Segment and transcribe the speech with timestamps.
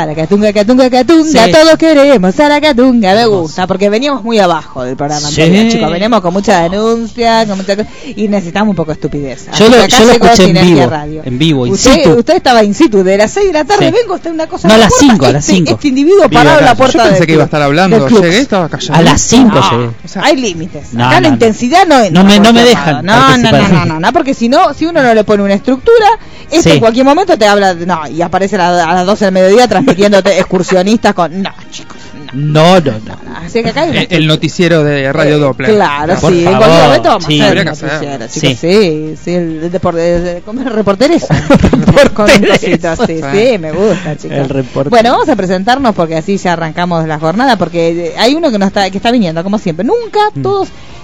[0.00, 1.52] Saracatunga, catunga, catunga, Sí.
[1.52, 5.40] todos queremos Saracatunga, me gusta, porque veníamos muy abajo del programa Sí.
[5.40, 7.74] anterior, chicos, veníamos con mucha denuncia, con mucha
[8.14, 9.46] y necesitamos un poco de estupidez.
[9.58, 11.22] Yo lo, que acá yo lo llegó escuché en vivo, Radio.
[11.24, 12.10] en vivo, in Usted, situ.
[12.10, 13.94] usted estaba in situ, de las 6 de la tarde, Sí.
[14.02, 15.70] vengo usted una cosa No, a las importa, cinco, a las este- cinco.
[15.72, 18.06] Este individuo parado en la puerta Yo pensé del que iba a estar hablando.
[18.08, 18.94] Llegué, estaba callado.
[19.00, 19.90] A las 5 No, llegué.
[20.04, 20.92] O sea, hay límites.
[20.92, 21.34] No, Acá no, la no.
[21.34, 22.22] intensidad no entra.
[22.22, 23.02] No me- no me dejan.
[23.06, 25.54] No, no, no, no, no, no, porque si no, si uno no le pone una
[25.54, 26.06] estructura,
[26.50, 26.70] este Sí.
[26.72, 29.66] en cualquier momento te habla, no, y aparece a, la- a las 12 del mediodía
[29.86, 31.96] transmitiéndote excursionistas con, no, chicos,
[32.34, 32.76] no.
[32.76, 33.16] No, no, no.
[33.36, 35.74] Así que acá hay una el, el noticiero de Radio Eh, Doppler.
[35.74, 37.40] Claro, Por sí, en cualquier momento vamos sí.
[37.40, 38.56] a hacer el noticiero, chicos, Sí.
[38.56, 40.72] sí, sí, el de de, ¿cómo es?
[40.72, 41.26] reporteres.
[42.14, 44.36] Cosito, sí, sí, me gusta, chicos.
[44.36, 44.90] El reportero.
[44.90, 48.58] Bueno, vamos a presentarnos porque así ya arrancamos la jornada, porque eh, hay uno que
[48.58, 49.84] no está, que está viniendo, como siempre.
[49.86, 50.42] Nunca Mm.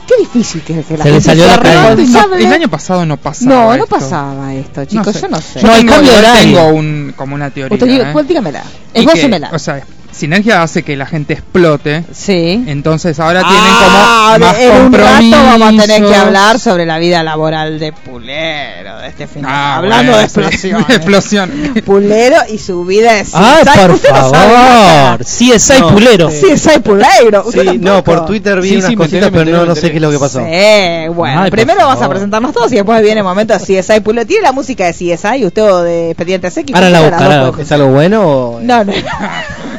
[0.07, 1.95] Qué difícil que es que la Se le gente salió sea la cadena.
[1.95, 2.45] responsable.
[2.47, 3.55] el año pasado no pasaba.
[3.55, 3.87] no, no esto.
[3.87, 5.61] pasaba esto, chicos, yo no sé.
[5.61, 6.59] Yo No, hay tengo, cambio de horario.
[6.59, 7.75] tengo un, como una teoría.
[7.75, 8.11] Usted ¿eh?
[8.13, 8.63] pues, dígamela,
[8.95, 9.51] esbócemela.
[9.53, 12.05] o sea, Sinergia hace que la gente explote.
[12.13, 12.63] sí.
[12.67, 16.87] Entonces ahora Ah, tienen como más en un rato vamos a tener que hablar sobre
[16.87, 19.51] la vida laboral de Pulero de este final.
[19.53, 20.87] Ah, Hablando bueno, de explosiones.
[20.89, 21.51] de explosión.
[21.85, 25.25] Pulero y su vida es Ay, por favor.
[25.25, 26.31] Sí, es No, pulero.
[26.31, 27.45] Sí, es Pulero.
[27.51, 30.11] Sí, no, por Twitter vi Sí, unas sí, cositas, pero no, sé qué es lo
[30.11, 30.41] que pasó.
[30.41, 34.01] Sí, bueno, Ay, primero vamos a presentarnos todos y después viene el momento de CSI
[34.01, 34.27] Pulero.
[34.27, 36.75] ¿Tiene la música de CSI usted o de Expedientes X?
[36.75, 37.53] Ahora la buscará.
[37.59, 38.61] ¿Es algo bueno o.?
[38.63, 38.93] No, no.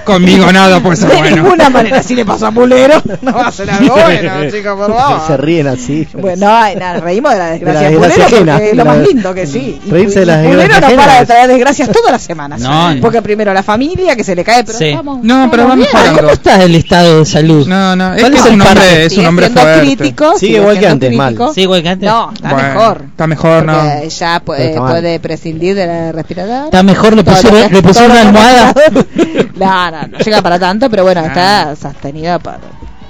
[0.03, 1.35] Conmigo nada, pues De bueno.
[1.37, 4.95] ninguna manera, si le pasó a Pulero, no va a ser algo bueno, chicos, por
[4.95, 5.27] favor.
[5.27, 6.07] Se ríen así.
[6.13, 8.57] Bueno, nada, reímos de la desgracia De de la ajena.
[8.57, 9.79] es lo más lindo que sí.
[9.85, 12.61] Y, Reírse de las desgracias no para de traer desgracias todas las semanas.
[12.61, 13.01] No, no.
[13.01, 14.85] Porque primero la familia que se le cae, pero Sí.
[14.89, 15.87] estamos, No, pero estamos va bien.
[15.93, 16.19] mejorando.
[16.21, 17.67] ¿Cómo está el estado de salud?
[17.67, 19.79] No, no, es ¿Cuál que es un hombre, es Sigue un hombre fuerte.
[19.81, 21.37] crítico, Sigue igual que antes, mal.
[21.53, 22.09] Sí, igual que antes.
[22.09, 23.01] No, está mejor.
[23.11, 24.03] Está mejor, no.
[24.09, 26.65] Ya puede, prescindir de la respiradora.
[26.65, 28.73] Está mejor, le pusieron, le pusieron una almohada.
[29.55, 31.27] no, no, no llega para tanto, pero bueno, Ah.
[31.27, 32.57] está sostenido por...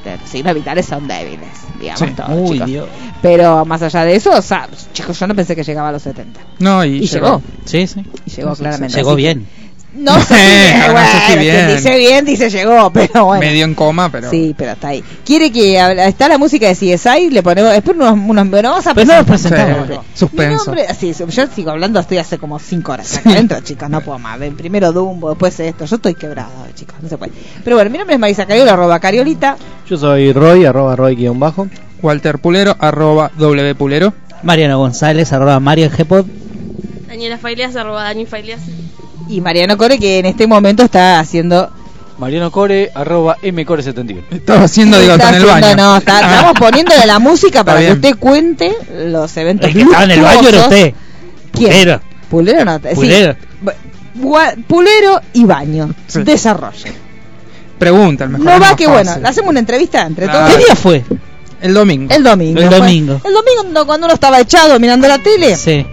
[0.06, 1.48] Los signos vitales son débiles,
[1.80, 2.14] digamos Sí.
[2.14, 2.68] todos, Uy, chicos.
[2.68, 2.88] Dios.
[3.22, 6.02] Pero más allá de eso, o sea, chicos, yo no pensé que llegaba a los
[6.02, 6.42] 70.
[6.60, 7.42] No, y, Y llegó.
[7.64, 8.04] Sí, sí.
[8.26, 8.94] Y llegó claramente.
[8.98, 9.48] Llegó así que- bien.
[9.96, 11.68] No sé si Eh, bien, no sé si bueno, quien bien.
[11.78, 13.40] dice bien, dice llegó, pero bueno.
[13.42, 14.30] medio en coma, pero.
[14.30, 15.04] Sí, pero está ahí.
[15.26, 17.30] ¿Quiere que habla- está la música de CSI?
[17.30, 19.26] Le ponemos, espera unos, unos bueno, vamos a no presentar.
[19.26, 19.88] presentamos.
[19.88, 20.72] Sí, suspenso.
[20.72, 24.02] Mi nombre- sí, yo sigo hablando, estoy hace como 5 horas acá adentro, chicos, no
[24.02, 24.40] puedo más.
[24.40, 27.32] Ven, Primero Dumbo, después esto, yo estoy quebrado, chicos, no se puede.
[27.64, 29.58] Pero bueno, mi nombre es Marisa Cariola, arroba Cariolita.
[29.90, 31.68] Yo soy Roy, arroba Roy guion bajo.
[32.02, 34.14] Walter Pulero, arroba W Pulero.
[34.42, 36.26] Mariano González, arroba Mario Gpod.
[37.14, 38.62] Daniela Failias, arroba Dani Failias.
[39.30, 41.70] Y Mariano Core, que en este momento está haciendo.
[42.18, 44.24] Mariano Core, arroba mcore71.
[44.32, 45.76] Estaba haciendo, digo, está en el haciendo- baño.
[45.76, 48.76] No, está- estamos poniéndole la música para que usted cuente
[49.06, 49.68] los eventos.
[49.70, 50.94] El que estaba en el baño era usted.
[51.52, 51.70] ¿Quién?
[51.72, 52.02] Pulero.
[52.32, 52.78] Pulero no.
[52.80, 52.96] sí.
[52.96, 53.36] Pulero.
[54.20, 55.94] Gua- Pulero y baño.
[56.08, 56.24] Sí.
[56.24, 56.92] Desarrollo.
[57.78, 58.46] Pregunta, el mejor.
[58.48, 59.22] No va que bueno, fácil.
[59.24, 60.40] le hacemos una entrevista entre Claro.
[60.48, 60.58] todos.
[60.58, 61.04] ¿Qué día fue?
[61.62, 62.14] El domingo.
[62.14, 62.60] El domingo.
[62.60, 62.80] El fue.
[62.80, 63.22] domingo.
[63.24, 65.86] El domingo cuando uno estaba echado mirando la tele, Sí.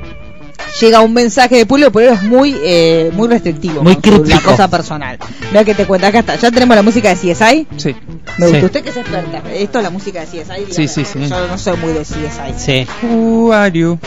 [0.81, 3.83] Llega un mensaje de Pulero, Pulero es muy eh, muy restrictivo.
[3.83, 4.51] Muy su- La crítico.
[4.51, 5.19] cosa personal.
[5.51, 6.37] Mira que te cuenta, acá está.
[6.37, 7.67] Ya tenemos la música de CSI.
[7.77, 7.95] Sí.
[8.39, 8.53] Me Sí.
[8.53, 8.67] gusta.
[8.67, 9.43] Usted que es experta.
[9.53, 10.39] Esto es la música de CSI.
[10.67, 11.19] dígame, Sí, sí, sí.
[11.29, 12.55] Yo no soy muy de CSI.
[12.59, 12.87] Sí.
[13.07, 13.99] Who are you?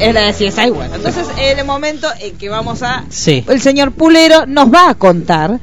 [0.00, 0.94] Es la de CSI, bueno.
[0.94, 3.44] Entonces, en el momento en que vamos a Sí.
[3.48, 5.58] el señor Pulero nos va a contar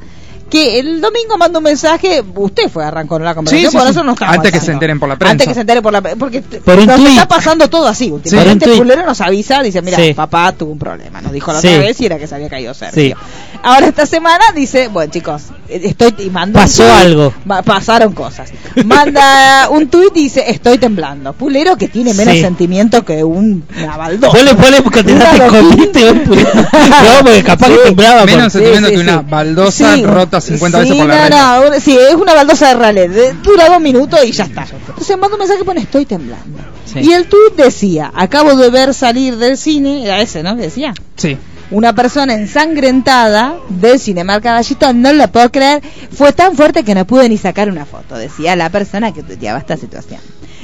[0.50, 3.92] que el domingo manda un mensaje, usted fue arrancó la conversación, Sí, sí, por sí.
[3.92, 5.32] eso no estamos Antes que se enteren por la prensa.
[5.32, 7.08] Antes que se enteren por la porque t- Por un nos tuit.
[7.08, 8.64] está pasando todo así últimamente.
[8.66, 8.78] Un tuit.
[8.78, 10.14] Pulero nos avisa, dice, mira, Sí.
[10.14, 11.68] papá tuvo un problema, nos dijo la Sí.
[11.68, 13.16] otra vez y era que se había caído Sergio.
[13.16, 13.58] Sí.
[13.62, 17.34] Ahora esta semana dice, bueno chicos, eh, estoy y manda un Pasó tuit, algo.
[17.64, 18.50] pasaron cosas.
[18.84, 21.32] Manda un tuit y dice, estoy temblando.
[21.32, 22.40] Pulero que tiene menos Sí.
[22.42, 24.32] sentimiento que un una baldosa.
[24.36, 25.02] Vos le pones porque.
[26.36, 28.20] No, porque capaz que temblaba.
[28.20, 30.02] por- Menos sentimiento Sí, que sí, una baldosa Sí,
[30.36, 31.70] rota 50 sí, veces por la no, red.
[31.74, 34.66] no, sí, es una baldosa de ralé, de- dura dos minutos y ya está.
[34.88, 36.58] Entonces manda un mensaje y pone estoy temblando.
[36.84, 37.00] Sí.
[37.02, 40.54] Y el tuit decía, acabo de ver salir del cine, era ese, ¿no?
[40.56, 41.36] Decía, Sí.
[41.70, 47.06] una persona ensangrentada del Cinemark Caballito, no lo puedo creer, fue tan fuerte que no
[47.06, 50.20] pude ni sacar una foto, decía la persona que tuiteaba esta situación.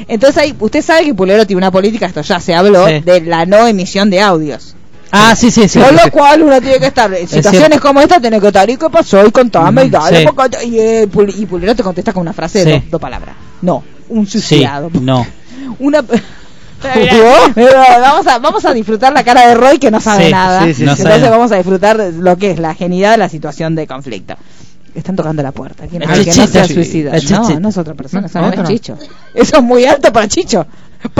[0.08, 3.00] Entonces ahí, usted sabe que Pulero tiene una política, esto ya se habló, Sí.
[3.00, 4.74] de la no emisión de audios.
[5.12, 5.78] Ah, sí, sí, sí.
[5.78, 8.76] Con lo cual uno tiene que estar en situaciones como esta, tiene que estar, ¿y
[8.78, 9.24] qué pasó?
[9.26, 12.64] Y contame, y dale, porque- y, eh, Pul- y Pulero te contesta con una frase
[12.64, 13.34] de dos, dos palabras.
[13.60, 14.90] No, un suicidado.
[15.00, 15.26] no.
[15.78, 16.02] Una...
[17.54, 20.64] Pero vamos a vamos a disfrutar la cara de Roy que no sabe Sí, nada.
[20.64, 21.30] sí, sí, no Entonces sabe.
[21.30, 24.34] vamos a disfrutar de lo que es la genialidad de la situación de conflicto.
[24.94, 25.86] Están tocando la puerta.
[25.86, 28.68] ¿Quién es que no es otra persona, No, es.
[28.68, 28.98] Chicho.
[29.32, 30.66] Eso es muy alto para Chicho.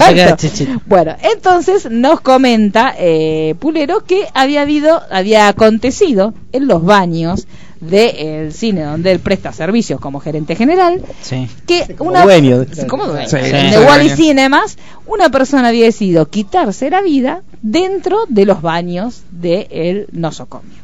[0.00, 0.36] Alto.
[0.36, 0.80] Chichito.
[0.86, 7.46] Bueno, entonces nos comenta eh, Pulero que había habido, había acontecido en los baños
[7.80, 11.46] del cine donde él presta servicios como gerente general Sí.
[11.64, 12.66] que una dueño.
[12.88, 13.28] ¿Cómo dueño?
[13.28, 13.78] Sí, de sí.
[13.78, 14.76] Wally Cinemas
[15.06, 20.74] una persona había decidido quitarse la vida dentro de los baños de el nosocomio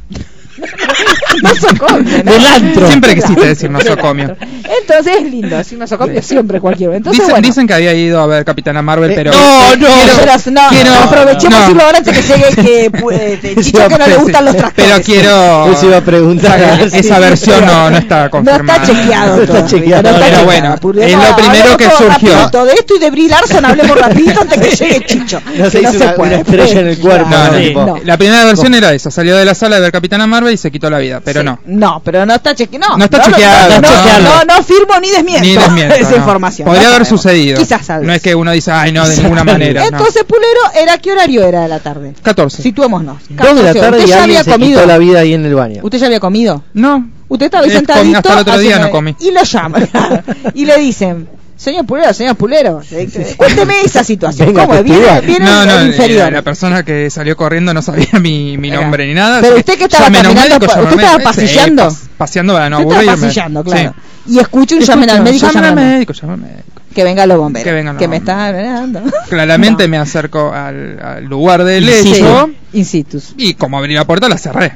[1.43, 2.33] nosocomio ¿no?
[2.33, 2.87] Del antro.
[2.89, 4.37] Siempre quisiste decir nosocomio.
[4.81, 8.27] entonces es lindo decir nosocomio siempre cualquiera entonces Dicen, bueno dicen que había ido a
[8.27, 9.31] ver Capitana Marvel, Eh, pero.
[9.33, 9.87] no, no.
[10.19, 11.61] Pero, no, quiero- aprovechemos no.
[11.61, 14.91] decirlo ahora antes que llegue que pues, de Chicho que no le gustan los tractores
[14.93, 15.73] Pero quiero.
[15.73, 16.61] Eso iba a preguntar.
[16.81, 18.83] Esa- Esa versión no, no está no confirmada.
[18.83, 20.03] está chequeado No está chequeado.
[20.03, 20.45] no está Pero chequeado.
[20.45, 20.75] bueno,
[21.05, 22.09] es lo primero que surgió.
[22.35, 25.81] rapidito de esto y de Brie Larson hablemos rapidito antes que llegue Chicho No se
[25.83, 28.01] hizo una- una estrella en el cuerpo, No, no, no.
[28.05, 30.71] La primera versión era esa, salió de la sala de ver Capitana Marvel y se
[30.71, 31.47] quitó la vida, pero Sí.
[31.47, 31.59] no.
[31.67, 32.89] No, pero no está chequeado.
[32.91, 33.81] No, No está no, chequeado,
[34.23, 36.17] No, no, firmo ni desmiento, Ni desmiento, esa no.
[36.17, 36.67] información.
[36.67, 37.23] Podría No haber sabemos.
[37.23, 37.59] sucedido.
[37.59, 38.07] Quizás sabes.
[38.07, 39.81] No es que uno dice, ay, no, de ninguna manera.
[39.83, 39.89] no.
[39.89, 42.15] Entonces, Pulero, ¿era qué horario era de la tarde?
[42.23, 42.63] 14.
[42.63, 43.19] Situémonos.
[43.29, 43.81] Dos de la 14.
[43.81, 44.81] tarde ¿Usted y ya había se comido?
[44.81, 45.81] quitó la vida ahí en el baño.
[45.83, 46.65] ¿Usted ya había comido?
[46.75, 47.09] No.
[47.29, 48.19] Usted estaba ahí Eh, comí sentadito.
[48.19, 49.17] hasta el otro día no comí.
[49.21, 49.89] Y lo llaman.
[50.55, 54.49] y le dicen, señor Pulero, señor Pulero, eh, cuénteme esa situación.
[54.49, 54.85] Venga, ¿Cómo es?
[54.85, 56.33] Viene, viene No, el, no, el eh, inferior.
[56.33, 59.41] la persona que salió corriendo no sabía mi, mi nombre ni nada.
[59.41, 61.83] Pero usted que estaba caminando médico, usted estaba paseando.
[61.91, 63.27] pas- paseando para no Usted estaba aburrirme.
[63.29, 63.95] pasillando, claro.
[64.27, 64.33] Sí.
[64.35, 65.53] Y escucha un llamen al Escucho, médico.
[65.53, 66.74] llamen al médico, llamen al médico.
[66.95, 67.65] Que vengan los bomberos.
[67.65, 68.41] Que vengan los que me bomberos.
[68.45, 69.03] está mirando.
[69.29, 69.89] Claramente No.
[69.91, 72.15] me acerco al, al lugar del Sí.
[72.15, 73.35] hecho In situs.
[73.37, 74.73] y como abrí la puerta la cerré.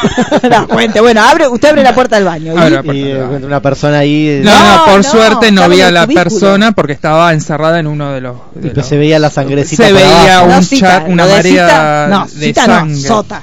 [0.50, 1.00] no, cuente.
[1.00, 2.54] Bueno, abre, usted abre la puerta del baño.
[2.54, 2.58] ¿y?
[2.58, 3.00] Abre la puerta.
[3.00, 4.28] Y eh, una persona ahí.
[4.28, 6.24] eh, No, no, No, por no, suerte no vi a la cubículo.
[6.24, 8.36] persona porque estaba encerrada en uno de los.
[8.54, 9.86] de y los- se veía la sangrecita.
[9.86, 12.94] Se veía un cita, chat, una lo de marea cita, no, de cita sangre.
[12.94, 13.42] no, sota.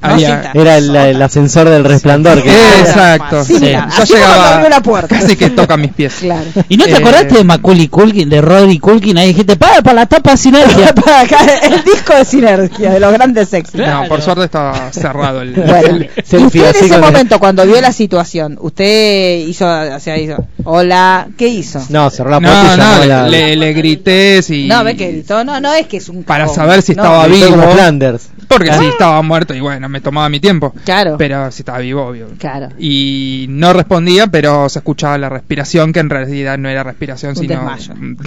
[0.00, 0.50] Había-.
[0.54, 2.42] Era el, el ascensor del resplandor.
[2.42, 3.44] Que Exacto.
[3.44, 3.60] Sí, sí.
[3.64, 5.18] mira, Yo llegaba la puerta.
[5.18, 6.14] casi que toca mis pies.
[6.20, 6.44] Claro.
[6.68, 9.18] ¿Y no te Eh, acordaste de Macaulay Culkin, de Roddy Culkin?
[9.18, 10.94] Ahí dijiste, para, para la tapa sinergia.
[11.04, 13.86] Para acá, el disco de sinergia de los grandes éxitos.
[13.86, 15.52] No, por suerte estaba cerrado el.
[15.54, 16.38] Bueno, y usted
[16.78, 21.84] en ese momento, cuando vio la situación, usted hizo, o sea, hizo, hola, ¿qué hizo?
[21.90, 23.28] No, cerró la puerta No, no, la.
[23.28, 24.66] le, le grité si.
[24.66, 26.56] No, ve que gritó, no, no es que es un Para cagón.
[26.56, 27.50] saber si No, estaba vivo.
[27.50, 28.28] como Flanders.
[28.58, 30.74] Porque si estaba muerto y bueno, me tomaba mi tiempo.
[30.84, 31.16] Claro.
[31.18, 32.28] Pero si estaba vivo, obvio.
[32.38, 32.68] Claro.
[32.78, 37.36] Y no respondía, pero se escuchaba la respiración, que en realidad no era respiración, Un
[37.36, 37.54] sino.
[37.54, 37.94] desmayo.
[37.94, 38.18] Un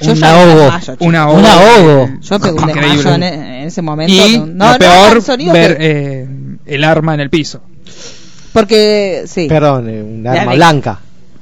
[0.00, 0.70] Yo ya ahogo.
[1.00, 2.10] Un ahogo.
[2.20, 2.96] Yo pegué un Increíble.
[2.96, 4.12] desmayo en, en ese momento.
[4.12, 5.90] Y no, lo no, peor, el sonido ver que-
[6.22, 6.28] eh,
[6.66, 7.62] el arma en el piso.
[8.52, 9.46] porque, sí.
[9.48, 10.58] Perdón, eh, un arma vi.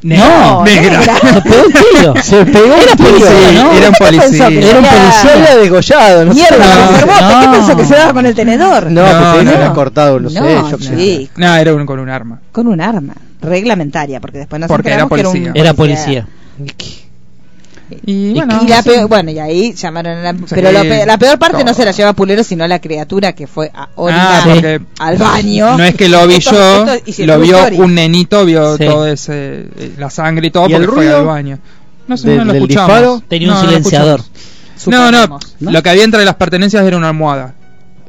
[0.02, 1.00] No, negra.
[1.02, 2.14] Se pegó un tiro.
[2.22, 3.10] Se pegó Era un tiro.
[3.10, 3.72] policía, ¿no?
[3.72, 4.48] Era un policía.
[4.48, 5.12] Que Era un policía.
[5.22, 6.40] Se había degollado, no sé.
[6.40, 7.52] Mierda, No, con Cervote, ¿qué no.
[7.52, 8.90] pensó que se daba con el tenedor?
[8.90, 9.74] No, No, que se no, había no.
[9.74, 10.40] cortado, no, sé.
[10.40, 10.96] No, Yo sé.
[10.96, 11.30] sí.
[11.36, 12.40] No, era un, con un arma.
[12.50, 15.50] Con un arma reglamentaria, porque después nos Porque era enteramos que policía.
[15.52, 16.26] un Era policía.
[18.04, 18.90] Y Y, bueno, y la sí.
[18.90, 21.74] peor- bueno, y ahí llamaron a la, Sí, pero lo pe- la peor parte no
[21.74, 25.76] se la lleva Pulero, sino la criatura que fue a Ah, orinar al baño.
[25.76, 28.84] No es que lo vi Esto- yo, esto- lo vio un nenito, vio Sí.
[28.86, 29.32] todo ese,
[29.76, 31.58] eh, la sangre y todo, ¿Y el porque fue al baño.
[32.08, 32.88] No sé, del- no lo escuchamos.
[32.88, 33.22] disparo?
[33.28, 34.20] Tenía No, un silenciador.
[34.86, 35.10] No.
[35.12, 35.38] ¿no?
[35.60, 37.54] lo que había entre las pertenencias era una almohada.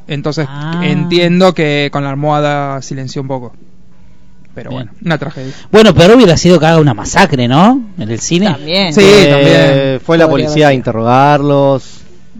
[0.06, 0.80] Entonces Ah.
[0.84, 3.54] entiendo que con la almohada silenció un poco.
[4.54, 4.84] Pero Bien.
[4.84, 5.52] bueno, una tragedia.
[5.72, 7.82] Bueno, pero hubiera sido que haga una masacre, ¿no?
[7.98, 8.46] En el cine.
[8.46, 8.92] También.
[8.94, 10.00] Sí, Eh, también.
[10.04, 11.82] Fue la policía a interrogarlos.
[11.82, 11.96] Sí,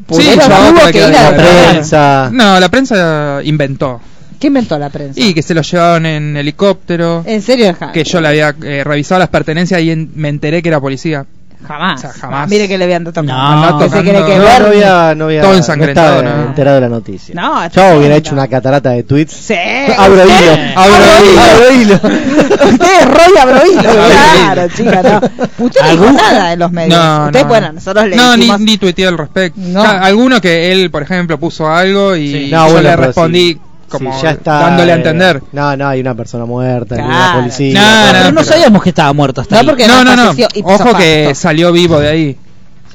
[0.06, 2.28] tuvo que ir La la prensa.
[2.32, 4.00] No, la prensa inventó.
[4.38, 5.18] ¿Qué inventó la prensa?
[5.18, 7.22] Y que se lo llevaban en helicóptero.
[7.26, 7.74] ¿En serio?
[7.92, 11.24] Que yo le había eh, revisado las pertenencias y en- me enteré que era policía.
[11.66, 11.98] Jamás.
[11.98, 12.48] O sea, jamás.
[12.48, 13.26] Mire que le habían tocado.
[13.26, 13.78] No.
[13.78, 16.42] Que se cree que No, ver- no había, no había, Todo no ensangrentado, estaba ¿no?
[16.48, 17.34] enterado de la noticia.
[17.34, 17.98] No, Yo tremendo.
[17.98, 19.32] hubiera hecho una catarata de tweets.
[19.32, 19.54] Sí.
[19.98, 20.80] Abro usted- hilo.
[20.80, 21.40] Abro hilo.
[21.54, 21.94] Abro hilo.
[21.94, 23.82] Usted es Roy Abro hilo.
[23.82, 25.44] Claro, chica, no.
[25.64, 26.98] Usted no dijo ¿Algún- nada en los medios.
[26.98, 27.48] No, Usted, no.
[27.48, 29.60] bueno, nosotros le No, ni, ni tuiteé al respecto.
[29.62, 29.82] No.
[29.82, 32.48] Alguno que él, por ejemplo, puso algo y Sí.
[32.50, 33.60] No, yo bueno, le respondí sí.
[33.98, 35.42] Como Sí, ya está, dándole a eh, entender.
[35.52, 37.38] No, no, hay una persona muerta, ni una Claro.
[37.40, 37.80] policía.
[37.80, 39.66] No, pero no, no pero- sabíamos que estaba muerto hasta No, ahí.
[39.66, 40.30] porque No, no, no.
[40.30, 41.34] Ojo que facto.
[41.34, 42.38] salió vivo de ahí.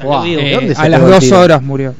[0.03, 1.93] Guau, Eh, ¿dónde se a las el dos horas murió.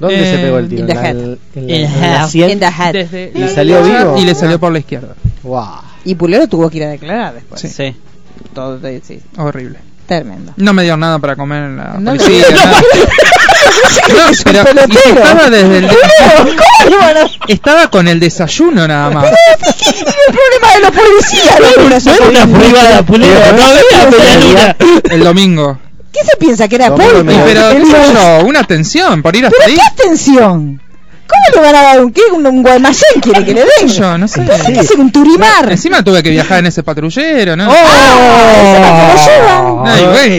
[0.00, 0.82] ¿Dónde Eh, se pegó el tiro?
[0.82, 1.16] ¿En la- head.
[1.16, 2.92] en la- en la head.
[2.92, 4.16] Desde ¿Y la salió vivo?
[4.18, 5.14] Y le salió por la izquierda.
[5.42, 5.80] Guau.
[6.04, 7.60] Y Pulero tuvo que ir a declarar después.
[7.60, 7.68] Sí.
[7.68, 7.94] Sí.
[8.54, 9.78] Todo, sí, sí, Horrible.
[10.08, 10.52] Tremendo.
[10.56, 12.46] No me dieron nada para comer en la No policía.
[12.50, 12.80] nada.
[14.08, 14.82] No, pero
[15.14, 19.26] estaba desde el ¿Cómo le van a estaba con el desayuno nada más.
[19.26, 21.60] el problema de los policías?
[21.60, 23.40] No era una privada, Pulero.
[23.56, 24.76] No había medialuna.
[25.10, 25.78] El domingo.
[26.12, 27.24] ¿Qué se piensa que era Domingo polvo?
[27.24, 29.76] me- Y pero qué yo, una atención por ir hasta ¿Pero ahí.
[29.76, 30.82] qué atención?
[31.52, 32.22] ¿Cómo le van a dar un qué?
[32.32, 33.88] ¿Un, un Guaymallén quiere que le den?
[33.88, 34.42] Yo no sé.
[34.42, 35.70] Tiene que ser un turimar.
[35.70, 37.68] Encima tuve que viajar en ese patrullero, ¿no?
[37.70, 37.74] ¡Oh!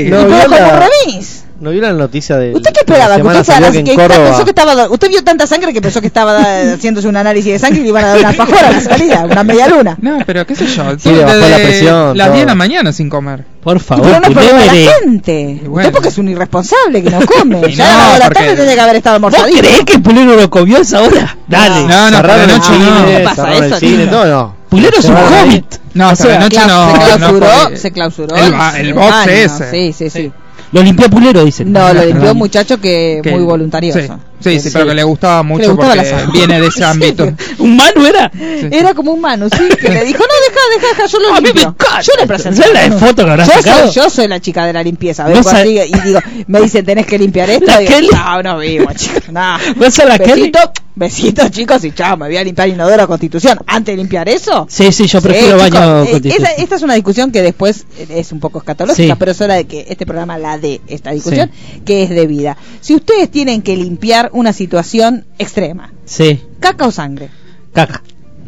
[0.10, 1.39] No, como la- remis.
[1.60, 3.18] ¿No vio la noticia de ¿Usted qué esperaba?
[3.18, 5.82] la Que usted, salió que que Córdoba pensó que estaba, usted vio tanta sangre que
[5.82, 6.40] pensó que estaba
[6.74, 9.26] haciéndose un análisis de sangre y le iban a dar una alfajora a la salida,
[9.30, 9.98] una media luna.
[10.02, 10.98] No, pero qué sé yo.
[10.98, 12.36] Sí, le bajó la presión, Las todo.
[12.36, 13.44] 10 de la mañana sin comer.
[13.62, 15.60] Por Y favor, pero no de la gente.
[15.64, 15.88] Y bueno.
[15.90, 17.62] Usted porque es un irresponsable que no come.
[17.70, 19.60] Y ya no, a de la porque- tarde tendría que haber estado ¿Vos almorzadito.
[19.68, 21.38] creés que Pulero lo comió a esa hora?
[21.48, 21.82] Dale.
[21.88, 23.06] No, no, la el noche cine, no.
[23.06, 24.56] ¿Qué pasa eso, cine, no, no.
[24.70, 25.66] Pulero es un hobbit.
[25.94, 26.92] No, O la sea, noche no.
[26.96, 27.04] se no
[27.40, 28.36] clausuró, se clausuró.
[28.38, 29.72] El box baño, ese.
[29.72, 30.32] Sí, sí, sí.
[30.72, 31.72] Lo limpió Pulero, dicen.
[31.72, 34.00] No, lo limpió un muchacho que, Que- muy voluntarioso.
[34.40, 36.78] Sí, sí, sí, pero que le gustaba mucho le gustaba la porque viene de ese
[36.78, 36.84] Sí.
[36.84, 37.34] ámbito.
[37.58, 38.32] ¿Un mano era?
[38.72, 41.42] Era como un mano, sí, que le dijo, no, deja, deja, deja, yo lo A
[41.42, 41.62] mí me.
[41.62, 42.58] Yo le presenté.
[42.62, 43.92] ¿Sabes la de foto que yo sacado?
[43.92, 45.24] soy, yo soy la chica de la limpieza.
[45.24, 47.66] No Vengo sabe- así y digo, me dicen, tenés que limpiar esto.
[47.66, 48.10] La y digo, Kelly.
[48.14, 49.58] no, no vivo, chica, no.
[49.76, 50.52] ¿Vas a la Kelly?
[51.00, 53.58] Besito, besitos, chicos, y chao, me voy a limpiar inodoro Constitución.
[53.68, 54.68] Antes de limpiar eso.
[54.70, 56.46] Sí, sí, yo prefiero Sí, baño chicos, eh, Constitución.
[56.48, 59.18] esta, esta es una discusión que después eh, es un poco escatológica, Sí.
[59.18, 61.50] pero es hora de que este programa la dé esta discusión,
[61.86, 62.58] que es debida.
[62.82, 67.30] Si ustedes tienen que limpiar una situación extrema, Sí, caca o sangre,
[67.74, 68.04] caca.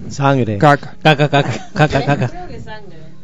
[0.09, 0.97] Sangre, Caca.
[1.01, 2.47] Caca, caca, caca, caca.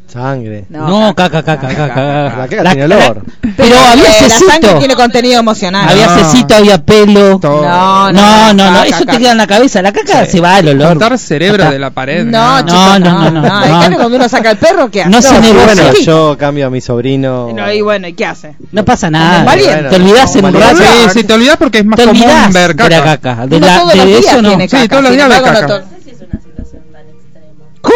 [0.08, 0.64] Sangre.
[0.70, 2.36] No, caca, caca, caca, caca.
[2.38, 3.22] La caca tiene olor.
[3.56, 4.78] Pero había eh, la sangre cecito.
[4.78, 5.88] tiene contenido emocional.
[5.88, 6.14] Había No.
[6.18, 7.38] cecito, había pelo.
[7.42, 9.18] No, No, no, no, caca, eso te caca.
[9.18, 9.82] queda en la cabeza.
[9.82, 10.32] La caca Sí.
[10.32, 10.88] se va al olor.
[10.88, 12.24] Contar cerebro de la pared.
[12.24, 13.64] No, No, no, no, no, no.
[13.64, 13.80] En no.
[13.80, 15.10] cambio, cuando uno saca el perro, ¿qué hace?
[15.10, 16.04] No se bueno, Sí.
[16.04, 17.50] yo cambio a mi sobrino.
[17.54, 18.54] No, y bueno, ¿y qué hace?
[18.72, 19.44] No pasa nada.
[19.44, 19.88] Valiente.
[19.90, 20.76] Te olvidás en un rato.
[20.78, 20.84] Sí,
[21.20, 22.88] sí, te olvidas porque es más común olvidás ver de caca.
[22.98, 23.46] la caca.
[23.46, 24.48] De, la, los de eso no.
[24.48, 25.84] tiene Sí, caca, todos los días ve embargo, caca.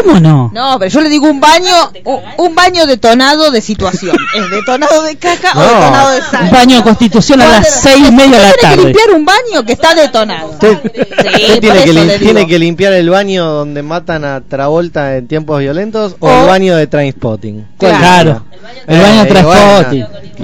[0.03, 0.51] ¿Cómo no?
[0.55, 4.17] No, pero yo le digo un baño, un, un baño detonado de situación.
[4.35, 6.45] ¿Es detonado de caca o detonado de sangre?
[6.47, 8.85] Un baño de constitución a las seis y media de la Tiene que tarde.
[8.85, 10.51] limpiar un baño que está detonado.
[10.51, 15.17] Usted, Sí, usted por tiene, que lim- tiene limpiar el baño donde matan a Travolta
[15.17, 17.67] en tiempos violentos o, O- el baño de Trainspotting.
[17.79, 18.45] Claro.
[18.87, 19.25] El baño.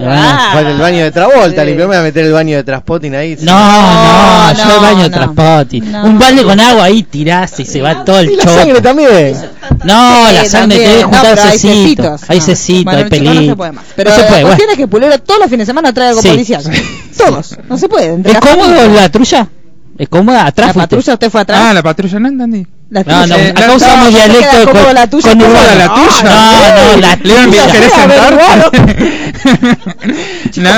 [0.00, 0.50] Ah.
[0.55, 1.67] Bueno, el baño de Travolta, Sí.
[1.69, 3.37] limpiarme a meter el baño de Trainspotting ahí.
[3.40, 5.17] No, no, No, yo el baño de no.
[5.17, 5.81] transporte.
[5.81, 6.05] No.
[6.05, 9.37] Un balde con agua ahí tirás y se va todo el Y la sangre también.
[9.85, 11.73] No, la sangre te debe No, juntar pero hay cecito.
[11.75, 12.23] cecitos.
[12.30, 12.45] Hay No.
[12.45, 13.35] cecito, Bueno, hay chicos, pelito.
[13.42, 13.85] No se puede más.
[13.97, 14.73] Pero la puede, cuestión bueno.
[14.73, 16.62] es que Pulero todos los fines de semana trae algo policial.
[17.16, 17.57] Todos.
[17.68, 18.21] No se puede.
[18.25, 19.49] ¿Es la cómodo la trulla?
[19.99, 20.47] ¿Es cómoda?
[20.47, 21.61] Atrás La patrulla usted fue atrás.
[21.61, 22.64] Ah, la patrulla no entendí.
[22.90, 23.37] La No, no.
[23.37, 25.75] Eh, acá la- usamos no, dialecto con, cómodo la tuya, con cómodo urbano.
[25.76, 26.23] la tuya.
[26.23, 26.30] No,
[26.95, 27.66] no, la tuya.
[27.73, 28.97] ¿querés A ver, sentarte?
[30.50, 30.68] Chico,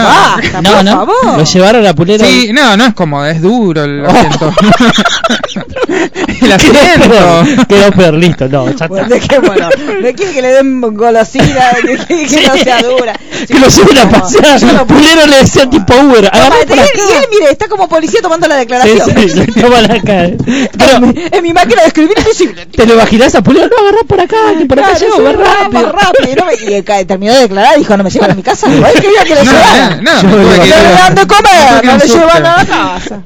[0.63, 0.83] no.
[0.83, 1.37] No, no.
[1.37, 2.25] Lo llevaron a Pulero.
[2.27, 4.53] Sí, no, no es cómodo, es duro el asiento.
[6.43, 7.09] el Quedó asiento.
[7.09, 9.69] peor, quedó peor, listo, no, ya Bueno, dejémoslo.
[10.01, 13.13] No quiere que le den golosina, que, que- que no sea dura.
[13.49, 14.63] Que lo lleven a No, pasear.
[14.63, 14.87] no.
[14.87, 16.29] Pulero le decía tipo Uber.
[16.31, 16.75] Toma, Agarrá acá.
[16.75, 19.01] y él, mire, está como policía tomando la Sí, declaración.
[19.31, 20.25] sí, le toma la cara.
[20.27, 22.67] en, Pero, mi, en mi máquina de escribir invisible.
[22.67, 23.69] ¿te lo imaginás a Pulero?
[23.69, 25.93] No, agarrá por acá, que por acá Claro, llego más más rápido.
[25.93, 26.31] rápido.
[26.31, 28.69] Y, no me- y terminó de declarar dijo, no me llevan a mi casa.
[28.69, 28.87] ¿No?
[28.87, 32.07] Él quería que le No, no, no, No a- le dan de comer, no le
[32.07, 33.23] llevan a la casa.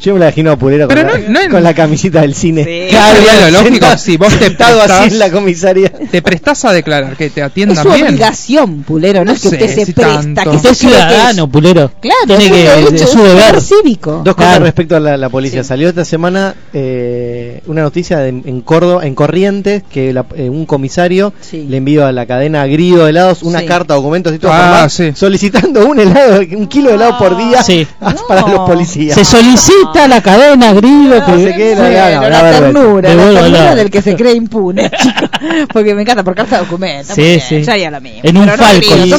[0.00, 2.34] Yo me la imagino a Pulero con, la, no- no es- con la camisita del
[2.34, 2.64] cine.
[2.64, 2.90] Sí.
[2.90, 5.90] Claro, ya lo lógico, si vos te sentado así prestás, en la comisaría.
[5.90, 8.06] te prestás a declarar que te Es atiendan su bien.
[8.08, 10.50] obligación, Pulero, no, No es que sé usted se si presta, tanto.
[10.50, 11.90] que Usted es ciudadano, Pulero.
[12.00, 13.60] Claro, Tiene es que, es es su deber.
[13.60, 14.20] cívico.
[14.24, 14.64] Dos cosas Claro.
[14.64, 15.62] respecto a la, la policía.
[15.62, 15.68] Sí.
[15.68, 20.66] Salió esta semana eh, una noticia de- en Córdoba, en Corrientes, que la- eh, un
[20.66, 21.66] comisario Sí.
[21.68, 23.66] le envió a la cadena Grido de helados una Sí.
[23.66, 27.60] carta, documentos y todo Ah, solicitando un helado, un kilo de helado por día
[28.28, 29.14] para los policías.
[29.14, 34.02] Se solicita la cadena grillo No que sé qué, la- ternura, la ternura del que
[34.02, 35.26] se cree impune, chico.
[35.72, 37.14] Porque me encanta por carta de documento.
[37.14, 37.62] Sí, sí.
[37.62, 38.20] Ya ya lo mismo.
[38.22, 38.64] En un Pero no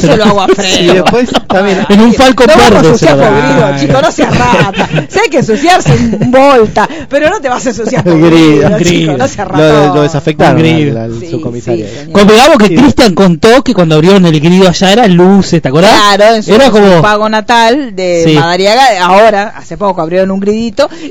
[0.00, 0.80] se lo- lo hago a Fredo.
[0.80, 3.24] Y después también En un Falcon no verde se ensuciar lo
[3.66, 4.88] por chico, no seas rata.
[5.08, 8.78] Si hay que ensuciarse en volta, pero no te vas a ensuciar por grido.
[8.80, 9.94] chico, no seas lo, rata.
[9.94, 11.00] lo desafectaron Grido.
[11.00, 11.86] al, subcomisario.
[12.12, 12.68] Convengamos que.
[12.74, 15.90] Cristian contó que cuando abrieron el grido allá eran luces, ¿te acordás?
[16.16, 16.70] Claro, en su, Era
[17.02, 18.32] pago natal de.
[18.38, 20.40] Madariaga, ahora, hace poco abrieron un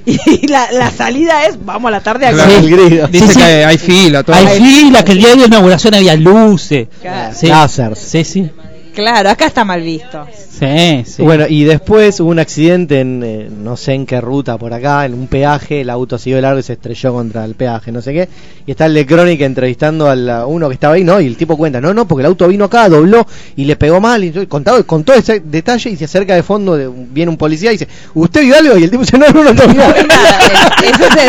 [0.05, 2.51] y la, la salida es, vamos a la tarde a Claro.
[2.53, 2.63] comer.
[2.73, 3.07] El grido.
[3.07, 3.39] Dice Sí, sí.
[3.39, 4.35] que hay fila, todo.
[4.35, 6.87] hay fila, que el día de inauguración había luces.
[7.01, 7.35] Claro.
[7.37, 7.47] Sí.
[7.47, 7.99] Lásers.
[7.99, 8.49] Sí, sí.
[8.97, 10.25] Claro, acá está mal visto.
[10.59, 11.21] Sí, sí.
[11.21, 15.05] Bueno, y después hubo un accidente en eh, no sé en qué ruta por acá,
[15.05, 18.11] en un peaje, el auto siguió largo y se estrelló contra el peaje, no sé
[18.11, 18.27] qué.
[18.65, 21.21] Y está el de Crónica entrevistando a la- uno que estaba ahí, ¿no?
[21.21, 24.01] Y el tipo cuenta, no, no, porque el auto vino acá, dobló y le pegó
[24.01, 24.23] mal.
[24.23, 27.69] Y contado, con todo ese detalle y se acerca de fondo, de- viene un policía
[27.69, 28.77] y dice, ¿usted vio algo?
[28.79, 29.63] Y el tipo dice, no, no, no, no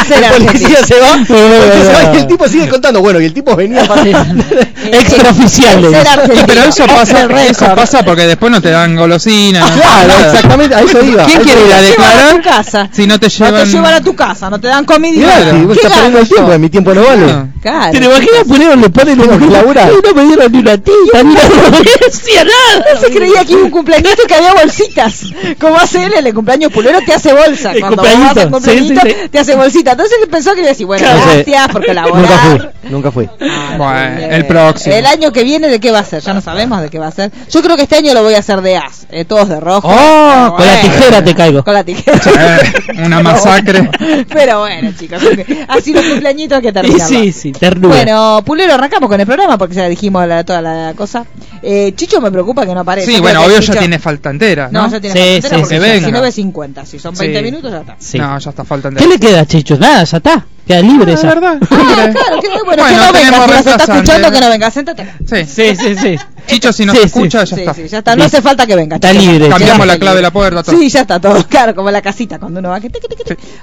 [0.07, 3.01] ser El policía se va, el policía se va y el tipo sigue contando.
[3.01, 4.45] Bueno, y el tipo venía pasando.
[4.93, 5.83] Extraoficial.
[5.83, 6.09] le Ser dice.
[6.11, 6.45] argentino.
[6.47, 7.29] Pero eso pasa,
[7.67, 9.61] eso pasa porque después no te dan golosina.
[9.61, 10.27] no dan Claro, nada.
[10.33, 11.25] exactamente, a eso iba.
[11.25, 12.89] ¿Quién quiere ir a declarar tu casa.
[12.93, 13.65] si no te No llevan?
[13.65, 15.93] te llevan a tu casa, no te dan comida y Claro, y vos ¿Qué estás
[15.93, 17.27] perdiendo el tiempo, mi tiempo no vale.
[17.33, 17.49] No.
[17.61, 17.91] Claro.
[17.93, 19.91] ¿Te imaginas Pulero le pone la Tengo que laburar.
[20.05, 23.01] No me dieron ni una tía, ni una no decía nada.
[23.01, 25.23] se creía que iba un cumpleaños y que había bolsitas.
[25.61, 27.73] Como hace él en el cumpleaños pulero, te hace bolsa.
[27.73, 28.95] El Cuando vas al sí.
[29.31, 29.93] te hace bolsita.
[29.93, 32.73] Entonces él pensó que iba a decir, bueno, gracias por Nunca colaborar.
[32.83, 33.29] fui, nunca fui.
[33.41, 34.95] Ah, Bueno, el próximo.
[34.95, 36.23] El año que viene, ¿de qué va a ser?
[36.23, 37.31] Ya no sabemos de qué va a ser.
[37.51, 39.07] Yo creo que este año lo voy a hacer de as.
[39.11, 39.89] eh, todos de rojo.
[39.91, 41.65] Oh, con la tijera te caigo.
[41.65, 42.19] Con la tijera.
[42.29, 43.91] Eh, una masacre.
[44.29, 45.23] Pero bueno, chicos,
[45.69, 47.09] así los cumpleañitos que Y terminan.
[47.09, 47.97] sí, sí, ternura.
[47.97, 51.25] Bueno, Pulero, arrancamos con el programa porque ya dijimos la- toda la cosa.
[51.63, 53.11] Eh, Chicho me preocupa que no aparezca.
[53.13, 54.91] Sí, bueno, obvio Chicho- ya tiene falta entera, No, ¿no?
[54.91, 55.81] ya tiene Sí, falta entera sí, porque sí.
[55.81, 56.09] ya Venga.
[56.21, 56.85] 19.50.
[56.87, 57.45] Si son 20 Sí.
[57.45, 57.97] minutos, ya está.
[57.99, 58.19] Sí.
[58.19, 59.11] No, ya está falta ¿Qué entera.
[59.11, 59.77] le queda, Chicho?
[59.79, 60.47] Nada, ya está.
[60.67, 61.29] Queda libre Ah, ya.
[61.29, 61.59] es verdad.
[61.71, 64.71] Ah, claro, que, bueno, Bueno, que no venga, si nos está escuchando, que no venga,
[64.71, 65.17] séntate acá.
[65.27, 65.45] Sí.
[65.47, 66.17] Sí, sí, sí.
[66.47, 67.07] Chicho, si nos Sí, sí.
[67.07, 67.75] escucha, ya sí, está.
[67.75, 68.17] sí, ya está.
[68.17, 68.97] No hace falta que venga.
[68.97, 69.49] Está libre.
[69.49, 70.77] Cambiamos la clave de la puerta, todo.
[70.79, 71.43] Sí, ya está todo.
[71.49, 72.81] Claro, como la casita cuando uno va.
[72.81, 72.91] que.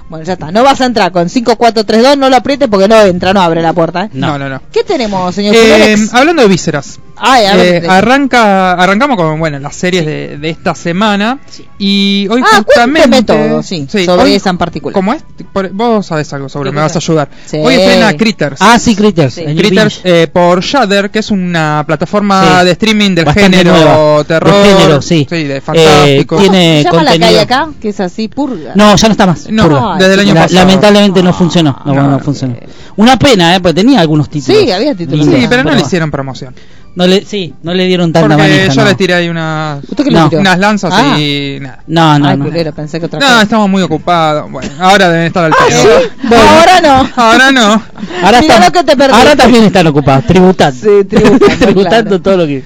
[0.10, 0.51] Bueno, ya está.
[0.51, 3.73] No vas a entrar con 5432, no lo aprietes porque no entra, no abre la
[3.73, 4.05] puerta.
[4.05, 4.10] ¿eh?
[4.13, 4.62] No, no, no.
[4.71, 7.84] ¿Qué tenemos, señor Eh, hablando de vísceras, Ay, a ver.
[7.86, 11.39] eh, arranca, arrancamos con bueno las series de, de esta semana
[11.78, 14.93] y hoy Ah, justamente todo, sí, sobre hoy- esa en particular.
[14.93, 15.23] ¿Cómo es?
[15.54, 17.30] Por- vos sabés algo sobre, ¿Qué me vas a ayudar.
[17.45, 17.58] Sí.
[17.58, 18.62] Hoy estrena Critters.
[18.62, 19.34] Ah, sí, Critters.
[19.34, 19.43] Sí.
[19.45, 22.65] Critters eh, por Shudder, que es una plataforma Sí.
[22.65, 24.23] de streaming del Bastante género nueva.
[24.23, 25.25] terror, De género, sí.
[25.30, 26.38] de Eh, fantástico.
[26.38, 27.28] tiene- ¿Cómo se llama la contenido.
[27.28, 27.69] calle acá?
[27.82, 28.71] Que es así, purga.
[28.75, 29.49] No, ya no está más.
[29.49, 29.95] No, Purga.
[29.99, 30.60] desde el año La- pasado.
[30.65, 31.82] Lamentablemente no Ah, funcionó.
[31.86, 32.19] No, no, no no.
[32.19, 32.56] funcionó.
[32.97, 33.60] Una pena, ¿eh?
[33.60, 34.62] Porque tenía algunos títulos.
[34.62, 35.25] Sí, había títulos.
[35.25, 36.56] Sí, pero no le hicieron promoción.
[36.95, 38.73] No le, sí, no le dieron tanta Porque manija.
[38.73, 38.88] yo no.
[38.89, 40.29] le tiré ahí unas, ¿Usted qué No.
[40.31, 41.19] unas lanzas Ah.
[41.19, 41.79] y nada.
[41.88, 42.45] No, no, Ay, no.
[42.45, 43.41] culero, pensé que otra No, cosa.
[43.41, 44.49] estamos muy ocupados.
[44.49, 45.81] Bueno, ahora deben estar al Ah, pedo.
[45.81, 46.08] ¿sí?
[46.29, 46.43] Bueno.
[46.49, 47.10] Ahora no.
[47.17, 47.84] Ahora no.
[48.23, 50.79] Ahora, están- lo que te ahora también están ocupados, tributando.
[50.79, 52.21] Sí, tributando, Tributando claro.
[52.21, 52.63] todo lo que.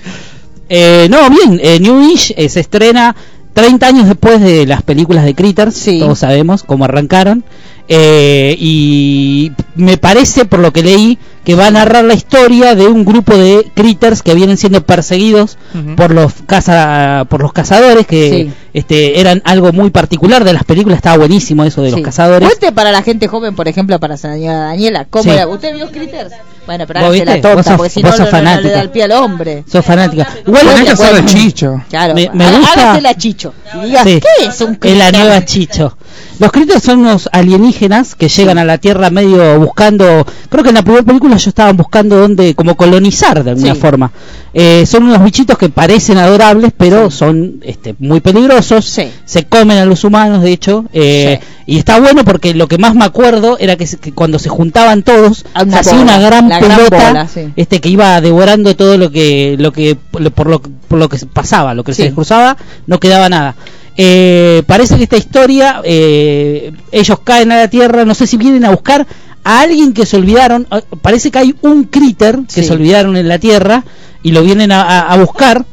[0.70, 3.16] Eh, no, bien, eh, Newish eh, se estrena
[3.54, 6.00] 30 años después de las películas de Critters, Sí.
[6.00, 7.44] todos sabemos cómo arrancaron.
[7.88, 12.88] Eh, y me parece, por lo que leí, que va a narrar la historia de
[12.88, 15.58] un grupo de critters que vienen siendo perseguidos
[15.96, 18.54] por los caza, por los cazadores que Sí.
[18.74, 22.72] este eran algo muy particular de las películas estaba buenísimo eso de los cazadores Cuente
[22.72, 25.30] para la gente joven, por ejemplo, para señora Daniela, ¿cómo Sí.
[25.32, 25.48] era?
[25.48, 26.34] ¿Usted vio Critters?
[26.68, 28.48] Bueno, pero ¿Vos hágase la sos- porque si vos no, sos no, no, no le
[28.52, 28.76] fanática.
[28.76, 29.64] da el pie al hombre.
[29.72, 31.34] sos fanática igual que hacer cuente.
[31.34, 31.82] chicho.
[31.90, 33.54] Claro, Me- gusta- hágasela Chicho.
[33.82, 34.20] Y diga, Sí.
[34.22, 34.98] ¿qué es un Es Critter?
[34.98, 35.98] la nueva Chicho.
[36.40, 40.76] Los critters son unos alienígenas que llegan a la Tierra medio buscando, creo que en
[40.76, 43.80] la primera película ellos estaban buscando dónde, como colonizar de alguna Sí.
[43.82, 44.12] forma.
[44.54, 48.86] Eh, son unos bichitos que parecen adorables, pero son este, muy peligrosos.
[48.86, 49.10] Sí.
[49.26, 50.86] Se comen a los humanos, de hecho.
[50.94, 54.40] eh, Y está bueno porque lo que más me acuerdo era que, se- que cuando
[54.40, 58.98] se juntaban todos, una hacía bola, una gran pelota bola, este que iba devorando todo
[58.98, 59.96] lo que lo que
[60.34, 63.54] por lo, por lo que pasaba lo que se les cruzaba no quedaba nada
[64.02, 68.64] Eh, parece que esta historia eh, ellos caen a la tierra no sé si vienen
[68.64, 69.06] a buscar
[69.44, 72.64] a alguien que se olvidaron eh, parece que hay un critter que Sí.
[72.64, 73.84] se olvidaron en la tierra
[74.24, 75.66] y lo vienen a, a- a buscar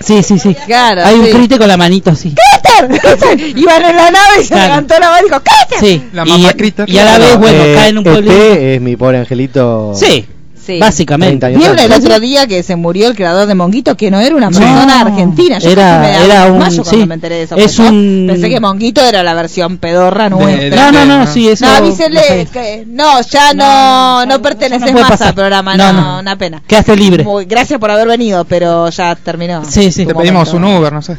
[0.00, 1.32] sí sí sí Claro, hay un sí.
[1.32, 3.48] critter con la manito así ¡Critter!
[3.56, 4.64] Iban en la nave y se Claro.
[4.68, 5.78] levantó la mano y dijo, ¡Critter!
[5.80, 6.88] sí La y, mamá critter.
[6.88, 9.92] y a la vez bueno Eh, cae en un pueblo Este es mi pobre angelito.
[9.94, 10.26] sí
[10.64, 10.78] Sí.
[10.78, 14.10] básicamente 30 años ¿Vieron el otro día que se murió el creador de Monguito que
[14.10, 15.58] no era una No, persona argentina?
[15.58, 17.06] Yo era- me era un- cuando sí.
[17.06, 17.56] me enteré de eso.
[17.56, 20.90] Es yo un- Pensé que Monguito era la versión pedorra nuestra.
[20.90, 21.26] no no no no.
[21.26, 25.28] sí eso No, avísele que no, ya no, no, perteneces no más pasar.
[25.28, 26.18] al programa, No, no, no.
[26.20, 26.62] una pena.
[26.66, 29.62] quedaste libre Muy- gracias por haber venido, pero ya terminó.
[29.68, 30.06] Sí, sí.
[30.06, 30.64] Te pedimos un.
[30.64, 31.16] Uber, no sé.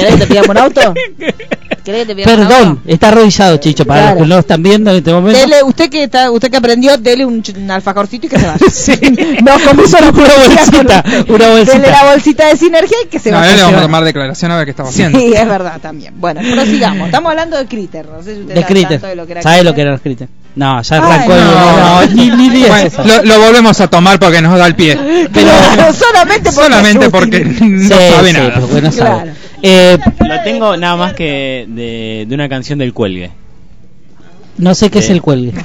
[0.00, 0.94] ¿Querés que te pidamos un auto?
[1.84, 2.80] ¿Querés que te pidamos un Perdón, auto?
[2.86, 4.14] está arrodillado, Chicho, para Claro.
[4.16, 5.38] los que no están viendo en este momento.
[5.38, 8.58] Dele, usted que está, usted que aprendió, dele un, un alfajorcito y que se vaya.
[8.72, 8.92] Sí.
[9.44, 11.72] No, como solo Una bolsita, una bolsita.
[11.78, 13.50] Dele la bolsita de sinergia y que se No, vaya.
[13.50, 15.18] ahora le vamos a tomar declaración a ver qué estaba haciendo.
[15.18, 16.14] Sí, es verdad también.
[16.18, 17.06] Bueno, prosigamos.
[17.06, 18.06] Estamos hablando de Critter.
[18.06, 19.00] No sé si usted de Critter.
[19.00, 20.28] de lo que era ¿Sabe lo que era el Critter?
[20.56, 21.44] No, ya Ay, arrancó el.
[21.44, 21.76] no.
[22.00, 23.04] No, ni, ni digas Bueno, eso.
[23.04, 24.96] lo, lo volvemos a tomar porque nos da el pie.
[25.32, 28.60] Pero- Claro, solamente porque Solamente porque no Sí, sabe sí, nada.
[28.60, 29.10] porque no sabe.
[29.10, 29.30] Claro.
[29.62, 33.30] Eh, Lo tengo nada más que de, de una canción del cuelgue.
[34.58, 35.12] no sé qué es Eh.
[35.14, 35.52] el cuelgue.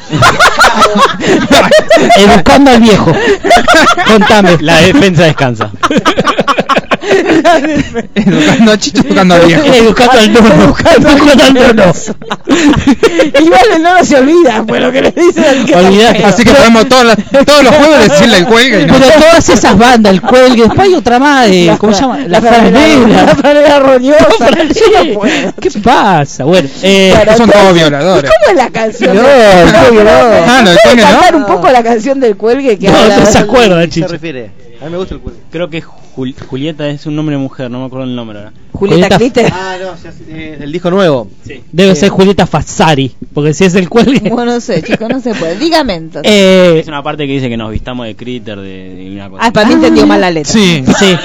[2.17, 3.12] Educando al viejo.
[4.08, 4.58] Contame.
[4.62, 5.71] La defensa descansa.
[8.15, 9.63] Educando a Chicho, educando a viejo.
[9.73, 10.75] Educando al nono.
[10.97, 11.93] Educando al nono.
[13.41, 16.23] Igual el nono se olvida, fue lo que le dice al que Olvidate.
[16.25, 18.93] Así que podemos todos, las- todos los jueves decirle el cuelga y no.
[18.93, 22.19] Pero todas esas bandas, el cuelgue, después hay otra más, de, ¿cómo se llama?
[22.27, 24.25] La La franela roñosa.
[24.37, 25.13] Franela.
[25.13, 25.53] Puedo.
[25.59, 26.43] ¿Qué pasa?
[26.43, 28.29] Bueno, eh, Bueno, son todos violadores.
[28.31, 29.15] ¿y ¿Cómo es la canción?
[29.15, 30.09] No, cuelgue no.
[30.11, 31.09] Ah, ¿Puede cuelgue no.
[31.09, 33.93] cantar un poco la canción del cuelgue que no, no se acuerda, ¿A qué se
[34.01, 34.07] Chicho.
[34.07, 34.51] refiere?
[34.81, 35.41] A mí me gusta el cuelgue.
[35.51, 35.83] Creo que
[36.15, 38.54] Jul- Julieta es un nombre de mujer, no me acuerdo el nombre ahora.
[38.74, 39.50] Julieta Julieta-.
[39.54, 41.30] Ah, no, ya eh, el disco nuevo.
[41.71, 44.30] Debe ser Julieta Fazzari, porque si es el cuelgue.
[44.30, 45.58] Bueno, no sé, chicos, no se puede.
[45.58, 46.32] Dígame entonces.
[46.32, 49.43] Eh, Es una parte que dice que nos vistamos de critter, de, de una cosa.
[49.45, 50.52] Ah, para mí entendió mal la letra.
[50.52, 50.84] Sí.
[51.00, 51.15] sí,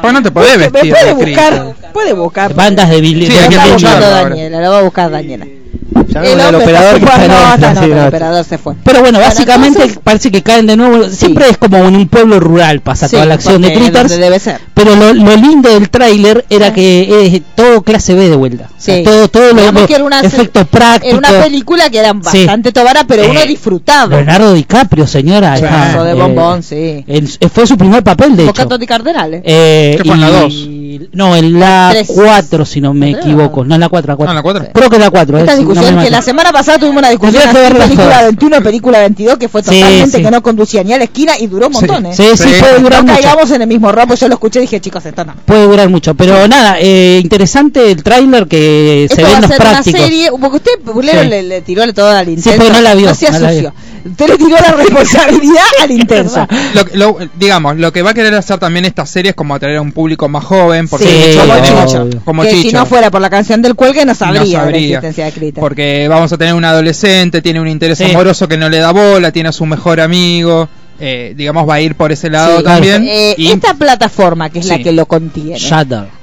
[0.00, 1.74] Pues no te podés ¿Me vestir puede de buscar?
[1.92, 2.54] Puede buscar.
[2.54, 3.26] bandas de Billy.
[3.26, 4.28] Sí, que está escucharlo buscando ahora.
[4.30, 5.46] Daniela, lo va a buscar Daniela.
[5.94, 8.06] El no, el operador que en no, está, no, sí, el no.
[8.06, 8.74] operador se fue.
[8.84, 11.08] Pero bueno, Bueno, básicamente entonces- parece que caen de nuevo.
[11.08, 14.16] Siempre es como en un pueblo rural pasa Sí, toda la acción de Critters.
[14.18, 14.60] debe ser.
[14.74, 18.68] Pero lo, lo lindo del tráiler era que es todo clase B de vuelta.
[18.76, 19.02] O sea, Sí.
[19.04, 21.18] todo, todo lo, lo- que era una, efectos prácticos.
[21.18, 22.38] Era una película que eran Sí.
[22.38, 24.16] bastante tobaras, pero uno Eh, disfrutaba.
[24.16, 25.56] Leonardo DiCaprio, señora.
[25.56, 25.64] Sí.
[25.64, 27.04] está, Eso de eh, bombón, sí.
[27.06, 28.52] el- fue su primer papel, de hecho.
[28.52, 29.42] Bocato di Cardenales.
[29.44, 30.32] Eh, ¿Qué fue en la y-
[30.98, 31.08] dos?
[31.12, 32.08] No, en la Tres.
[32.14, 33.64] 4, si no me equivoco.
[33.64, 34.30] No, en la 4, la 4.
[34.30, 34.68] Ah, en la cuatro.
[34.72, 35.38] Creo que en la 4.
[35.74, 38.22] No discusión me que la semana pasada tuvimos una discusión así, verlas película todas.
[38.24, 40.22] 21, película 22, que fue Sí, totalmente sí.
[40.24, 41.80] que no conducía ni a la esquina y duró un Sí.
[41.86, 42.14] montón, ¿eh?
[42.14, 42.54] Sí, sí, Sí.
[42.60, 43.22] puede durar no mucho.
[43.22, 45.34] caigamos en el mismo robo, yo lo escuché y dije, chicos, esto no.
[45.44, 46.14] Puede durar mucho.
[46.14, 50.00] Pero nada, eh, interesante el tráiler que Esto se va ven a los ser prácticos.
[50.00, 51.28] una serie, porque usted, Bulero, Sí.
[51.28, 52.58] le, le tiró todo al intenso.
[52.58, 53.74] porque no la vio, No se no la asoció.
[54.04, 56.46] Usted le tiró la responsabilidad al intenso.
[56.74, 56.84] Lo,
[57.18, 59.80] lo- digamos, lo que va a querer hacer también esta serie es como atraer a
[59.80, 61.86] un público más joven, porque Sí, como.
[61.86, 62.08] Chicho.
[62.24, 64.58] como que si no fuera por la canción del cuelgue no sabría, No de la
[64.60, 64.86] sabría.
[64.98, 65.60] existencia de Critter.
[65.60, 68.04] Porque vamos a tener un adolescente, tiene un interés Sí.
[68.04, 70.68] amoroso que no le da bola, tiene a su mejor amigo,
[71.00, 73.04] eh, digamos va a ir por ese lado Sí, también.
[73.08, 75.58] eh, y Esta plataforma, que es la que lo contiene,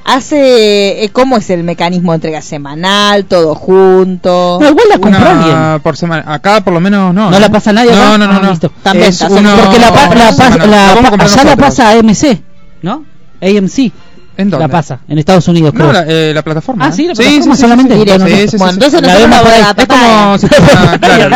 [0.04, 1.04] hace.
[1.04, 3.26] eh, ¿Cómo es el mecanismo de entrega semanal?
[3.26, 4.58] ¿Todo junto?
[4.62, 5.80] No, igual la compró alguien.
[5.82, 6.24] por semana.
[6.34, 7.30] Acá por lo menos no.
[7.30, 7.40] ¿No ¿eh?
[7.40, 8.18] la pasa nadie No, acá?
[8.18, 8.34] no, no.
[8.34, 8.70] Ah, no.
[8.84, 12.42] También Es está uno- Porque la, pa- la, la, pa- allá la pasa AMC,
[12.82, 13.06] ¿no?
[13.42, 13.92] AMC.
[14.38, 14.66] ¿En dónde?
[14.68, 15.88] La pasa, en Estados Unidos, creo.
[15.88, 16.86] No, la, eh, la plataforma.
[16.88, 17.94] Ah, sí, la plataforma solamente.
[17.96, 18.26] Sí, no.
[18.28, 18.80] sí, sí, bueno, sí.
[18.80, 19.62] entonces La vemos por ahí.
[19.78, 21.36] Es como si fuera, claro.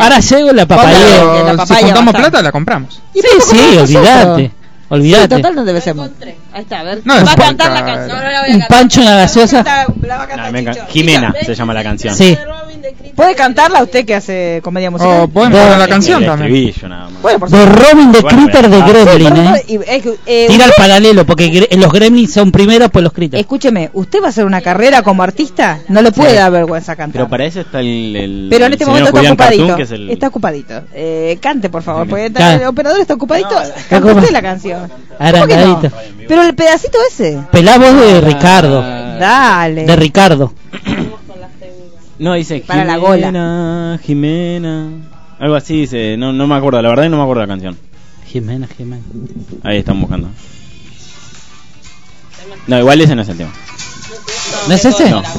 [0.00, 1.66] Ahora llego la papaya.
[1.66, 3.00] si juntamos plata la compramos.
[3.14, 4.14] ¿Y Sí, sí, olvídate.
[4.14, 4.38] nosotros?
[4.38, 4.50] Sí,
[4.90, 5.36] Olvídate.
[5.36, 5.96] total no debe ser.
[5.98, 7.00] Ahí está, a ver.
[7.04, 8.18] No, va a cantar la canción.
[8.54, 9.62] Un pancho en la gaseosa.
[10.02, 10.86] La va a cantar No, venga, Chicho.
[10.90, 12.14] Jimena Chicho, se llama la canción.
[12.14, 12.36] Sí.
[13.14, 15.22] ¿Puede cantarla usted que hace comedia musical?
[15.22, 16.74] O podemos No, poner la el canción El también.
[16.88, 17.22] nada más.
[17.22, 17.82] Bueno, por De supuesto.
[17.92, 19.64] Robin de Bueno, Critter de ah, Gremlin, Por ¿eh?
[19.68, 23.12] y- eh, eh, Tira al usted- paralelo, porque gre- los Gremlins son primeros, pues los
[23.12, 23.40] Critters.
[23.40, 25.78] Escúcheme, ¿usted va a hacer una carrera como artista?
[25.88, 27.12] No le puede dar vergüenza cantar.
[27.20, 28.16] Pero para eso está el.
[28.16, 29.62] el Pero en el este señor momento está Julián ocupadito.
[29.62, 30.82] Cartoon, que es el- Está ocupadito.
[30.94, 32.62] Eh, cante, por favor, porque está- Claro.
[32.62, 33.50] el operador está ocupadito.
[33.50, 34.88] No, Cante usted la canción.
[34.88, 35.26] ¿Cómo que no?
[35.26, 35.90] Arangadito.
[36.28, 37.38] Pero el pedacito ese.
[37.52, 38.80] Pelá voz de Ricardo.
[38.82, 39.84] Dale.
[39.84, 40.52] De Ricardo.
[42.18, 44.88] No, dice Para la Jimena, Jimena.
[45.38, 46.16] Algo así dice.
[46.16, 47.76] No, no me acuerdo, la verdad no me acuerdo la canción.
[48.26, 49.02] Jimena, Jimena.
[49.62, 50.28] Ahí están buscando.
[52.66, 53.52] No, igual ese no es el tema.
[54.68, 55.10] ¿No es ese?
[55.10, 55.22] No.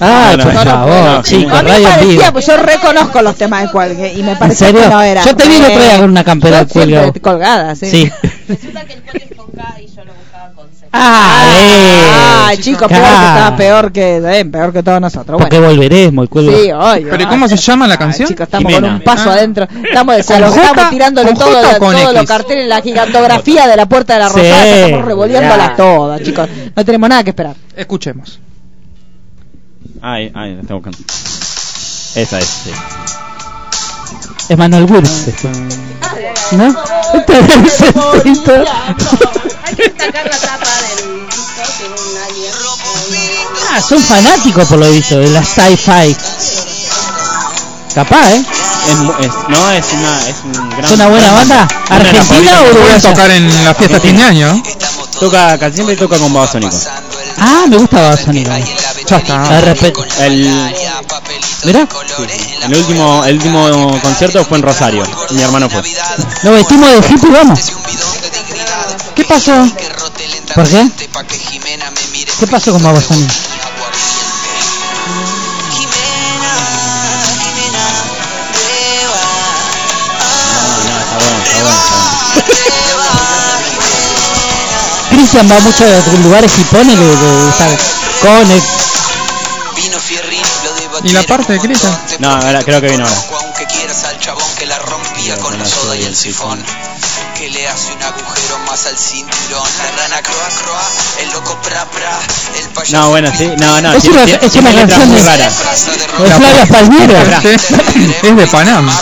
[0.00, 3.36] Ah, No, no, por favor, no, chicos, a mí me parecía, pues yo reconozco los
[3.36, 4.82] temas de cuelgue y me ¿En parecía serio?
[4.82, 5.24] que no era.
[5.24, 7.20] Yo te vi el otro día con una campera Yo siempre colgada.
[7.20, 7.86] colgada, sí.
[7.90, 8.10] Sí.
[8.48, 10.12] Resulta que el cuelgue es con K y yo lo
[10.86, 10.90] C.
[10.92, 15.38] Ah, eh, chicos, peor que estaba peor que, eh, peor que todos nosotros.
[15.40, 15.72] Porque Bueno.
[15.74, 16.50] volveremos, el cuello.
[16.52, 17.08] Sí, obvio.
[17.10, 18.28] Pero ¿y cómo se llama la canción?
[18.28, 18.88] chicos, estamos Jimena.
[18.88, 19.34] con un paso Ah.
[19.34, 19.64] adentro.
[19.64, 20.90] Estamos ¿Con desalojamos, J?
[20.90, 24.18] tirándole ¿Con todo, J o con todos los carteles, la gigantografía de la puerta de
[24.20, 24.36] la Sí.
[24.36, 24.62] rosada.
[24.64, 25.76] que Estamos revolviéndolas Ya.
[25.76, 26.48] todas, chicos.
[26.74, 27.56] No tenemos nada que esperar.
[27.76, 28.38] Escuchemos.
[30.02, 30.98] Ahí, ahí, la estoy buscando.
[32.14, 32.70] Esa es, sí.
[34.48, 35.28] Es Manuel Wurz.
[35.28, 35.48] este.
[36.52, 36.72] ¿No?
[39.98, 42.52] Sacar la tapa del disco, tiene un alien.
[43.72, 46.16] Ah, son fanáticos por lo visto de la sci-fi.
[47.94, 48.44] Capaz, ¿eh?
[48.86, 50.84] Es, es- no, es una, es un gran.
[50.84, 51.66] ¿Es una buena banda?
[51.88, 53.00] De las ¿Argentina o Pueden uruguaya?
[53.10, 54.62] tocar en la fiesta fin de año.
[55.18, 56.76] Toca, casi siempre toca con babasónico.
[57.38, 58.58] Ah, me gusta Babasónica.
[58.58, 59.48] Ya está.
[59.48, 60.04] De respeto.
[60.20, 60.72] El,
[61.64, 61.86] Mirá,
[62.64, 65.04] el último, el último concierto fue en Rosario.
[65.30, 65.82] Mi hermano fue.
[66.42, 67.60] nos vestimos de hippie y vamos.
[69.16, 69.52] ¿Qué pasó?
[70.54, 70.88] ¿Por qué?
[72.38, 73.34] ¿Qué pasó con Babasónica?
[79.36, 83.16] No, no, está bueno, está bueno, está bueno.
[85.10, 87.78] Cristian va mucho a otros lugares y pone de, de estar
[88.20, 88.62] con el...
[91.04, 91.96] ¿Y la parte de Cristian?
[92.18, 93.16] No, ahora, creo que viene ahora.
[93.40, 96.62] Aunque quieras al chabón que la rompía con los soda y el sifón.
[97.66, 99.68] Que le le hace un agujero más al cinturón.
[99.78, 100.82] La rana croa croa,
[101.20, 102.16] el loco pra pra,
[102.60, 102.96] el payaso.
[102.96, 103.92] No, bueno, sí, no, no.
[103.92, 105.20] Es tiene- una- tiene- es tiene una canción muy.
[105.20, 107.40] De Flavia Palmiera.
[108.22, 108.92] es de Panamá.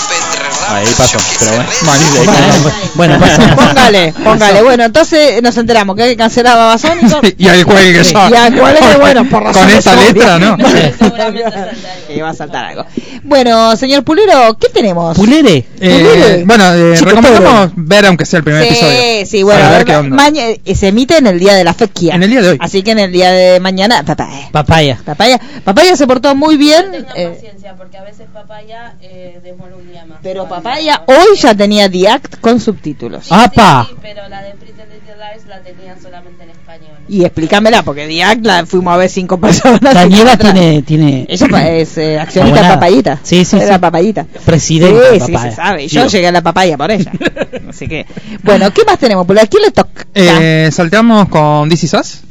[0.68, 1.70] Ahí pasó, pero bueno.
[1.87, 2.70] Malísimo.
[2.94, 3.57] Bueno, pasa.
[3.57, 4.62] Póngale, póngale.
[4.62, 7.20] Bueno, entonces nos enteramos que hay que cancelar a Babasónico.
[7.37, 8.29] y al cuelgue Sí, ya.
[8.31, 10.07] y al cuelgue, bueno, por Con razones esta obvias.
[10.14, 10.57] letra, ¿no?
[12.09, 12.85] Que va a saltar algo.
[13.22, 15.16] Bueno, señor Pulero, ¿qué tenemos?
[15.16, 15.64] Pulere.
[15.81, 18.92] Eh, bueno, eh, recomendamos ver aunque sea el primer episodio.
[19.00, 20.29] Sí, sí, bueno, ver a ver, qué onda.
[20.35, 22.14] eh, se emite en el día de la fequia.
[22.14, 22.59] En el día de hoy.
[22.61, 24.48] Así que en el día de mañana, papaya.
[24.53, 24.98] Papaya.
[25.05, 26.90] Papaya, papaya se portó muy bien.
[26.92, 30.18] Tengan eh, paciencia, porque a veces papaya eh, demora un día más.
[30.22, 33.31] pero papaya hoy ya tenía The Act con subtítulos.
[33.31, 33.87] ¡Apa!
[33.88, 36.97] Sí, pero la de Pretty Little Lies la tenía solamente en español.
[37.09, 39.95] Y explícamela, porque The Act la fuimos a ver cinco personas.
[39.95, 42.75] La y nieva otra- tiene, tiene Ella es eh, accionista Abonada.
[42.81, 43.21] papayita.
[43.23, 43.81] Sí, sí, Era sí.
[43.81, 44.27] papayita.
[44.45, 45.01] presidente.
[45.12, 45.51] Sí, de sí, papaya.
[45.51, 45.88] se sabe.
[45.88, 47.12] Yo Digo, llegué a la papaya por ella.
[47.69, 48.07] Así que,
[48.43, 49.27] bueno, ¿qué más tenemos?
[49.27, 50.07] ¿Por aquí le toca?
[50.14, 52.23] Eh, salteamos con DC Sass.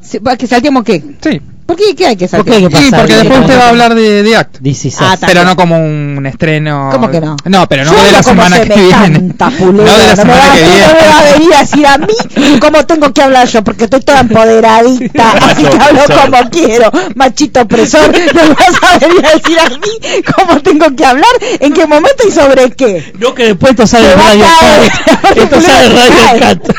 [0.00, 1.02] Sí, ¿para ¿Que saltemos qué?
[1.20, 1.40] Sí.
[1.66, 1.94] ¿Por qué?
[1.96, 2.58] ¿Qué hay que ¿Por saltear?
[2.58, 4.56] qué hay que Sí, porque ¿Qué después usted va a hablar de, de Act.
[5.00, 6.90] Ah, ta- Pero no como un estreno.
[6.92, 7.36] ¿Cómo que no?
[7.44, 9.34] No, pero no Yo de la como semana se que me viene.
[9.38, 10.86] No de la no me semana que no viene.
[11.00, 14.00] me va a venir a decir a mí cómo tengo que hablar yo, porque estoy
[14.00, 19.30] toda empoderadita, así que hablo como quiero, machito opresor, no me vas a venir a
[19.32, 23.12] decir a mí cómo tengo que hablar, en qué momento y sobre qué.
[23.18, 24.44] No, que después esto sale a Radio.
[24.44, 25.36] Cat.
[25.36, 26.40] Esto sale se Radio.
[26.40, 26.76] Cat.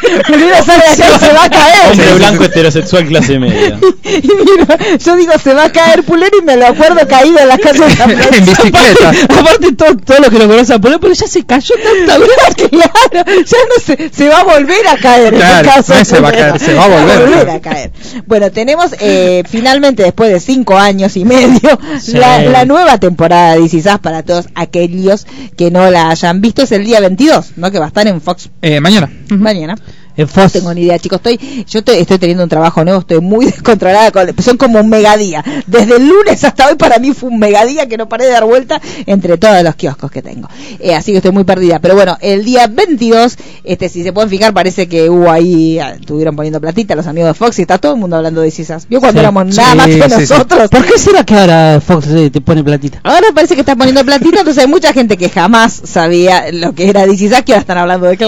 [0.66, 1.92] Sale de se va a caer.
[1.92, 3.80] Hombre blanco heterosexual clase media.
[4.04, 7.48] Y mira, yo digo, se va a caer Pulero y me lo acuerdo caído en
[7.48, 9.12] la casa de San en bicicleta.
[9.40, 12.30] Aparte, todo, todo lo que lo conocen por él, pero ya se cayó tanta vez.
[12.70, 15.34] claro, ya no se, se va a volver a caer.
[15.34, 16.50] en Claro, el caso no se va a Pulero.
[16.50, 17.50] caer, se va a volver.
[17.50, 17.92] a caer.
[18.26, 22.14] Bueno, tenemos eh, finalmente, después de cinco años y medio, Sí.
[22.14, 25.26] la, la nueva temporada de This Is Us para todos aquellos
[25.58, 26.62] que no la hayan visto.
[26.64, 27.72] Es el día 22, ¿no?
[27.72, 29.10] Que va a estar en Fox Eh, mañana.
[29.30, 29.76] mañana.
[30.18, 30.54] En No Fox.
[30.54, 31.18] tengo ni idea, chicos.
[31.24, 34.12] Estoy, yo estoy, estoy teniendo un trabajo nuevo, estoy muy descontrolada.
[34.12, 35.44] Con, son como un megadía.
[35.68, 38.46] Desde el lunes hasta hoy para mí fue un megadía que no paré de dar
[38.46, 40.50] vuelta entre todos los kioscos que tengo.
[40.80, 41.80] Eh, así que estoy muy perdida.
[41.80, 45.92] Pero bueno, el día 22, este, si se pueden fijar, parece que hubo ahí, ah,
[46.00, 48.88] estuvieron poniendo platita los amigos de Fox y está todo el mundo hablando de Cisas.
[48.90, 49.24] Vio cuando Sí.
[49.24, 50.34] éramos nada Sí, más que sí, sí.
[50.34, 50.70] nosotros.
[50.70, 53.00] ¿Por qué será que ahora Fox eh, te pone platita?
[53.04, 56.90] Ahora parece que están poniendo platita, entonces hay mucha gente que jamás sabía lo que
[56.90, 58.26] era DC que ahora están hablando de qué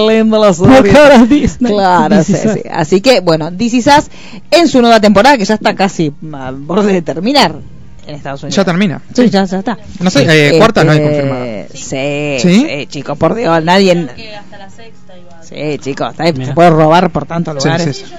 [1.79, 2.61] Claro, This sí, sí.
[2.71, 4.09] Así que, bueno, Is Us
[4.51, 7.55] en su nueva temporada, que ya está casi a borde de terminar
[8.07, 8.55] en Estados Unidos.
[8.55, 9.01] Ya termina.
[9.13, 9.77] Sí, ya, ya está.
[9.99, 11.45] No sé, eh, cuarta no hay Este, confirmada.
[11.73, 12.67] Sí, ¿Sí?
[12.67, 13.93] sí, chicos, por Dios, nadie...
[13.93, 15.43] Creo que hasta la sexta igual.
[15.43, 17.97] Sí, chicos, se puede robar por tantos lugares.
[17.97, 18.13] sí, sí.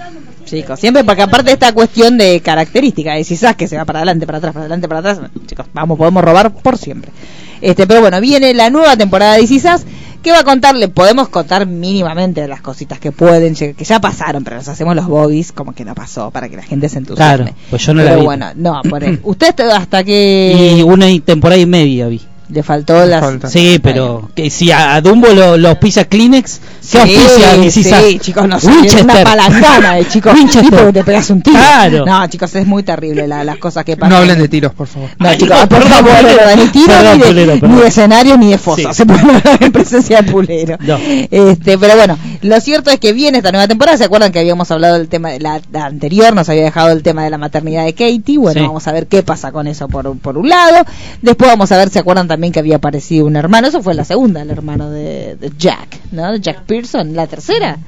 [0.44, 4.00] Chicos, siempre porque aparte de esta cuestión de característica, de quizás que se va para
[4.00, 7.12] adelante, para atrás, para adelante, para atrás, chicos, vamos, podemos robar por siempre.
[7.60, 9.84] Este, pero bueno, viene la nueva temporada de Quizás
[10.22, 14.56] que va a contarle, podemos contar mínimamente las cositas que pueden, que ya pasaron, pero
[14.56, 17.44] nos hacemos los bogies como que no pasó para que la gente se entusiasme.
[17.44, 18.26] Claro, pues yo no la pero vi.
[18.26, 19.18] bueno, no, por ahí.
[19.24, 22.20] Usted hasta que Y una temporada y media vi.
[22.50, 23.48] Le faltó las falta.
[23.48, 27.18] Sí, pero que si a, a Dumbo lo, lo auspicia Kleenex, Sí, ¿qué
[27.54, 29.04] auspicia sí, chicos, no sé, Winchester.
[29.04, 30.62] una palangana de chicos, Winchester.
[30.70, 31.56] tipo que te pegas un tiro.
[31.58, 32.04] Claro.
[32.06, 34.10] No, chicos, es muy terrible la- las cosas que pasan.
[34.10, 35.10] No hablen de tiros, por favor.
[35.18, 37.86] No, Ay, chicos, no, por favor, no, ni tiro, Perdón, ni, de, Pulero, ni de
[37.86, 38.88] escenario, ni de fosa.
[38.92, 38.94] Sí.
[38.96, 40.76] Se puede hablar en presencia de Pulero.
[40.80, 40.98] No.
[41.30, 43.96] Este, pero bueno, lo cierto es que viene esta nueva temporada.
[43.98, 46.34] ¿Se acuerdan que habíamos hablado del tema de la, la anterior?
[46.34, 48.38] Nos había dejado el tema de la maternidad de Katie.
[48.38, 48.66] Bueno, Sí.
[48.66, 50.84] vamos a ver qué pasa con eso por, por un lado.
[51.22, 53.68] Después vamos a ver, ¿se acuerdan también que había aparecido un hermano?
[53.68, 56.32] Eso fue la segunda, el hermano de, de Jack, ¿no?
[56.32, 57.78] De Jack Pearson, la tercera.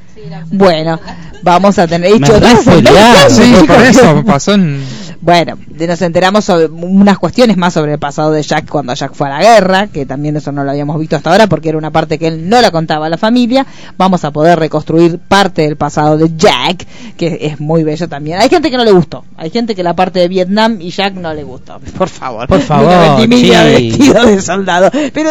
[0.50, 1.00] Bueno,
[1.42, 2.32] vamos a tener Me dicho.
[3.28, 4.82] Sí, por eso pasó en.
[5.24, 9.14] Bueno, de- nos enteramos sobre unas cuestiones más sobre el pasado de Jack cuando Jack
[9.14, 11.78] fue a la guerra, que también eso no lo habíamos visto hasta ahora porque era
[11.78, 13.64] una parte que él no la contaba a la familia.
[13.96, 16.84] Vamos a poder reconstruir parte del pasado de Jack,
[17.16, 18.40] que es muy bello también.
[18.40, 21.14] Hay gente que no le gustó, hay gente que la parte de Vietnam y Jack
[21.14, 21.78] no le gustó.
[21.96, 23.26] Por favor, Por favor, sí.
[23.28, 24.90] vestido de soldado.
[25.14, 25.30] Pero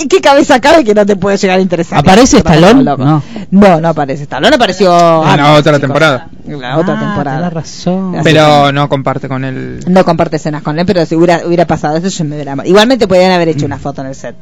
[0.00, 2.00] ¿en qué cabeza cabe que no te puede llegar a interesar?
[2.00, 2.82] ¿Aparece Stallone?
[2.82, 3.22] No.
[3.52, 4.90] No, no aparece Stallone, apareció
[5.22, 5.80] En la antes, otra chicos.
[5.80, 6.28] temporada.
[6.48, 7.38] La otra Ah, temporada.
[7.38, 8.14] tenés razón.
[8.16, 9.80] Así Pero no comparte con el.
[9.86, 12.66] no comparte escenas con él, pero si hubiera, hubiera pasado eso, yo me drama.
[12.66, 14.34] Igualmente podrían haber hecho una foto en el set,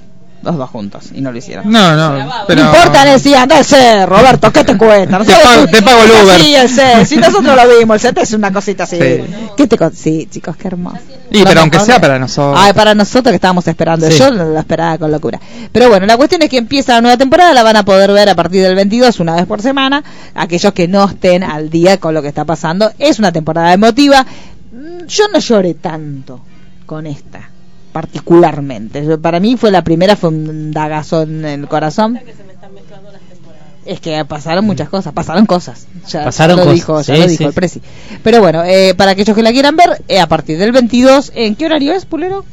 [0.43, 1.71] los dos juntos, y no lo hicieron.
[1.71, 2.31] No, no.
[2.47, 2.63] Pero...
[2.63, 3.21] No importa, al
[3.65, 5.19] set, Roberto, ¿qué te cuesta?
[5.19, 6.41] Te pago- te pago el Uber.
[6.41, 8.97] Sí, el set, si nosotros lo vimos, el set es una cosita así.
[9.01, 9.25] Sí.
[9.57, 10.99] ¿Qué te con- Sí, chicos, qué hermoso.
[11.31, 12.57] Y pero aunque sea para nosotros.
[12.65, 14.09] Ay, para nosotros que estábamos esperando.
[14.09, 14.17] Sí.
[14.17, 15.41] Yo lo esperaba con locura.
[15.73, 18.29] Pero bueno, la cuestión es que empieza la nueva temporada, la van a poder ver
[18.29, 20.05] a partir del 22, una vez por semana.
[20.35, 22.93] Aquellos que no estén al día con lo que está pasando.
[23.01, 24.25] Es una temporada emotiva.
[24.73, 26.41] Mm, Yo no lloré tanto
[26.87, 27.51] con esta,
[27.93, 29.05] particularmente.
[29.05, 32.19] Yo- Para mí fue la primera, fue un dagazo en el corazón.
[32.25, 33.63] Que se me están mezclando las temporadas.
[33.85, 35.87] Es que pasaron muchas cosas, pasaron cosas.
[36.09, 37.45] Ya, Pasaron lo cosas, dijo, ya sí, lo dijo sí.
[37.45, 37.83] el presi.
[38.23, 41.55] Pero bueno, eh, para aquellos que la quieran ver, eh, a partir del 22, ¿en
[41.57, 42.45] qué horario es, Pulero?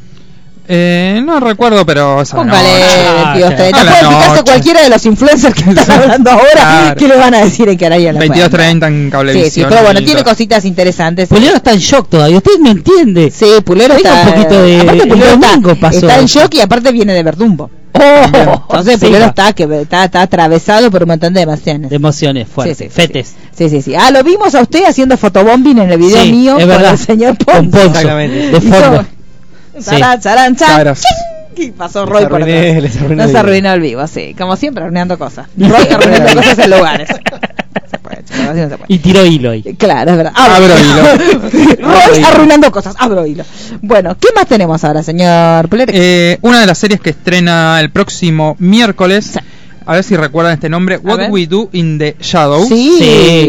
[0.67, 3.23] Eh, no recuerdo, pero esa Póngale noche.
[3.25, 3.81] 22, 30.
[3.81, 4.43] A la Puede fijarse noche.
[4.45, 6.95] cualquiera de los influencers que están hablando ahora, Claro.
[6.95, 8.49] que le van a decir en qué horario la pueden ver.
[8.49, 9.51] 22.30 en Sí, cablevisión.
[9.51, 11.27] sí, pero bueno, tiene cositas interesantes.
[11.27, 12.37] Pulero está en shock todavía.
[12.37, 13.29] Usted no entiende.
[13.29, 14.13] Sí, Pulero está.
[14.25, 17.69] un poquito de- aparte, Pulero está, pasó está en shock y aparte viene de Verdumbo.
[17.95, 21.89] Oh, Entonces, sí, Pulero está, que está, está atravesado por un montón de emociones.
[21.91, 23.33] de emociones fuertes, Sí, sí, fetes.
[23.55, 23.95] Sí, sí, sí.
[23.95, 26.91] Ah, lo vimos a usted haciendo fotobombing en el video Sí, mío es con verdad.
[26.93, 27.85] el señor Con Ponzo.
[27.87, 28.49] Exactamente.
[28.49, 29.05] de fondo.
[29.77, 29.83] Sí.
[29.83, 30.93] Sarán, sarán, chan.
[31.55, 32.83] Y pasó Les Roy por arruiné- atrás.
[32.83, 34.35] les arruiné Nos arruinó el vivo, sí.
[34.37, 35.47] Como siempre, arruinando cosas.
[35.57, 37.09] Roy arruinando cosas en lugares.
[37.89, 38.85] Se puede, no se puede.
[38.87, 39.61] Y tiró hilo ahí.
[39.77, 40.33] Claro, es verdad.
[40.35, 40.73] Abro
[41.79, 42.95] Roy arruinando cosas.
[42.97, 43.43] Abro hilo.
[43.81, 45.91] Bueno, ¿qué más tenemos ahora, señor Pulero?
[45.95, 49.39] Eh, una de las series que estrena el próximo miércoles,
[49.85, 51.29] a ver si recuerdan este nombre, What.
[51.29, 52.67] We Do in the Shadows.
[52.67, 53.03] sí, sí,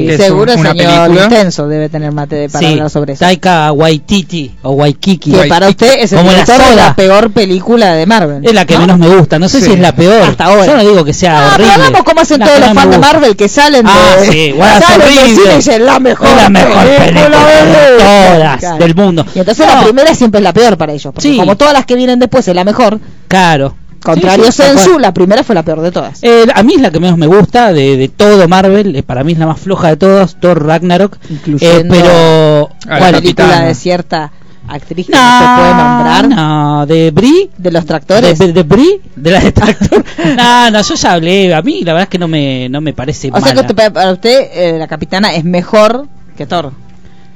[0.06, 1.24] que es seguro el una señor película.
[1.24, 3.20] intenso debe tener mate de para Sí, hablar sobre eso.
[3.24, 5.32] Taika Waititi o Waikiki.
[5.32, 8.44] que para usted es el Como la de la peor película de Marvel.
[8.44, 8.80] Es la que ¿no?
[8.80, 9.38] menos me gusta.
[9.38, 9.66] No sé Sí.
[9.66, 10.22] si es la peor.
[10.22, 10.66] Hasta ahora.
[10.66, 11.84] Yo no digo que sea Ah, pero horrible.
[11.86, 12.98] hagamos como hacen La todos los no fans de.
[12.98, 16.84] Marvel que salen de, Ah, sí, bueno, es salen dicen la mejor, Es la mejor
[16.84, 18.78] película de todas Claro.
[18.78, 19.26] del mundo.
[19.34, 21.36] Y entonces No, la primera siempre es la peor para ellos, porque Sí.
[21.36, 23.74] como todas las que vienen después es la mejor, Claro.
[24.04, 26.22] Contrario Sí, Sensu, la primera fue la peor de todas.
[26.22, 28.94] Eh, a mí es la que menos me gusta de, de todo Marvel.
[28.94, 31.16] eh, para mí es la más floja de todas, Thor Ragnarok.
[31.30, 32.70] Incluyendo Eh, pero.
[32.88, 34.30] la película de cierta
[34.66, 37.50] actriz que no, se puede nombrar, No, de Brie.
[37.58, 38.38] de los De, tractores.
[38.38, 40.04] de, de Brie, de la de Tractor.
[40.36, 41.54] no, no, yo ya hablé.
[41.54, 44.12] A mí la verdad es que no me, no me parece o sea que para
[44.12, 46.72] usted eh, la capitana es mejor que Thor.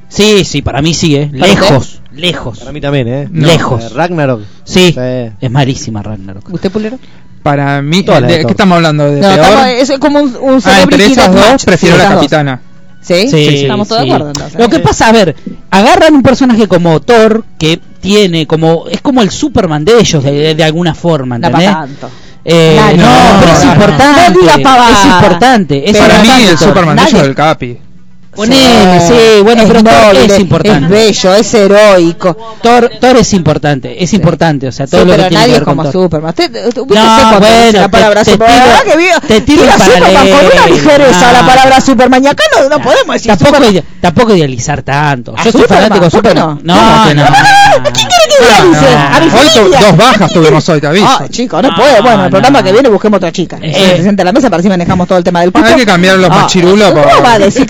[0.09, 1.31] Sí, sí, para mí sí, eh.
[1.39, 2.59] ¿Para Lejos, lejos.
[2.61, 3.29] Para mí también, ¿eh?
[3.31, 3.47] No.
[3.47, 3.85] Lejos.
[3.85, 4.41] Eh, Ragnarok.
[4.65, 5.01] Sí, Sí.
[5.41, 6.49] es malísima Ragnarok.
[6.53, 6.99] ¿Usted, Pulero?
[7.43, 8.51] Para mí, Todas las ¿de de qué Thor.
[8.53, 9.05] estamos hablando?
[9.11, 9.39] ¿De No, peor?
[9.39, 12.23] estamos- es como un, un ah, entre celebrity esas dos prefiero Sí, la esas dos.
[12.23, 12.61] capitana.
[13.01, 13.29] ¿Sí?
[13.29, 14.09] Sí, Estamos todos sí.
[14.09, 14.61] de acuerdo entonces.
[14.61, 15.37] Lo que pasa, a ver,
[15.71, 20.55] agarran un personaje como Thor que tiene como es como el Superman de ellos de,
[20.55, 21.71] de alguna forma, No ¿entendés?
[21.73, 22.11] para tanto.
[22.45, 23.73] Eh, no, No, pero es no, no.
[23.73, 24.21] importante.
[24.35, 24.93] No diga pavada.
[24.99, 25.91] Es importante.
[25.91, 26.69] Es Para mí, importante el Thor.
[26.69, 27.79] Superman de ellos es el Capi.
[28.35, 30.85] Ponele, sí, bueno, es pero Thor es importante.
[30.85, 30.91] Es
[31.23, 32.37] bello, es heroico.
[32.63, 35.59] Thor, Thor es importante, es importante, o sea, todo Sí, lo que pero nadie que
[35.59, 35.91] es como.
[35.91, 36.29] Superman.
[36.31, 38.63] Usted, usted No, bueno, la palabra te Superman.
[38.63, 41.47] tiro- La que te tiro tira el Superman con una ligereza la Ah.
[41.47, 42.25] palabra Superman.
[42.25, 43.75] Y acá no, no podemos decir Tampoco, Superman.
[43.75, 45.35] ide- tampoco idealizar tanto.
[45.37, 46.61] ¿A Yo soy fanático de ¿Por qué Superman.
[46.63, 46.75] no?
[46.75, 47.23] No, ¿Cómo que no.
[48.41, 49.21] Ah,
[49.59, 51.07] Hoy dos bajas tuvimos hoy, te aviso.
[51.09, 52.01] Ah, chicos, no, No, puede.
[52.01, 53.59] Bueno, el programa que viene busquemos otra chica.
[53.61, 53.73] Eh.
[53.75, 55.65] Se presente a la mesa para así manejamos todo el tema del cupo.
[55.65, 57.67] Hay que cambiar los Ah, machirulos por- ¿Cómo va a decir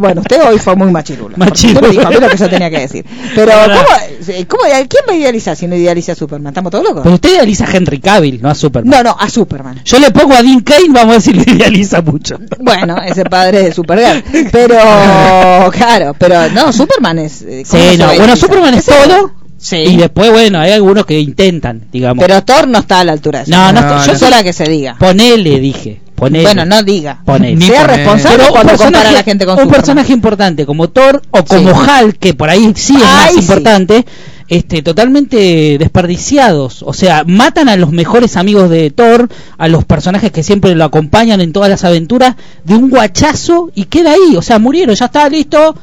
[0.00, 1.36] bueno, usted hoy fue muy machirulo.
[1.36, 1.80] Machirulo.
[1.80, 3.04] Usted me dijo a mí lo que yo tenía que decir.
[3.34, 3.52] Pero.
[3.52, 3.86] ¿cómo,
[4.28, 6.50] eh, cómo, ¿quién va a idealizar si no idealiza a Superman?
[6.52, 7.02] ¿Estamos todos locos?
[7.02, 8.90] Pero usted idealiza a Henry Cavill, no a Superman.
[8.90, 9.80] No, no, a Superman.
[9.84, 12.38] Yo le pongo a Dean Kane, vamos a si le idealiza mucho.
[12.58, 14.22] Bueno, ese padre de Supergirl.
[14.52, 14.76] Pero,
[15.72, 17.42] claro, pero no, Superman es.
[17.42, 18.36] eh, ¿cómo Sí, se no, bueno?
[18.36, 19.32] Superman es todo.
[19.62, 19.76] Sí.
[19.76, 22.24] Y después, bueno, hay algunos que intentan, digamos.
[22.24, 23.50] Pero Thor no está a la altura de.
[23.50, 24.18] No, no, No, yo no.
[24.18, 24.96] soy la que se diga.
[24.98, 26.00] ponele, dije.
[26.14, 26.44] Ponele.
[26.44, 27.20] Bueno, no diga.
[27.26, 27.56] Ponele.
[27.56, 27.96] Ni Sea ponele.
[27.98, 29.80] responsable cuando compara personaje, a la gente con un Superman.
[29.80, 31.90] personaje importante como Thor o como Sí.
[32.04, 33.38] Hulk, que por ahí sí es Ay, más sí.
[33.40, 34.06] importante,
[34.48, 36.82] este, totalmente desperdiciados.
[36.82, 39.28] O sea, matan a los mejores amigos de Thor,
[39.58, 43.84] a los personajes que siempre lo acompañan en todas las aventuras, de un guachazo y
[43.84, 44.36] queda ahí.
[44.36, 45.74] O sea, murieron, ya está listo.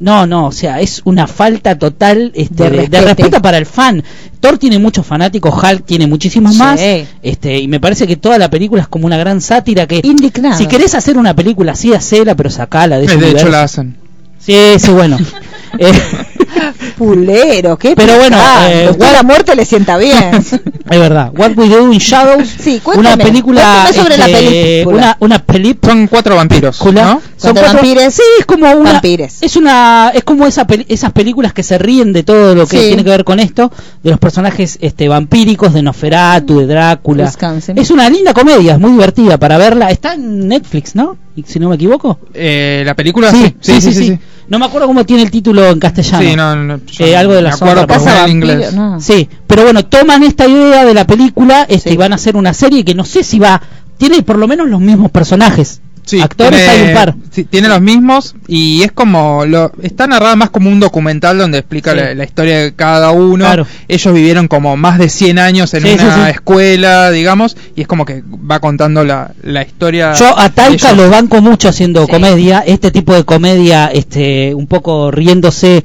[0.00, 3.42] No, no, o sea, es una falta total este, De de, de respeto.
[3.42, 4.02] para el fan.
[4.40, 6.58] Thor tiene muchos fanáticos, Hulk tiene muchísimos Sí.
[6.58, 6.80] más.
[7.22, 10.56] Este, y me parece que toda la película es como una gran sátira que Indignado.
[10.56, 13.62] si querés hacer una película así, hacela, pero sacala de ese Eh, De hecho, la
[13.64, 13.96] hacen.
[14.38, 15.18] Sí, sí, bueno.
[16.98, 18.36] Pulero, qué Pero bueno,
[18.68, 20.34] eh, Usted What- la muerte le sienta bien.
[20.34, 20.60] es
[20.90, 21.32] verdad.
[21.36, 22.48] What We Do in Shadows.
[22.60, 23.86] Sí, cuénteme, una película.
[23.94, 24.38] sobre la este,
[24.82, 24.96] película.
[24.96, 25.92] Una, una película.
[25.92, 27.22] Son cuatro vampiros, ¿no?
[27.36, 28.14] Son Cuatro vampires.
[28.14, 28.92] Sí, es como una.
[28.92, 29.38] Vampires.
[29.40, 30.10] Es una.
[30.14, 32.86] Es como esa peli- esas películas que se ríen de todo lo que Sí.
[32.88, 37.24] tiene que ver con esto, de los personajes este vampíricos, de Nosferatu, de Drácula.
[37.24, 37.78] Wisconsin.
[37.78, 39.90] Es una linda comedia, es muy divertida para verla.
[39.90, 41.16] Está en Netflix, ¿no?
[41.36, 42.18] Y Si no me equivoco.
[42.34, 43.54] Eh, la película, sí.
[43.60, 44.06] Sí, sí, sí.
[44.08, 44.18] sí.
[44.50, 46.28] No me acuerdo cómo tiene el título en castellano.
[46.28, 48.74] Sí, no, no, Eh, algo de la sombra, pero Casa en inglés.
[48.74, 49.00] no.
[49.00, 51.94] Sí, pero bueno, toman esta idea de la película este, Sí.
[51.94, 53.62] y van a hacer una serie que no sé si va.
[53.96, 55.80] Tiene por lo menos los mismos personajes.
[56.10, 57.14] Sí, Actores tiene, hay un par.
[57.30, 61.58] sí, tiene los mismos y es como lo está narrada más como un documental donde
[61.58, 61.98] explica Sí.
[61.98, 63.44] la, la historia de cada uno.
[63.44, 63.66] Claro.
[63.88, 68.04] Ellos vivieron como más de 100 años en Sí, una escuela, digamos, y es como
[68.04, 70.12] que va contando la, la historia.
[70.14, 75.10] Yo a Taika lo banco mucho haciendo comedia, este tipo de comedia, este, un poco
[75.10, 75.82] riéndose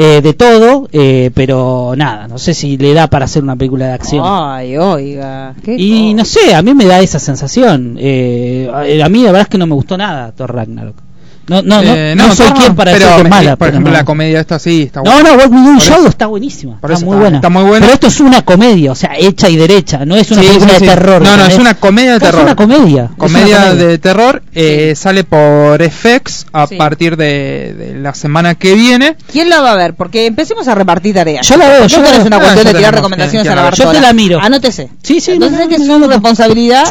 [0.00, 3.86] eh, de todo, eh, pero nada, no sé si le da para hacer una película
[3.86, 4.22] de acción.
[4.24, 5.56] Ay, oiga.
[5.64, 7.96] qué Y no sé, a mí me da esa sensación.
[7.98, 11.07] Eh, a a mí la verdad es que no me gustó nada Thor Ragnarok.
[11.48, 13.50] No, no, no, Eh, no, soy no, quien para pero decir que es me- mala.
[13.56, 13.98] Por pero ejemplo, no.
[13.98, 15.46] la comedia esta sí está No, buena.
[15.46, 16.74] no, Show eso- está buenísima.
[16.74, 17.36] Está muy está- buena.
[17.38, 17.80] está muy buena.
[17.86, 20.04] Pero esto es una comedia, o sea, hecha y derecha.
[20.04, 20.84] No es una Sí, película sí, sí.
[20.84, 21.22] de terror.
[21.22, 22.42] No, no, es una comedia de Es terror.
[22.42, 23.04] una comedia.
[23.04, 23.86] es una Comedia comedia.
[23.88, 26.76] de terror eh, sale por FX a Sí.
[26.76, 29.16] partir de, de la semana que viene.
[29.32, 29.94] ¿Quién la va a ver?
[29.94, 31.46] Porque empecemos a repartir tareas.
[31.48, 33.62] Yo la veo, No yo la es una Ah, cuestión de tirar recomendaciones ¿quién a
[33.64, 33.70] la?
[33.70, 34.38] Yo te la miro.
[34.40, 34.90] Anótese.
[35.02, 36.08] Sí, sí, Entonces no, que no, es no, su no.
[36.08, 36.84] responsabilidad.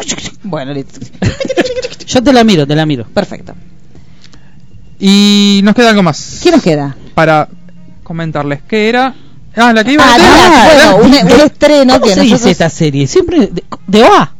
[0.43, 0.99] Bueno, listo.
[2.07, 3.05] Yo te la miro, te la miro.
[3.13, 3.53] Perfecto.
[4.99, 6.95] Y nos queda algo más ¿Qué nos queda?
[7.13, 7.47] para
[8.03, 8.61] comentarles.
[8.67, 9.13] ¿Qué era?
[9.55, 12.33] Ah, la que iba Ah, a Diana, bueno, un, un estreno ¿Cómo que se dice
[12.33, 12.51] nosotros...
[12.51, 13.07] esta serie?
[13.07, 14.33] Siempre de, de OA.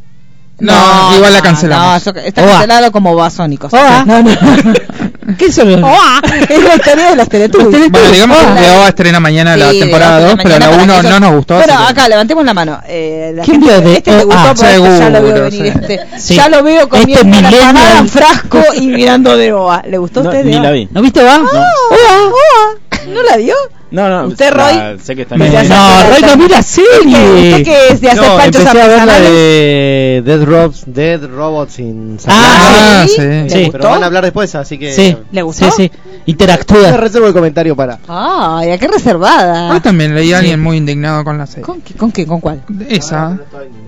[0.60, 2.05] No, igual la cancelamos.
[2.05, 3.72] No, está cancelado como basónicos.
[3.74, 4.03] Oa.
[4.05, 4.30] No, no.
[5.38, 5.63] ¿Qué es eso?
[5.85, 6.21] Oa.
[6.49, 7.89] Es la historia de los Teletubbies.
[7.91, 8.55] Bueno, digamos Oa.
[8.55, 10.93] que de OA estrena mañana la Sí, temporada de 2, otra pero la mañana 1
[10.93, 11.55] para que no nos gustó.
[11.55, 12.79] Bueno, así que- acá levantemos la mano.
[12.88, 15.43] Eh, la ¿Quién vio de- este le gustó ah, porque este ya lo veo seguro,
[15.43, 15.73] venir.
[15.73, 15.79] sí.
[15.79, 16.19] Este.
[16.19, 16.35] Sí.
[16.35, 19.83] Ya lo veo Este comiendo una millennial- empanada en frasco y mirando de OA.
[19.88, 20.43] ¿Le gustó a No, usted?
[20.45, 20.71] ni de la OA?
[20.73, 20.88] vi.
[20.91, 21.35] ¿No viste OA?
[21.35, 23.05] Ah, OA.
[23.07, 23.55] ¿No la vio?
[23.89, 24.27] No, no.
[24.27, 24.99] ¿Usted, la- Roy?
[24.99, 27.49] sé que está Me- en Ya se no, Roy, la- no mira ¿Usted qué- serie.
[27.51, 31.25] ¿Usted qué es de hacer No, panchos empecé a ver la de Dead Robots, Dead
[31.25, 33.17] Robots sin Ah, sí.
[33.21, 33.57] ¿Le Sí.
[33.65, 33.71] gustó?
[33.77, 35.17] Pero van a hablar después, así que Sí.
[35.31, 35.71] ¿Le gustó?
[35.71, 35.91] Sí, sí.
[36.25, 36.97] Interactúa.
[36.97, 37.99] reservo el comentario para.
[38.09, 39.71] Ay, ¿a qué reservada?
[39.71, 41.63] Hoy también leí a alguien muy indignado con la serie.
[41.63, 41.93] ¿Con qué?
[41.93, 42.25] ¿Con qué?
[42.27, 42.63] ¿Con cuál?
[42.89, 43.38] Esa.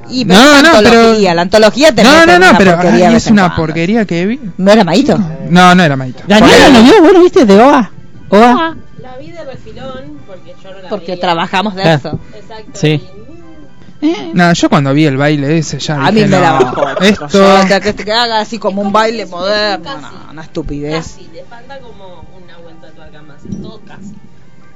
[0.10, 2.80] Y No, pero no, la pero- antología, la antología te No, no, no, pero
[3.18, 4.40] es una porquería que vi.
[4.58, 5.20] ¿No era Maito?
[5.50, 6.24] No, no era Maito.
[6.26, 7.92] Daniela no vio, bueno, viste, de OA.
[8.30, 8.76] OA.
[9.20, 11.22] Vi de refilón porque yo no la Porque veía.
[11.22, 11.94] trabajamos de Ah.
[11.96, 12.20] eso.
[12.36, 12.72] Exacto.
[12.74, 13.04] Sí.
[14.02, 16.66] y- No, yo cuando vi el baile ese ya A mí dije, me la no,
[16.66, 16.90] bajó.
[17.04, 17.28] Esto...
[17.28, 19.98] Yo, que, que- que haga así como un baile moderno.
[20.00, 20.94] No, una estupidez.
[21.06, 23.38] Casi, le falta como una vuelta de tuerca más.
[23.62, 24.16] Todo casi.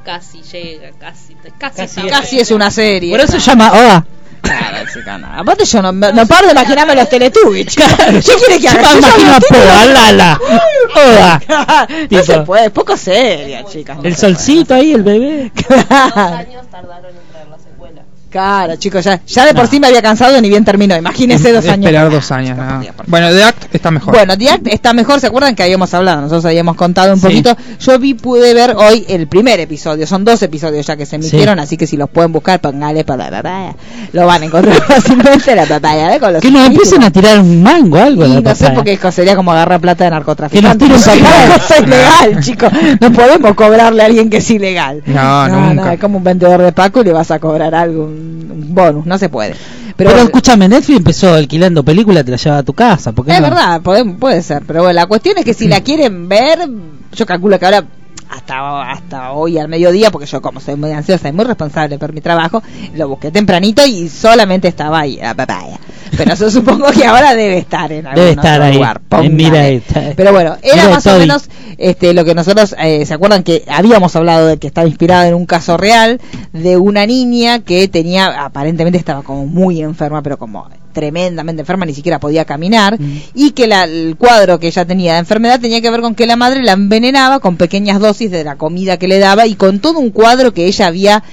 [0.04, 1.36] Casi llega, casi.
[1.36, 3.12] Casi, Casi está Casi es una serie.
[3.12, 4.06] Por eso se llama OA.
[4.44, 5.28] Claro, chica, no.
[5.28, 7.68] Aparte yo no, no paro de imaginarme los Teletubbies.
[7.68, 7.88] chica.
[7.98, 8.82] ¿Qué quiere que haga?
[8.82, 10.40] me Yo ya imagino no a Poa, Lala.
[10.96, 11.88] OA.
[12.12, 13.98] no se puede, es poco seria, chicas.
[13.98, 15.52] no El se solcito ahí, el bebé.
[15.68, 17.33] Dos años tardaron en.
[18.34, 19.70] Claro, chicos, ya, ya de por No.
[19.70, 20.98] sí me había cansado ni bien terminó.
[20.98, 21.86] Imagínese dos años.
[21.86, 22.58] Esperar dos años.
[22.58, 22.82] No.
[23.08, 24.16] Bueno, The Act está mejor.
[24.16, 26.22] Bueno, The Act está mejor, ¿se acuerdan que habíamos hablado?
[26.22, 27.28] Nosotros habíamos contado un Sí.
[27.28, 27.56] poquito.
[27.80, 31.60] Yo vi, pude ver hoy el primer episodio, son dos episodios ya que se emitieron,
[31.60, 33.76] así que si los pueden buscar, póngale para la papaya.
[34.14, 36.20] Lo van a encontrar fácilmente la papaya, ¿eh?
[36.20, 38.26] Con los Que nos empiecen a tirar un mango algo.
[38.26, 38.74] Y la no sé papaya.
[38.98, 40.86] porque sería como agarrar plata de narcotraficante.
[40.86, 41.46] Que nos tiren Eso es papaya.
[41.46, 42.72] una cosa ilegal, chicos.
[43.00, 45.04] No podemos cobrarle a alguien que es ilegal.
[45.06, 45.94] No, nunca.
[45.94, 49.18] es como un vendedor de Paco y le vas a cobrar algo, un, bonus, no
[49.18, 49.56] se puede.
[49.96, 53.12] Pero, Pero, escúchame, Netflix empezó alquilando películas, te la lleva a tu casa.
[53.12, 53.50] ¿por qué es no?
[53.50, 54.64] verdad, puede, puede ser.
[54.66, 56.68] Pero bueno, la cuestión es que si la quieren ver,
[57.14, 57.86] yo calculo que ahora
[58.34, 62.14] hasta hasta hoy al mediodía porque yo como soy muy ansiosa y muy responsable por
[62.14, 62.62] mi trabajo
[62.96, 65.80] lo busqué tempranito y solamente estaba ahí la papaya
[66.18, 68.74] pero yo supongo que ahora debe estar en algún Debe estar otro ahí.
[68.76, 69.02] lugar.
[69.30, 69.64] Mira
[70.16, 73.64] pero bueno era Mira más o menos este lo que nosotros eh, se acuerdan que
[73.68, 76.20] habíamos hablado de que estaba inspirada en un caso real
[76.52, 81.94] de una niña que tenía aparentemente estaba como muy enferma pero como tremendamente enferma, ni
[81.94, 83.18] siquiera podía caminar, Mm.
[83.36, 86.26] y que la- el cuadro que ella tenía de enfermedad tenía que ver con que
[86.28, 89.80] la madre la envenenaba con pequeñas dosis de la comida que le daba y con
[89.80, 91.24] todo un cuadro que ella había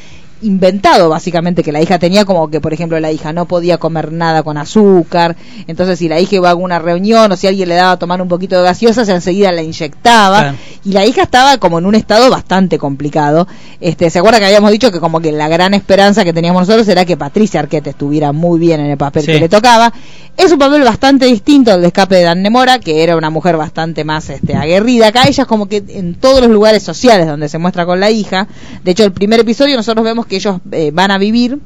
[0.43, 4.11] inventado básicamente que la hija tenía como que por ejemplo la hija no podía comer
[4.12, 5.36] nada con azúcar
[5.66, 8.22] entonces si la hija iba a alguna reunión o si alguien le daba a tomar
[8.22, 10.38] un poquito de gaseosa se enseguida la inyectaba.
[10.41, 10.57] Claro.
[10.84, 13.47] y la hija estaba como en un estado bastante complicado.
[13.80, 16.88] Este se acuerda que habíamos dicho que como que la gran esperanza que teníamos nosotros
[16.88, 19.32] era que Patricia Arquette estuviera muy bien en el papel Sí.
[19.32, 19.93] que le tocaba
[20.36, 23.57] es un papel bastante distinto al de escape de Dan Nemora que era una mujer
[23.57, 25.09] bastante más este aguerrida.
[25.09, 28.11] Acá ella es como que en todos los lugares sociales donde se muestra con la
[28.11, 28.47] hija.
[28.82, 31.59] De hecho el primer episodio nosotros vemos que ellos eh, van a vivir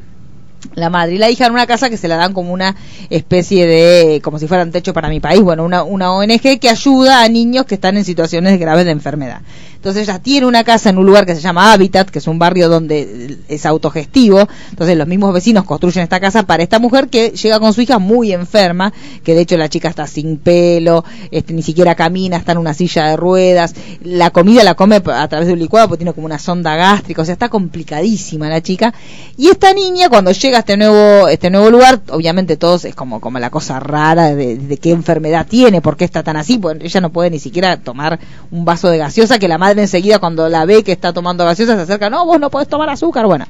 [0.75, 2.75] la madre y la hija en una casa que se la dan como una
[3.11, 7.23] especie de, como si fueran techo para mi país, bueno, una, una ONG que ayuda
[7.23, 9.43] a niños que están en situaciones graves de enfermedad.
[9.85, 12.39] Entonces ella tiene una casa en un lugar que se llama Habitat, que es un
[12.39, 17.33] barrio donde es autogestivo, entonces los mismos vecinos construyen esta casa para esta mujer que
[17.33, 21.53] llega con su hija muy enferma, que de hecho la chica está sin pelo, este,
[21.53, 25.49] ni siquiera camina, está en una silla de ruedas, la comida la come a través
[25.49, 28.95] de un licuado porque tiene como una sonda gástrica, o sea, está complicadísima la chica.
[29.37, 33.21] Y esta niña cuando llega a este nuevo, este nuevo lugar, obviamente todos es como,
[33.21, 36.79] como la cosa rara de, de qué enfermedad tiene, por qué está tan así, pues
[36.81, 38.19] ella no puede ni siquiera tomar
[38.51, 41.77] un vaso de gaseosa, que la madre enseguida cuando la ve que está tomando gaseosa
[41.77, 43.47] se acerca, no, vos no podés tomar azúcar, bueno.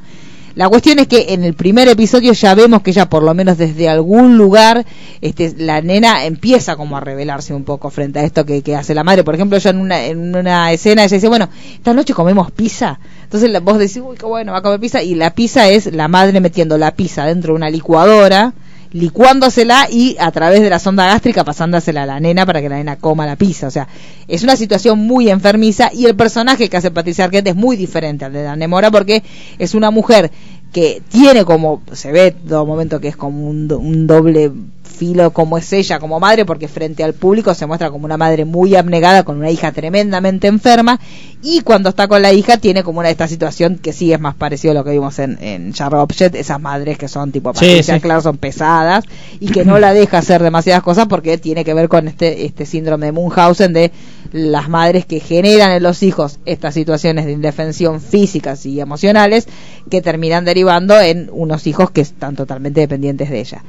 [0.54, 3.58] La cuestión es que en el primer episodio ya vemos que ella por lo menos
[3.58, 4.86] desde algún lugar,
[5.20, 8.94] este, la nena empieza como a revelarse un poco frente a esto que, que hace
[8.94, 9.24] la madre.
[9.24, 13.00] Por ejemplo, yo en una, en una escena ella dice, bueno, esta noche comemos pizza.
[13.24, 15.02] Entonces la- vos decís, uy, qué bueno, va a comer pizza.
[15.02, 18.52] Y la pizza es la madre metiendo la pizza dentro de una licuadora
[18.94, 22.76] licuándosela y a través de la sonda gástrica pasándosela a la nena para que la
[22.76, 23.66] nena coma la pizza.
[23.66, 23.88] O sea,
[24.28, 28.24] es una situación muy enfermiza y el personaje que hace Patricia Arquette es muy diferente
[28.24, 29.24] al de Dan Mora porque
[29.58, 30.30] es una mujer
[30.72, 34.52] que tiene como, se ve todo momento que es como un, un doble
[34.94, 38.44] filo como es ella como madre porque frente al público se muestra como una madre
[38.44, 40.98] muy abnegada con una hija tremendamente enferma
[41.42, 44.34] y cuando está con la hija tiene como una esta situación que sí es más
[44.34, 48.00] parecido a lo que vimos en, en Object, esas madres que son tipo Sí, sí.
[48.00, 49.04] Clark son pesadas
[49.40, 52.64] y que no la deja hacer demasiadas cosas porque tiene que ver con este este
[52.64, 53.92] síndrome de Munchausen de
[54.32, 59.46] las madres que generan en los hijos estas situaciones de indefensión físicas y emocionales
[59.90, 63.62] que terminan derivando en unos hijos que están totalmente dependientes de ella.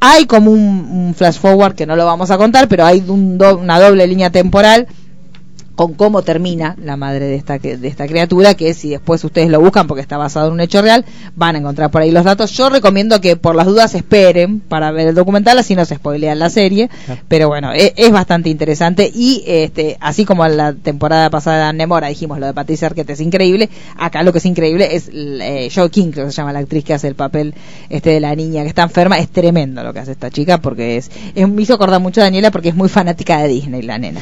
[0.00, 3.38] Hay como un, un flash forward que no lo vamos a contar, pero hay un
[3.38, 4.86] do- una doble línea temporal
[5.76, 9.60] con cómo termina la madre de esta de esta criatura que si después ustedes lo
[9.60, 11.04] buscan porque está basado en un hecho real
[11.36, 12.50] van a encontrar por ahí los datos.
[12.52, 16.38] Yo recomiendo que por las dudas esperen para ver el documental así no se spoilean
[16.38, 16.90] la serie
[17.28, 21.72] pero bueno e- es, bastante interesante y este así como en la temporada pasada de
[21.74, 23.68] Nemora dijimos lo de Patricia Arquette es increíble
[23.98, 26.94] acá lo que es increíble es eh, Joe King que se llama la actriz que
[26.94, 27.54] hace el papel
[27.90, 30.96] este de la niña que está enferma es tremendo lo que hace esta chica porque
[30.96, 33.98] es, es me hizo acordar mucho a Daniela porque es muy fanática de Disney la
[33.98, 34.20] nena.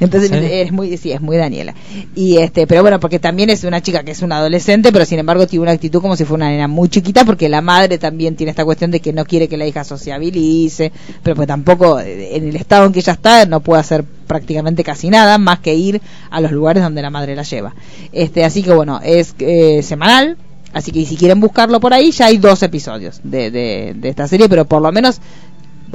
[0.00, 0.36] Entonces ¿Sí?
[0.40, 1.74] es muy sí es muy Daniela.
[2.14, 5.18] Y este pero bueno porque también es una chica que es una adolescente pero sin
[5.18, 8.36] embargo tiene una actitud como si fuera una nena muy chiquita porque la madre también
[8.36, 12.36] tiene esta cuestión de que no quiere que la hija sociabilice pero pues tampoco eh,
[12.36, 15.74] en el estado en que ella está no puede hacer prácticamente casi nada más que
[15.74, 17.74] ir a los lugares donde la madre la lleva.
[18.12, 20.36] Este así que bueno es eh, semanal
[20.72, 24.26] así que si quieren buscarlo por ahí ya hay dos episodios de, de, de esta
[24.26, 25.20] serie pero por lo menos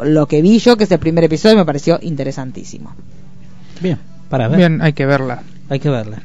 [0.04, 2.94] lo que vi yo que es el primer episodio me pareció interesantísimo.
[3.82, 4.00] Bien,
[4.30, 4.58] para ver.
[4.58, 5.42] Bien, hay que verla.
[5.70, 6.18] Hay que verla.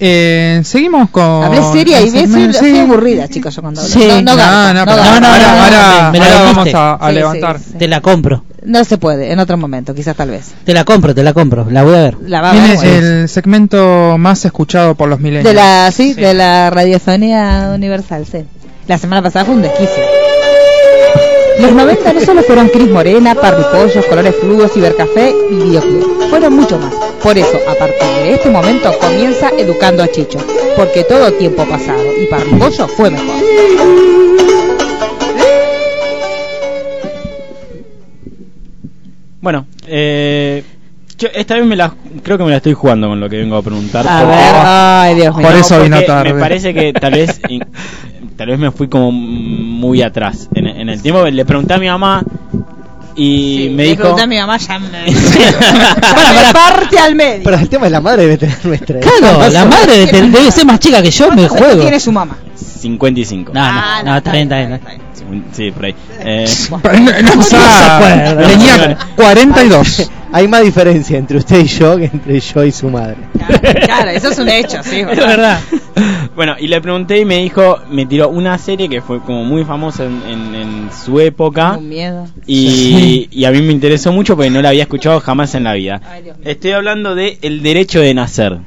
[0.00, 1.24] Eh, seguimos con.
[1.24, 2.78] Hablé seria y ves, soy, sí.
[2.78, 3.92] aburrida, chicos, yo cuando hablo.
[3.92, 4.06] Sí.
[4.06, 7.08] no, no, No, no, no, ahora, no, no, ahora, me la ahora vamos a, a
[7.08, 7.58] Sí, levantar.
[7.58, 7.78] sí, sí.
[7.78, 8.44] Te la compro.
[8.64, 10.52] No se puede, en otro momento, quizás tal vez.
[10.64, 11.66] Te la compro, te la compro.
[11.70, 12.16] La voy a ver.
[12.26, 12.84] La va a ver.
[12.84, 15.44] el segmento más escuchado por los milenios.
[15.44, 18.44] De la, sí, de la radiofonía universal, sí.
[18.86, 20.02] La semana pasada fue un desquicio.
[21.60, 26.28] Los 90 no solo fueron Cris Morena, Parripollos, Colores Fluos, Cibercafé y Videoclub.
[26.30, 26.94] Fueron mucho más.
[27.22, 30.38] Por eso, a partir de este momento, comienza Educando a Chicho.
[30.76, 33.34] Porque todo tiempo pasado y Parripollo fue mejor.
[39.40, 40.64] Bueno, eh,
[41.16, 43.56] yo esta vez me la, creo que me la estoy jugando con lo que vengo
[43.56, 44.06] a preguntar.
[44.08, 45.46] A porque- ver, ay Dios mío.
[45.46, 46.34] Por eso vino tarde.
[46.34, 47.40] Me parece que tal vez,
[48.36, 51.24] tal vez me fui como muy atrás en, en el tiempo.
[51.26, 52.22] Le pregunté a mi mamá
[53.14, 54.00] y Sí, me le dijo.
[54.02, 54.88] pregunté a mi mamá, ya me,
[56.00, 56.52] Para, para.
[56.52, 57.42] parte al medio.
[57.44, 59.00] Pero el tema de la madre debe tener nuestra.
[59.00, 61.80] Claro, la madre de- debe ser más chica que yo, me ¿Cuánto juego.
[61.82, 62.36] tiene su mamá?
[62.54, 63.52] 55.
[63.52, 64.56] No, Ah, no, no, está 30.
[64.56, 64.74] bien, eh.
[64.76, 65.44] está bien.
[65.52, 65.94] Sí, por ahí.
[66.20, 68.46] Eh, no- no, se acuerda?
[68.48, 70.10] tenía 42.
[70.32, 73.16] Hay más diferencia entre usted y yo que entre yo y su madre.
[73.84, 75.00] Claro, eso es un hecho, sí.
[75.00, 75.58] Es verdad.
[76.38, 79.64] Bueno, y le pregunté y me dijo, me tiró una serie que fue como muy
[79.64, 81.76] famosa en, en- en su época.
[81.76, 82.28] Un miedo.
[82.46, 85.72] Y, y a mí me interesó mucho porque no la había escuchado jamás en la
[85.74, 86.00] vida.
[86.08, 86.30] Ay.
[86.44, 88.58] Estoy hablando de El derecho de nacer.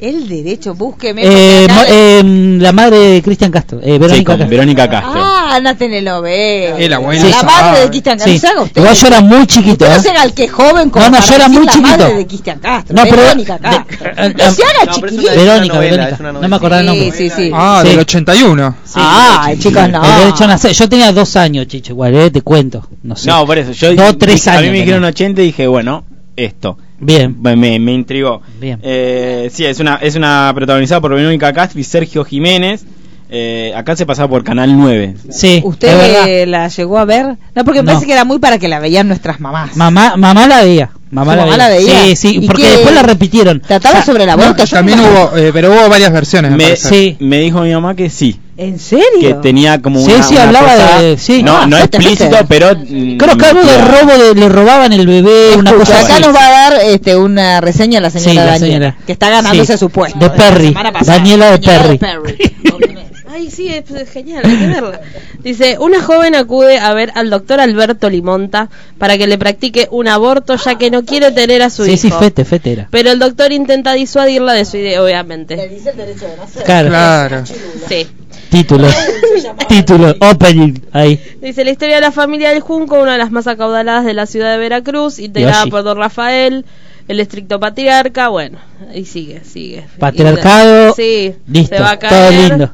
[0.00, 1.22] El derecho, búsqueme.
[1.24, 2.22] Eh, eh,
[2.60, 4.48] la madre de Cristian Castro, eh, Sí, Verónica con Castro.
[4.48, 5.12] Verónica Castro.
[5.24, 6.84] Ah, Ana Tenelove.
[6.84, 7.46] El abuelo La sabe.
[7.52, 8.32] madre de Cristian Castro.
[8.32, 8.38] Sí.
[8.38, 8.80] ¿se haga usted?
[8.80, 9.84] Igual yo era muy chiquito.
[9.86, 10.10] Usted no ¿eh?
[10.10, 11.88] haga el que joven como No, no, yo era muy la chiquito.
[11.98, 12.94] madre de Cristian Castro.
[12.96, 14.10] No, pero- Verónica de- Castro.
[14.16, 15.30] eh, no se haga no, chiquillo.
[15.30, 16.32] Verónica, novela, Verónica.
[16.32, 17.10] No me acordaba el nombre.
[17.12, 17.50] Sí, sí, sí.
[17.52, 17.88] Ah, Sí.
[17.88, 18.76] del 81.
[18.94, 20.04] Ah, chicos, no.
[20.04, 20.72] El derecho a nacer.
[20.74, 22.86] Yo tenía dos años, chicho, igual, eh, te cuento.
[23.02, 23.28] No sé.
[23.28, 23.72] No, por eso.
[23.72, 25.08] Yo Dos, tres a mí años me dijeron tenía.
[25.08, 26.04] 80 y dije, bueno,
[26.36, 26.78] esto.
[27.00, 27.36] Bien.
[27.40, 28.42] Me, me, me intrigó.
[28.60, 28.78] Bien.
[28.82, 32.84] Eh, sí, es una, es una protagonizada por Verónica Castro y Sergio Jiménez.
[33.30, 35.14] Eh, acá se pasaba por Canal 9.
[35.30, 36.28] Sí, es ¿Usted verdad.
[36.28, 37.36] eh, la llegó a ver?
[37.54, 37.92] No, porque me No.
[37.92, 39.76] parece que era muy para que la veían nuestras mamás.
[39.76, 40.90] Mamá, mamá la veía.
[41.10, 41.68] Mamá, ¿Su la, mamá veía.
[41.68, 42.04] la veía?
[42.04, 42.68] Sí, sí, ¿Y porque qué?
[42.70, 43.60] después la repitieron.
[43.60, 44.62] ¿Trataba O sea, sobre el aborto?
[44.62, 46.52] No, también no- hubo, eh, pero hubo varias versiones.
[46.52, 47.16] Me, sí.
[47.20, 48.40] me dijo mi mamá que sí.
[48.60, 49.04] ¿En serio?
[49.20, 51.42] Que tenía como Sí, una, sí, una hablaba cosa- de- sí.
[51.44, 52.70] No, Ah, no explícito, pero...
[52.74, 56.22] Creo que algo de robo, de, le robaban el bebé, una cosa acá así.
[56.22, 58.96] nos va a dar este, una reseña la señora Sí, la Daniela, señora.
[59.06, 59.78] que está ganándose Sí.
[59.78, 60.18] su puesto.
[60.18, 60.74] De la Perry.
[61.06, 62.00] Daniela de Perry.
[63.30, 65.00] Ay, sí, es es genial, hay que verla.
[65.44, 70.08] Dice, una joven acude a ver al doctor Alberto Limonta para que le practique un
[70.08, 72.00] aborto ya que no quiere tener a su Sí, hijo.
[72.00, 72.88] sí, fete, fete era.
[72.90, 75.54] Pero el doctor intenta disuadirla de su idea, obviamente.
[75.68, 76.64] dice el derecho de nacer.
[76.64, 76.88] Claro.
[76.88, 77.44] Claro.
[77.88, 78.08] Sí.
[78.50, 78.88] Título.
[79.68, 80.14] Título.
[80.20, 80.74] Opening.
[80.92, 81.20] Ahí.
[81.40, 84.26] Dice la historia de la familia del Junco, una de las más acaudaladas de la
[84.26, 85.70] ciudad de Veracruz, integrada Yoshi.
[85.70, 86.64] por Don Rafael,
[87.08, 88.58] el estricto patriarca, bueno,
[88.94, 89.86] y sigue, sigue.
[89.98, 90.94] Patriarcado.
[90.94, 91.76] Sí, Listo.
[91.76, 92.70] se va a Todo lindo.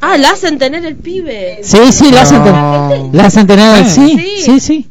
[0.00, 1.58] Ah, la hacen tener el pibe.
[1.62, 3.10] Sí, sí, la hacen, No.
[3.12, 4.42] la hacen tener, sí, Sí.
[4.42, 4.88] sí, sí.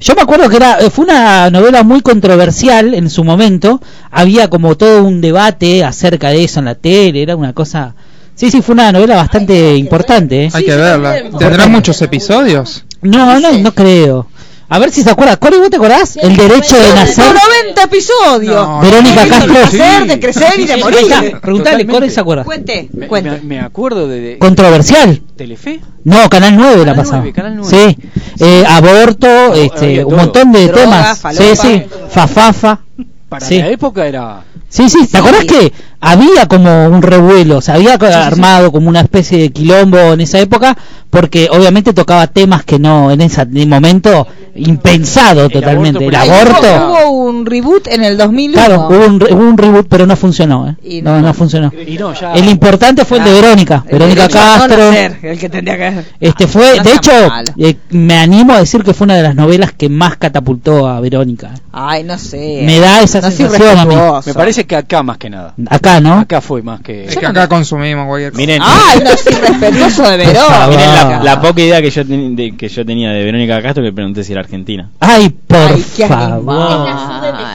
[0.00, 3.80] Yo me acuerdo que era, eh, fue una novela muy controversial en su momento.
[4.10, 7.94] Había como todo un debate acerca de eso en la tele, era una cosa.
[8.34, 10.44] Sí, sí, fue una novela bastante importante.
[10.44, 10.50] ¿eh?
[10.52, 11.16] Hay Sí, que yo verla.
[11.38, 12.84] ¿Tendrá muchos episodios?
[13.02, 14.26] No, no, no creo.
[14.68, 15.36] A ver si se acuerda.
[15.36, 16.16] ¿Cuál vos te acordás?
[16.16, 17.32] El derecho de nacer.
[17.64, 18.54] 90 episodios.
[18.66, 19.52] No, Verónica De Castro.
[19.52, 21.38] nacer, de crecer y de morir.
[21.40, 22.44] Preguntale, ¿cuál se acuerda?
[22.44, 23.30] Cuente, Me, cuente.
[23.30, 25.22] me- me acuerdo de, de Controversial.
[25.36, 25.80] Telefe.
[26.04, 27.18] No, Canal 9 la Canal pasaba.
[27.18, 27.70] 9, Canal 9.
[27.98, 28.08] Sí.
[28.40, 30.16] Eh, aborto, este, un todo.
[30.18, 31.18] montón de Droga, temas.
[31.20, 31.44] falopa.
[31.44, 31.82] Sí, sí.
[32.10, 32.80] Fafafa.
[33.28, 33.58] Para Sí.
[33.58, 34.42] la época era.
[34.68, 35.72] Sí, sí, ¿te acordás que
[36.04, 37.58] había como un revuelo?
[37.58, 40.76] O sea, había armado como una especie de quilombo en esa época,
[41.10, 44.26] porque obviamente tocaba temas que no, en ese momento,
[44.56, 46.04] impensado totalmente.
[46.04, 46.88] El aborto, por aborto.
[47.10, 48.52] Hubo un reboot en el 2001.
[48.54, 50.68] Claro, hubo un, re- hubo un reboot, pero no funcionó.
[50.68, 50.76] ¿eh?
[50.82, 51.28] Y No, no.
[51.28, 51.72] no funcionó.
[51.86, 52.32] Y no, ya.
[52.34, 53.84] El importante fue el de Verónica.
[53.86, 54.92] El Verónica derecho a no Castro.
[55.30, 57.12] el que tendría que Este fue, No de hecho,
[57.58, 61.00] eh, me animo a decir que fue una de las novelas que más catapultó a
[61.00, 61.52] Verónica.
[61.72, 62.62] Ay, no sé.
[62.64, 63.94] Me da esa sensación a mí.
[64.26, 65.54] Me parece que acá más que nada.
[65.68, 66.20] Acá, ¿no?
[66.20, 67.04] Acá fue más que.
[67.04, 68.40] Es que acá consumimos cualquier cosa.
[68.40, 70.68] Miren, Ay, no soy respetuoso de favor.
[70.70, 71.18] miren Verónica.
[71.18, 73.92] la, la poca idea que yo, ten- de- que yo tenía de Verónica Castro que
[73.92, 74.90] pregunté si era argentina.
[75.00, 76.88] Ay, por Ay, favor.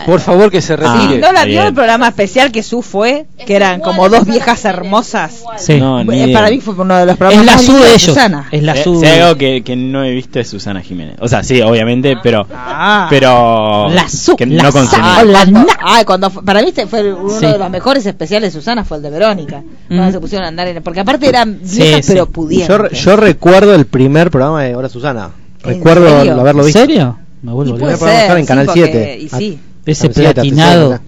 [0.06, 1.20] Por favor, que se Ah, Sí, retire.
[1.22, 3.26] ¿no la vio el programa especial que Su fue?
[3.46, 5.44] Que eran como dos viejas hermosas.
[5.58, 5.76] Sí.
[5.80, 6.38] No, ni Eh, idea.
[6.40, 8.02] Para mí fue uno de los programas es la su de ellos.
[8.02, 8.48] Susana.
[8.52, 9.00] Es la Eh, su.
[9.00, 11.16] si hay algo que, que no he visto es Susana Jiménez.
[11.20, 12.48] O sea, sí, obviamente, pero.
[12.54, 13.08] Ah.
[13.10, 13.90] Pero.
[13.90, 15.04] La su- que la no consumí.
[15.26, 17.46] La cuando, para mí este fue uno Sí.
[17.46, 19.64] de los mejores especiales de Susana fue el de Verónica.
[19.88, 20.12] Cuando Mm.
[20.12, 22.12] se pusieron a andar en, porque aparte eran Sí, viejas sí.
[22.14, 22.68] pero pudientes.
[22.68, 25.32] Yo, yo recuerdo el primer programa de Hora Susana.
[25.64, 26.40] ¿En Recuerdo serio?
[26.40, 26.80] haberlo ¿En visto.
[26.80, 27.18] serio?
[27.42, 29.18] Me vuelvo ser, estaba en sí, Canal porque- 7.
[29.20, 29.60] Y sí.
[29.86, 31.00] Ese Camiseta, platinado.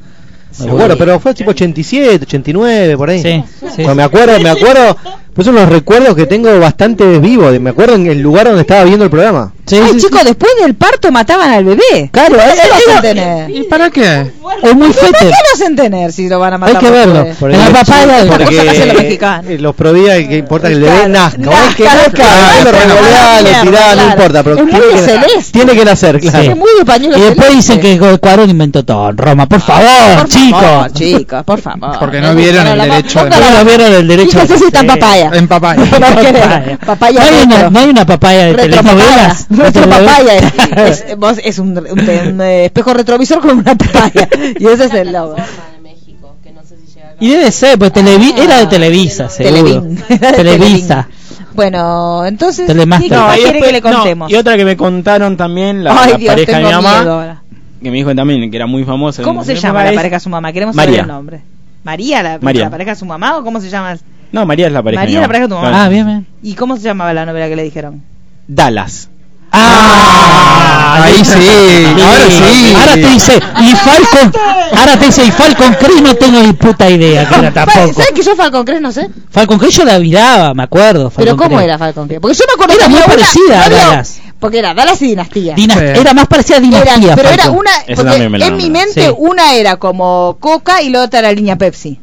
[0.97, 3.21] pero fue tipo 87, 89, por ahí.
[3.21, 3.67] Sí, sí.
[3.77, 4.97] Bueno, me acuerdo, me acuerdo,
[5.33, 7.57] pues son los recuerdos que tengo bastante vivos.
[7.59, 9.53] Me acuerdo en el lugar donde estaba viendo el programa.
[9.65, 10.05] Sí, Ay, sí, sí.
[10.07, 12.09] chicos, después del parto mataban al bebé.
[12.11, 13.49] Claro, ¿Por qué eh, lo eh, hacen tener?
[13.51, 14.31] ¿Y para qué?
[14.63, 16.75] Es muy ¿Por qué lo hacen tener si lo van a matar?
[16.75, 17.25] Hay que verlo.
[17.25, 18.25] En la papaya.
[18.27, 18.75] Porque- los
[19.47, 21.37] eh, los prodías que importa que el bebé Claro, nazca.
[21.43, 24.09] Bueno, que nazca, claro, lo claro, revoleá, lo mierda, tirá, no claro.
[24.11, 25.51] importa, pero Es muy tiene que, celeste.
[25.51, 26.53] tiene que nacer, claro.
[27.17, 29.45] Y después dicen que Cuarón inventó todo en Roma.
[29.47, 30.61] Por favor, Por chicos.
[30.61, 31.99] favor, chicos, por favor.
[31.99, 34.99] Porque no vieron el derecho No vieron el derecho Fíjese de si está en nacer.
[35.01, 35.31] papaya.
[35.33, 35.81] En papaya.
[37.71, 39.45] No hay una, papaya de telenovelas.
[39.51, 40.37] Retro papaya.
[40.87, 44.27] Es, es- vos- es un, un- un, eh, espejo retrovisor con una papaya.
[44.59, 45.35] Y ese es el logo.
[47.19, 49.55] Y debe ser, pues televi era de Televisa, seguro.
[49.63, 50.03] Televín.
[50.09, 51.07] Era de Televisa.
[51.53, 53.09] Bueno, entonces, Telemaster.
[53.09, 54.31] ¿qué No, y quiere que le no, contemos?
[54.31, 57.41] y otra que me contaron también, la, Ay, la Dios, pareja de mi mamá,
[57.83, 59.21] que me dijo también que era muy famosa.
[59.21, 60.51] ¿Cómo se llama la es- pareja de su mamá?
[60.51, 60.93] Queremos María.
[61.01, 61.41] saber el nombre.
[61.83, 62.63] ¿María, la, María.
[62.63, 63.97] la pareja de su mamá o cómo se llama?
[64.31, 65.83] No, María es la pareja María de mi la pareja de tu mamá.
[65.85, 66.25] Ah, bien, bien.
[66.41, 68.01] ¿Y cómo se llamaba la novela que le dijeron?
[68.47, 69.09] Dallas.
[69.53, 71.31] Ah, Ahí sí,
[72.01, 72.73] ahora sí.
[72.77, 74.33] Ahora te dice, y Falcon,
[74.77, 77.93] ahora te dice, y Falcon Crest no tengo ni puta idea que era tampoco.
[77.93, 79.09] ¿Sabes que yo Falcon Crest no sé?
[79.29, 81.11] Falcon Crest yo la miraba, me acuerdo.
[81.15, 81.67] Pero Falcon ¿cómo Crest.
[81.69, 82.21] era Falcon Crest?
[82.21, 84.21] Porque yo me acuerdo Era que muy una- parecida a Dallas.
[84.39, 85.55] Porque era Dallas y Dinastía.
[85.55, 87.15] Era más parecida a Era- Dinastía.
[87.15, 89.13] pero era una, porque en mi mente Sí.
[89.17, 91.99] una era como Coca y la otra era línea Pepsi.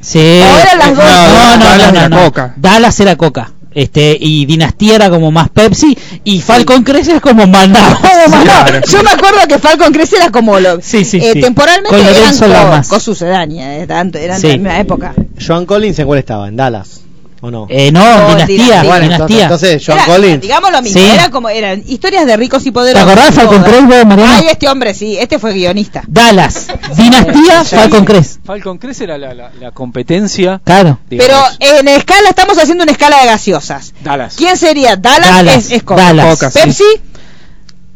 [0.00, 0.18] Sí.
[0.20, 1.04] Eran las dos.
[1.04, 2.24] No, no, no, no, era no.
[2.24, 2.52] Coca.
[2.56, 3.52] Dallas era Coca.
[3.78, 7.98] Este, y Dinastía era como más Pepsi y Falcon Crest era como Manaus.
[8.00, 8.80] Como más, no, Claro.
[8.88, 11.40] Yo me acuerdo que Falcon Crest era como lo, Sí, sí, eh, sí.
[11.40, 12.88] temporalmente Con eran co- Lamas.
[12.88, 15.14] cosucedáneas, eran, de la misma época.
[15.46, 16.48] Joan Collins, ¿en cuál estaba?
[16.48, 17.02] ¿En Dallas?
[17.40, 17.66] ¿O no?
[17.70, 18.82] Eh, no, No, Dinastía, Dinastía.
[18.82, 19.42] Bueno, Dinastía.
[19.44, 20.40] entonces, Era, Collins.
[20.42, 21.06] digamos lo mismo, Sí.
[21.06, 23.06] era como eran historias de ricos y poderosos.
[23.06, 23.62] ¿Te acordás Falcon.
[23.62, 24.32] Crest, Mariano?
[24.38, 26.02] Ay, este hombre sí, este fue guionista.
[26.08, 26.66] Dallas,
[26.96, 27.76] Dinastía, Sí.
[27.76, 28.44] Falcon Crest.
[28.44, 30.60] Falcon Crest era la, la, la competencia.
[30.64, 30.98] Claro.
[31.08, 33.94] Pero digamos, en escala, estamos haciendo una escala de gaseosas.
[34.02, 34.34] Dallas.
[34.36, 34.96] ¿Quién sería?
[34.96, 36.02] Dallas, Dallas, es, es Coca.
[36.02, 36.34] Dallas.
[36.38, 36.58] Coca, sí.
[36.60, 36.84] Pepsi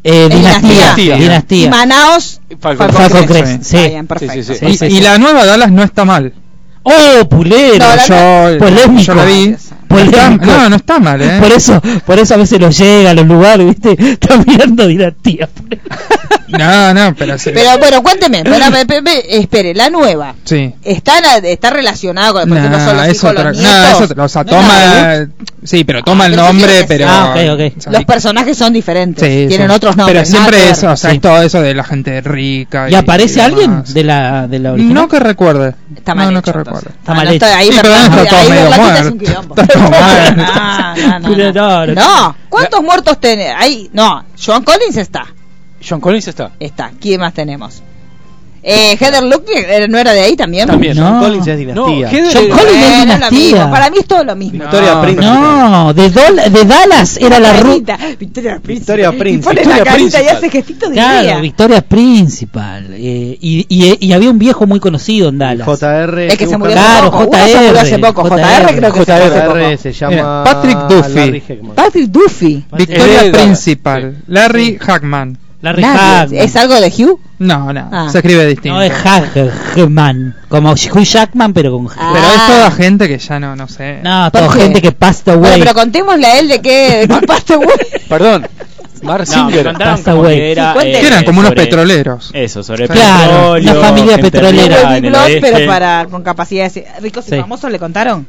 [0.04, 1.16] Eh, dinastía, Dinastía.
[1.16, 1.66] dinastía.
[1.66, 2.40] y Manaos.
[2.60, 3.62] Falcon Falcon Crest.
[3.62, 3.76] Sí.
[3.76, 4.34] Está bien, perfecto.
[4.34, 4.66] Sí, sí, sí.
[4.66, 6.32] Y, Sí, sí, y la nueva Dallas no está mal.
[6.84, 7.78] Oh, pulero.
[7.78, 9.02] No, Yo, Polémico.
[9.02, 9.56] yo la vi.
[9.92, 10.44] Polémico.
[10.44, 11.38] Está- no, no está mal, ¿eh?
[11.40, 13.96] Por eso, por eso a veces lo llega a los lugares, ¿viste?
[14.12, 15.48] Está mirando dinastía.
[16.48, 17.50] No, no, pero sí.
[17.54, 20.34] Pero bueno, cuénteme, pero, pe- pe- pe- espere, la nueva.
[20.44, 20.70] Sí.
[20.82, 24.00] ¿Está, la- está relacionada con, por ejemplo, son los hijos, otra- los no, nietos?
[24.02, 25.32] es otra- o sea, No es nada, toma,
[25.64, 27.06] sí, pero toma Ah, el pero nombre, que pero.
[27.08, 27.72] Ah, ok, ok.
[27.78, 29.74] o sea, Los personajes son diferentes, sí, tienen sí.
[29.74, 30.14] otros nombres.
[30.14, 30.90] Pero siempre nada que es, ver.
[30.90, 31.16] o sea, Sí.
[31.16, 32.90] es todo eso de la gente rica.
[32.90, 33.94] ¿Y aparece alguien demás.
[33.94, 34.94] de la, de la original?
[34.94, 35.74] No que recuerde.
[35.96, 36.84] Está mal no, no hecho, que entonces.
[36.84, 36.98] recuerde.
[37.00, 37.46] Está Ah, mal no, hecho.
[37.46, 38.08] ahí está todo ahí
[39.90, 40.36] mal.
[40.36, 41.52] No, no, no, no.
[41.52, 41.94] no, no.
[41.94, 43.54] No, ¿cuántos muertos tenés?
[43.56, 45.26] Ahí, no, Joan Collins está.
[45.86, 46.52] John Collins está.
[46.60, 46.92] Está.
[47.00, 47.82] ¿Quién más tenemos?
[48.64, 50.68] Eh, Heather Locklear eh, no era de ahí también.
[50.68, 50.96] También.
[50.96, 51.18] No.
[51.20, 52.08] Collins es dinastía.
[52.10, 53.70] Heather- John Collins es dinastía.
[53.70, 54.60] Para mí es todo lo mismo.
[54.60, 55.26] Victoria No, Príncipe.
[55.26, 58.72] No, de, Dol- de Dallas era la ru Carita, Victoria Príncipe.
[58.74, 59.44] Victoria Y Príncipe.
[59.44, 60.36] pone Victoria la carita y Principal.
[60.36, 61.40] hace gestito de Claro, idea.
[61.40, 62.86] Victoria Principal.
[62.92, 65.66] eh, y, y, y había un viejo muy conocido en Dallas.
[65.66, 66.20] JR.
[66.28, 67.24] Es que se murió Claro, hace poco.
[67.36, 68.28] Uno se murió hace JR, poco.
[68.28, 69.82] JR creo que se murió hace JR poco.
[69.82, 71.42] se llama Mira, Patrick Duffy.
[71.74, 72.64] Patrick Duffy.
[72.76, 73.32] Victoria.
[73.32, 74.16] Principal.
[74.28, 75.38] Larry Hackman.
[75.62, 76.38] Larry Nadie.
[76.40, 76.44] Hagman.
[76.48, 77.20] ¿Es algo de Hugh?
[77.38, 77.88] No, no.
[77.92, 78.08] Ah.
[78.10, 78.76] Se escribe distinto.
[78.76, 78.92] No es
[79.76, 81.92] Hagman, como Hugh Jackman, pero con G.
[81.98, 82.10] Ah.
[82.14, 84.00] Pero es toda gente que ya no, no sé.
[84.02, 84.60] No, ¿Por toda qué?
[84.62, 85.40] gente que passed away.
[85.40, 87.68] Bueno, pero contémosle a él de qué, de qué pasta güey.
[88.08, 88.46] Perdón.
[89.02, 89.66] Mark No, me Singer.
[89.66, 92.30] contaron Pasta como que era, Sí, eh, eran como unos petroleros.
[92.32, 93.72] Eso, sobre Claro, petróleo.
[93.72, 94.88] una familia petrolera.
[95.24, 95.40] oeste.
[95.40, 97.36] pero para con capacidades ricos y Sí.
[97.40, 98.26] famosos le contaron.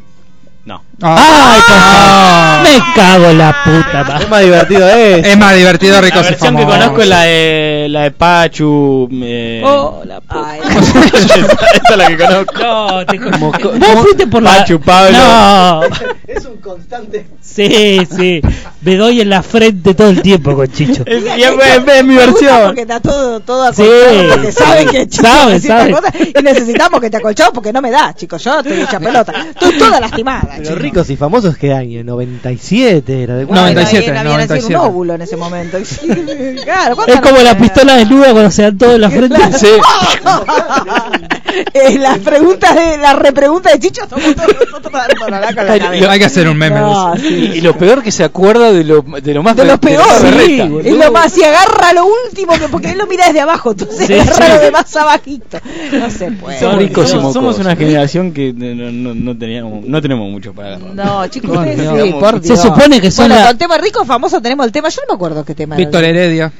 [0.65, 0.81] No.
[1.01, 1.17] Ah.
[1.51, 2.87] Ay, por favor.
[2.87, 4.17] Me cago en la puta.
[4.21, 5.27] Es más divertido es.
[5.27, 9.09] Es más divertido La ricos y versión que conozco es la de, la de Pachu.
[9.11, 9.61] Eh...
[9.65, 10.57] Oh, la puta.
[10.57, 12.53] esa, es la que conozco.
[12.59, 14.57] No, te Como- Vos fuiste por la.
[14.59, 15.17] Pachu, Pablo.
[15.17, 15.81] No.
[16.27, 17.27] Es un constante.
[17.41, 18.41] Sí, sí.
[18.81, 21.03] Me doy en la frente todo el tiempo con Chicho.
[21.05, 22.67] Es, y es, es- es mi versión.
[22.67, 23.83] Porque está todo, todo Sí.
[23.83, 25.91] acolchado, porque saben que chicos Sabe, necesitan sabe.
[25.91, 28.41] cosas y necesitamos que te acolchado porque no me da, chicos.
[28.43, 29.33] Yo estoy hecha pelota.
[29.49, 30.52] Estoy toda lastimada.
[30.57, 30.81] Pero chicos.
[30.81, 32.03] ricos y famosos, ¿qué año?
[32.03, 34.75] 97 era de Bueno, 97, ahí había nacido 97.
[34.75, 35.77] un óvulo en ese momento.
[36.63, 39.37] claro, Es como la pistola desnuda cuando se dan todo en la frente.
[39.57, 39.67] Sí.
[41.73, 46.11] Eh, las preguntas de la repregunta de Chicho somos todos nosotros dando la cabeza.
[46.11, 46.79] Hay que hacer un meme.
[46.79, 47.27] No, sí.
[47.53, 50.03] Y, y lo peor que se acuerda de lo, de lo más De lo peor,
[50.21, 50.89] de lo sí, berreta.
[50.89, 54.07] es lo más, si agarra lo último que porque él lo mira desde abajo, entonces
[54.07, 54.51] Sí, agarra sí.
[54.53, 55.59] lo de más abajito.
[55.91, 56.59] No se puede.
[56.59, 60.53] Son ricos y somos, somos una generación que no, no, no, teníamos, no tenemos mucho
[60.53, 60.93] para agarrar.
[60.95, 62.13] No, chicos, Por ustedes Dios.
[62.19, 62.61] por Se Dios.
[62.61, 65.15] supone que son bueno, la- con tema rico famoso tenemos el tema, yo no me
[65.15, 66.03] acuerdo qué tema Víctor.
[66.03, 66.51] Heredia.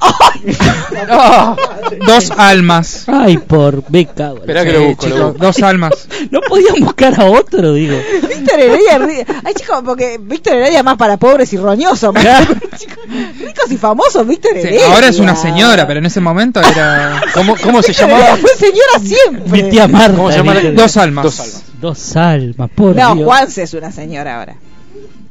[2.06, 3.04] Dos almas.
[3.06, 4.30] Ay, por me cago.
[4.30, 5.46] en la- Esperá que lo Sí, busco, lo chicos, busco.
[5.46, 6.08] dos almas.
[6.30, 7.96] No podían buscar a otro, digo.
[8.28, 12.48] Víctor Heredia, ay chicos, porque Víctor Heredia es más para pobres y roñosos, más
[13.38, 14.86] ricos y famosos, Víctor Sí, Heredia.
[14.92, 17.20] ahora es una señora, pero en ese momento era.
[17.34, 18.36] ¿Cómo, cómo se llamaba?
[18.36, 19.62] Fue señora siempre.
[19.62, 20.16] Mi tía Marta.
[20.16, 20.52] ¿Cómo se llama?
[20.54, 20.72] ¿viste?
[20.72, 21.24] Dos almas.
[21.24, 21.62] Dos almas.
[21.80, 23.26] Dos almas, por No, Dios.
[23.26, 24.56] Juanse es una señora ahora.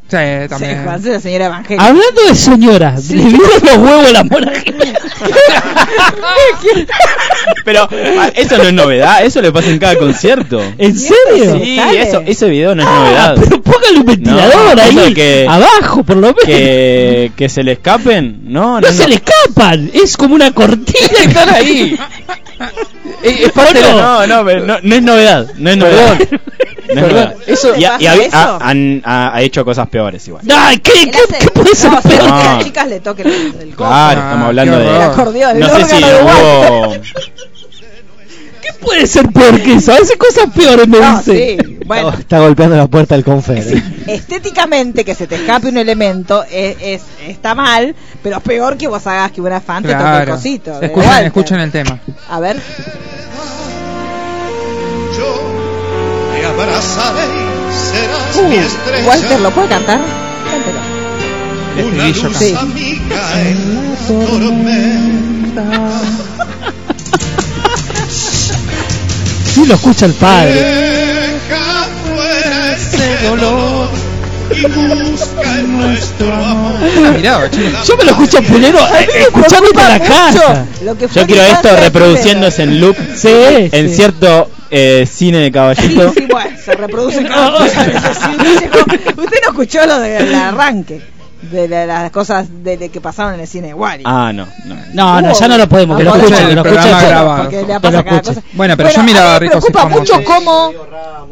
[0.09, 0.83] Sí, Sí, también.
[0.83, 1.85] Juanse es una señora evangélica.
[1.87, 3.15] Hablando de señora, Sí.
[3.15, 4.51] ¿le vieron los huevos a la mona
[7.65, 7.87] Pero
[8.19, 10.61] ah, eso no es novedad, eso le pasa en cada concierto.
[10.77, 11.59] ¿En serio?
[11.63, 13.35] Sí, eso, ese video no es Ah, novedad.
[13.39, 16.43] pero póngale un ventilador No, ahí, que- abajo por lo menos.
[16.45, 21.07] Que, que se le escapen, no, no, no, se le escapan, es como una cortina.
[21.25, 21.97] Están ahí.
[23.23, 26.19] Es, es parte de la- no, no, no, no es novedad, no es novedad.
[26.93, 28.57] No es Perdón, eso- y, ha- y ha, ¿Le pasa ha- eso?
[28.61, 30.43] han- ha- ha hecho cosas peores igual.
[30.53, 32.13] Ay, ¿qué, qué, hace- qué puede ser no, peor?
[32.13, 32.53] seguro que No.
[32.55, 33.75] las chicas le toquen el, el.
[33.75, 35.03] Claro, Ah, estamos hablando de.
[35.03, 36.93] acordeón, No sé si hubo.
[38.61, 39.91] ¿Qué puede ser peor que eso?
[39.91, 41.57] Hace cosas peores, me No, dice.
[41.59, 42.09] sí, bueno.
[42.09, 43.61] Está, está golpeando la puerta del confer.
[43.61, 48.77] Sí, estéticamente que se te escape un elemento es, es- está mal, pero es peor
[48.77, 50.81] que vos hagas que una fan te toque el cosito.
[50.81, 51.99] Escuchen, escuchen el tema.
[52.29, 52.57] A ver.
[58.35, 59.07] Uh, mi estrella.
[59.07, 59.99] Walter, ¿lo puede cantar?
[60.49, 60.79] Cántelo.
[61.87, 62.55] Una luz Sí.
[62.57, 65.63] amiga en la tormenta.
[69.53, 70.53] Sí, lo escucha el padre.
[70.53, 73.72] Deja fuera ese dolor
[74.57, 76.73] y busca en nuestro amor.
[76.81, 77.71] Ah, mirá, che.
[77.85, 80.65] Yo me lo escucho primero eh, escuchándote en la casa.
[80.83, 83.95] Lo que fue Yo quiero esto reproduciéndose en loop Sí, en sí.
[83.95, 86.13] cierto eh, cine de caballito.
[86.13, 87.19] Sí, sí, bueno, se reproduce.
[87.21, 91.01] Usted no escuchó lo del arranque
[91.51, 94.03] de la- las cosas de, de que pasaron en el cine de Wally.
[94.05, 94.75] Ah, no, no.
[94.93, 95.97] No, no, ya no lo podemos.
[95.97, 96.73] Que lo escuche, bueno, que lo el escuche.
[96.81, 97.41] programa el- grabado.
[97.43, 98.35] Porque le Que pasa lo cada escuche.
[98.35, 98.47] cosa.
[98.53, 100.71] Bueno, pero yo a miraba me preocupa mucho cómo...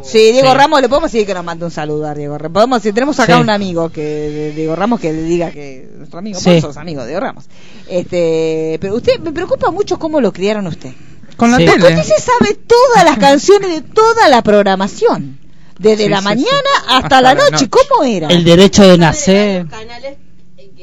[0.03, 0.57] Sí, Diego Sí.
[0.57, 2.53] Ramos, le podemos decir que nos mande un saludo a Diego Ramos.
[2.53, 3.41] Podemos, si tenemos acá Sí.
[3.41, 6.53] un amigo que de Diego Ramos que le diga que nuestro amigo, Sí.
[6.53, 7.45] vos sos amigo de Diego Ramos.
[7.88, 10.91] Este, pero usted me preocupa mucho cómo lo criaron usted.
[11.38, 11.74] Con la tele.
[11.74, 15.39] usted se sabe todas las canciones de toda la programación.
[15.82, 16.82] Desde Sí, la sí, mañana sí.
[16.88, 17.52] hasta, Hasta la la noche.
[17.52, 17.70] noche.
[17.70, 18.28] ¿Cómo era?
[18.28, 19.66] El derecho de nacer.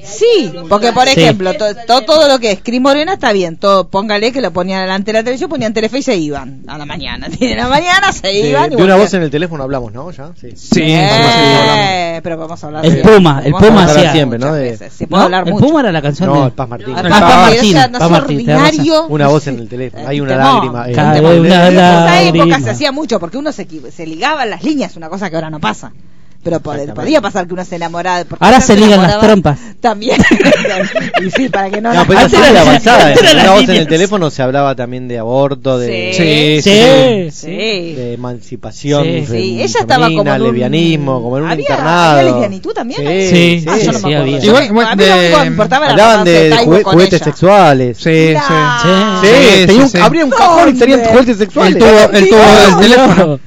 [0.05, 1.21] Sí, porque por Sí.
[1.21, 4.53] ejemplo, to- to- todo lo que es Cris Morena está bien, todo, póngale que lo
[4.53, 7.29] ponían delante de la televisión, ponían Telefe y se iban a la mañana.
[7.41, 10.11] De la mañana se iban y de una voz en el teléfono hablamos, ¿no?
[10.11, 10.31] ¿Ya?
[10.41, 10.49] Sí.
[10.55, 14.53] Sí, Eh, pero vamos a hablar El de- Puma, el Puma hacía- siempre, ¿no?
[14.53, 15.25] De- Se puede ¿No?
[15.27, 15.67] hablar El mucho.
[15.67, 16.89] Puma era la canción No, de el Paz Martín.
[16.89, 19.07] El Paz Paz Martín, Martín, o sea, no Paz Martín, ordinario.
[19.09, 20.09] Una voz en el teléfono.
[20.09, 20.87] Hay una lágrima.
[20.89, 25.31] En esa época se hacía mucho porque uno se, se ligaba las líneas, una cosa
[25.31, 25.93] que ahora no pasa.
[26.41, 28.25] Pero pod- podía pasar que uno se enamoraba.
[28.39, 29.59] Ahora se ligan las trompas.
[29.81, 30.19] También.
[31.27, 31.93] y sí, para que no.
[31.93, 33.07] No, pero Antes eso era la- avanzada.
[33.09, 36.13] antes era En las la voz en el teléfono se hablaba también de aborto, de,
[36.15, 36.61] Sí.
[36.63, 37.93] Sí, Sí.
[37.95, 39.11] de emancipación, Sí.
[39.11, 42.19] fem- Sí, ella estaba como femenina, en un- lesbianismo, como en un ¿Había- internado.
[42.21, 43.29] había lesbianitud también ahí?
[43.29, 44.47] Sí, Ah, sí, yo no sí, me acuerdo.
[44.47, 47.25] Igual, bueno, a mí de- que me importaba Hablaban de juguetes ella.
[47.25, 47.97] sexuales.
[47.99, 48.35] Sí, sí.
[48.35, 49.21] No.
[49.23, 49.29] Sí.
[49.29, 49.99] Sí, tenía un- sí.
[49.99, 51.11] abría un cajón y tenía ¿Dónde?
[51.11, 51.79] juguetes El sexuales.
[51.79, 53.41] tubo, el tubo del teléfono.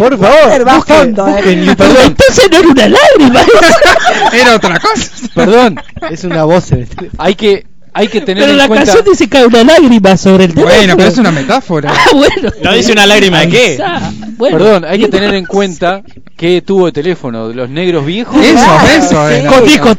[0.00, 1.64] Por favor, eh.
[1.66, 1.96] YouTube.
[2.06, 3.40] entonces no era una lágrima.
[4.32, 5.10] Era otra cosa.
[5.34, 5.80] Perdón,
[6.10, 7.08] Es una voz teléfono.
[7.18, 7.66] hay que,
[8.00, 8.86] hay que tener Pero en la cuenta.
[8.86, 10.74] canción dice cae una lágrima sobre el teléfono.
[10.76, 11.92] Bueno, pero es una metáfora.
[11.94, 12.50] Ah, bueno.
[12.62, 13.78] ¿No dice una lágrima de qué?
[13.84, 14.58] Ah, bueno.
[14.58, 16.02] Perdón, hay que tener en cuenta
[16.36, 18.36] que tuvo de teléfono de los negros viejos.
[18.42, 19.30] Eso, Claro, eso.
[19.30, 19.44] eh.
[19.46, 19.90] Con disco.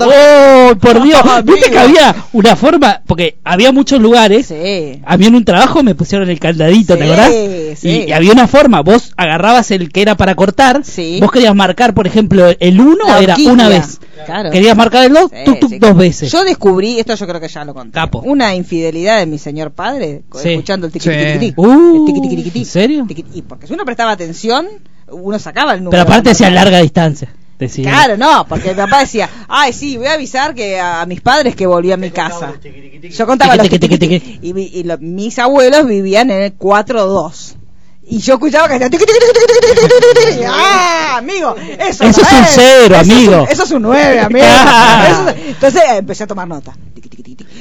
[0.00, 1.22] Oh, por Dios.
[1.44, 4.46] Viste que había una forma, porque había muchos lugares.
[4.46, 5.00] Sí.
[5.04, 7.32] A mí en un trabajo me pusieron el candadito, ¿te Sí, acordás?
[7.78, 7.88] sí.
[7.88, 11.18] Y, y había una forma, vos agarrabas el que era para cortar, Sí.
[11.20, 14.00] vos querías marcar, por ejemplo, el 1 La era una vez.
[14.26, 14.50] Claro.
[14.50, 15.78] Querías marcar el 2, Sí, tuk tuk sí.
[15.78, 16.32] dos veces.
[16.32, 17.92] Yo descubrí, esto yo creo que ya lo conté.
[17.94, 18.20] Capo.
[18.24, 20.50] Una infidelidad de mi señor padre, Sí.
[20.50, 21.10] escuchando el tiqui Sí.
[21.16, 21.54] tiqui tiqui.
[21.56, 22.58] Uh, El tiqui tiqui tiqui tiqui.
[22.60, 23.04] ¿En serio?
[23.06, 24.66] Tiqui- Y porque si uno prestaba atención,
[25.10, 25.90] uno sacaba el número.
[25.90, 27.34] Pero aparte decía larga distancia.
[27.58, 27.90] Decía.
[27.90, 31.56] Claro, no, porque mi papá decía, ay, sí, voy a avisar que a mis padres
[31.56, 32.52] que volví a mi casa.
[33.10, 36.30] Yo contaba los Tiqui, tiqui, tiqui, tiqui, tiqui, y, mi- y lo- mis abuelos vivían
[36.30, 37.56] en el 4-2.
[38.10, 38.88] Y yo escuchaba que hacía.
[40.50, 41.54] ¡Ah, amigo!
[41.78, 43.46] Eso, es un cero, Eso es un- amigo.
[43.50, 44.46] Eso es un 9, amigo.
[44.48, 45.06] Ah.
[45.10, 46.74] Eso es- entonces eh, empecé a tomar nota.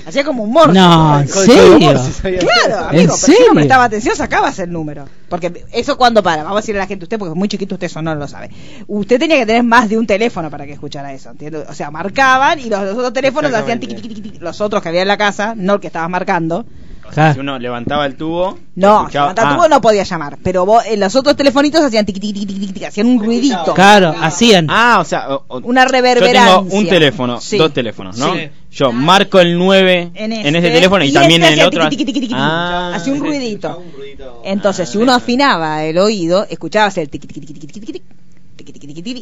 [0.06, 0.74] Hacía como humor.
[0.74, 1.80] No, ¿en serio?
[1.80, 2.38] Morse.
[2.38, 5.06] Claro, amigo, pero si no prestaba atención sacabas el número.
[5.28, 7.76] Porque eso cuando para, vamos a decirle a la gente, usted porque es muy chiquito,
[7.76, 8.50] usted eso no lo sabe.
[8.88, 11.66] Usted tenía que tener más de un teléfono para que escuchara eso, ¿entiendes?
[11.70, 14.40] O sea, marcaban y los, los otros teléfonos hacían tiqui, tiqui, tiqui, tiqui.
[14.40, 16.66] los otros que había en la casa, no el que estabas marcando.
[17.10, 17.34] O sea, Ah.
[17.34, 18.58] si uno levantaba el tubo.
[18.76, 22.06] No, escuchaba- levantaba ah, tubo no podía llamar, pero vos, en los otros telefonitos hacían
[22.06, 23.74] tiqui, tiqui, tiqui, tiqui, hacían un ruidito.
[23.74, 24.68] Claro, hacían.
[24.70, 26.58] Ah, o sea, o- o- Una yo reverberancia.
[26.60, 27.58] tengo un teléfono, Sí.
[27.58, 28.34] dos teléfonos, ¿no?
[28.36, 28.50] Sí.
[28.72, 31.66] Yo marco el 9 En en, este, ese teléfono y, y también este en el
[31.66, 31.90] otro.
[32.34, 33.82] Ah, hacía un ruidito.
[34.44, 38.04] Entonces, si uno afinaba el oído, escuchabas el tiqui, tiqui, tiqui, tiqui, tiqui, tiqui,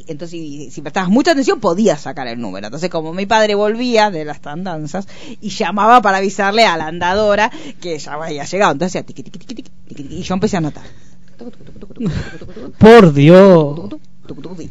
[0.07, 2.67] entonces y si prestabas mucha atención podías sacar el número.
[2.67, 5.07] Entonces, como mi padre volvía de las andanzas
[5.41, 9.23] y llamaba para avisarle a la andadora que ya había llegado, entonces hacía
[9.89, 10.83] y yo empecé a anotar.
[12.77, 13.89] Por Dios.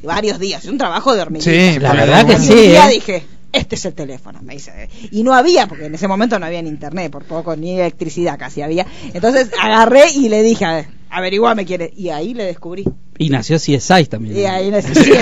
[0.02, 1.50] Varios días, es un trabajo de hormiguita.
[1.50, 2.94] Sí, La verdad que sí, un día ¿eh?
[2.94, 4.88] dije, este es el teléfono, me dice.
[5.10, 8.38] Y no había, porque en ese momento no había ni internet, por poco, ni electricidad
[8.38, 8.86] casi había.
[9.12, 11.90] Entonces agarré y le dije, a ver, averiguame quién es.
[11.96, 12.84] Y ahí le descubrí.
[13.16, 14.36] Y nació CSI también.
[14.36, 15.12] Y ahí le CSI,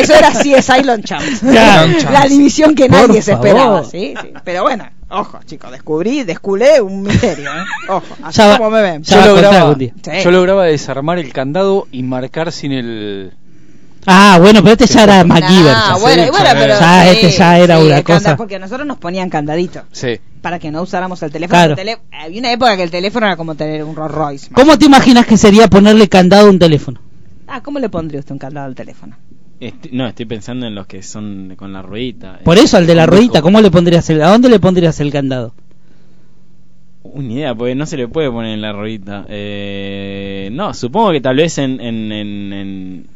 [0.00, 1.40] eso era CSI Lonchamps.
[1.40, 1.92] Claro.
[2.12, 3.46] La división que Por nadie se favor.
[3.48, 4.14] esperaba, ¿sí?
[4.22, 4.28] sí.
[4.44, 7.64] Pero bueno, ojo, chicos, descubrí, desculé un misterio, ¿eh?
[7.88, 9.02] Ojo, así Ya va- como me ven.
[9.02, 9.74] Yo lograba.
[9.76, 9.92] Sí.
[10.22, 13.32] yo lograba desarmar el candado y marcar sin el.
[14.06, 15.72] Ah, bueno, pero este ya era MacGyver.
[15.74, 16.00] Ah, ya.
[16.00, 18.36] bueno, bueno, pero Ya, este ya era una cosa.
[18.36, 19.82] Porque a nosotros nos ponían candadito.
[19.92, 20.18] Sí.
[20.42, 21.58] para que no usáramos el teléfono.
[21.58, 21.76] Claro.
[21.80, 24.50] El Había una época que el teléfono era como tener un Rolls Royce.
[24.52, 27.00] ¿Cómo te imaginas que sería ponerle candado a un teléfono?
[27.46, 29.16] Ah, ¿cómo le pondría usted un candado al teléfono?
[29.92, 32.40] No, estoy pensando en los que son con la ruedita.
[32.44, 33.40] Por eso, al de la ruedita.
[33.40, 35.54] ¿cómo le pondrías el, ¿a dónde le pondrías el candado?
[37.02, 39.24] Una idea, porque no se le puede poner en la ruedita.
[39.28, 43.06] Eh, no, supongo que tal vez en en, en, en,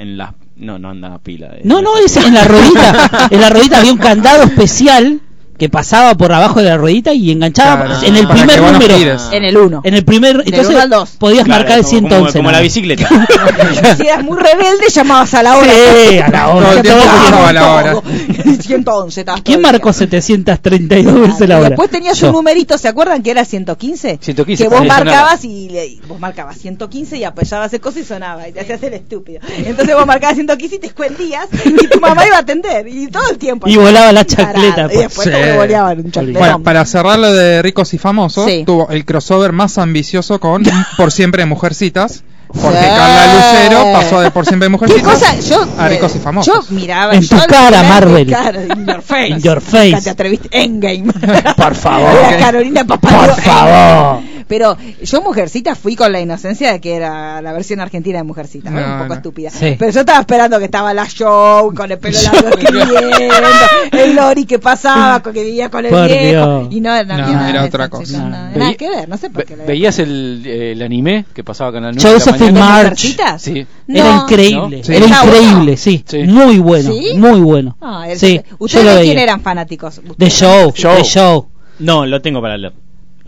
[0.00, 0.30] en las...
[0.56, 1.48] No, no anda pila.
[1.54, 1.60] eh.
[1.64, 3.28] No, no, es en la ruedita.
[3.30, 5.20] En la ruedita había un candado especial
[5.60, 8.94] que pasaba por abajo de la ruedita y enganchaba Claro, en el primer no número.
[9.30, 9.80] En el 1.
[9.84, 12.32] En el primer, Del entonces uno podías Claro, marcar el como- 111.
[12.32, 13.08] Como, como la bicicleta.
[13.98, 15.70] si eras muy rebelde, llamabas a la hora.
[15.70, 16.66] Sí, a la hora.
[16.66, 17.94] Todo el tiempo Todo a la hora.
[18.60, 19.20] 111.
[19.20, 19.98] estabas ¿Quién marcó día.
[19.98, 21.68] 732 veces la hora?
[21.70, 22.28] después tenías Yo.
[22.28, 24.18] un numerito, ¿se acuerdan que era 115?
[24.20, 28.48] 115, Que vos marcabas y le- vos marcabas 115 y apoyabas el coso y sonaba
[28.48, 29.40] y te hacías el estúpido.
[29.58, 33.28] Entonces vos marcabas 115 y te escondías y tu mamá iba a atender y todo
[33.30, 33.68] el tiempo.
[33.68, 34.52] Y volaba la Tarado.
[34.54, 34.98] chacleta, Y pues.
[35.00, 36.32] después Voleaban un.
[36.32, 38.64] Bueno, para cerrar lo de ricos y famosos, Sí.
[38.66, 40.62] tuvo el crossover más ambicioso con
[40.96, 42.24] Por Siempre Mujercitas.
[42.52, 42.84] Porque Sí.
[42.84, 45.38] Carla Lucero pasó de Por Siempre ¿Qué Mujercitas cosa?
[45.38, 46.68] Yo, a ricos y famosos.
[46.68, 48.16] yo miraba En yo tu cara, Marvel.
[48.22, 49.28] en cara, in your face.
[49.28, 50.00] In your face.
[50.02, 50.48] Te atreviste.
[50.50, 51.12] Endgame.
[51.56, 52.10] Por favor.
[52.28, 53.18] Era Carolina Papadio.
[53.34, 54.20] Por favor.
[54.50, 58.68] Pero yo Mujercita fui con la inocencia de que era la versión argentina de Mujercita,
[58.68, 58.80] ¿no?
[58.80, 59.14] No, un poco no.
[59.14, 59.48] estúpida.
[59.50, 59.76] Sí.
[59.78, 62.48] Pero yo estaba esperando que estaba la show, con el pelo largo
[63.92, 66.58] el Lori que pasaba, con que vivía con el Por viejo.
[66.62, 66.68] Dios.
[66.72, 68.04] Y no, nada era otra eso, cosa.
[68.04, 68.28] chicos, No.
[68.30, 69.56] nada, Veí- que ver, no sé por Ve- qué.
[69.56, 72.66] lo ¿Veías el, eh, el anime que pasaba Canal 9 Joseph de la mañana?
[72.66, 72.82] March.
[72.90, 73.42] ¿Mujercitas?
[73.42, 73.66] Sí.
[73.88, 74.84] Era increíble, ¿No?
[74.84, 74.94] Sí.
[74.94, 76.04] era increíble, sí.
[76.06, 76.18] Sí.
[76.24, 77.12] Muy bueno, ¿Sí?
[77.16, 77.76] muy bueno.
[77.80, 80.00] Ah, el- sí, ¿Ustedes de quién eran fanáticos?
[80.16, 80.96] De show, Show.
[80.96, 81.48] de show.
[81.78, 82.72] No, lo tengo para leer.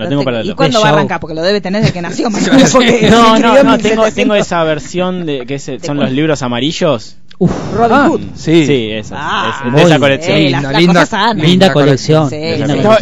[0.05, 1.21] Lo tengo para ¿Y cuándo va a arrancar?
[1.21, 2.29] Porque lo debe tener desde que nació.
[2.73, 4.15] porque No, se no, no, tengo, 1700.
[4.15, 5.99] tengo esa versión de que es- son cuál?
[5.99, 7.17] los libros amarillos.
[7.39, 8.21] Uf, Robin Ah, Hood.
[8.35, 8.67] sí.
[8.67, 10.37] Sí, Ah, es- muy de esa colección.
[10.37, 12.31] Eh, Linda, linda- linda colección.
[12.31, 12.37] Sí,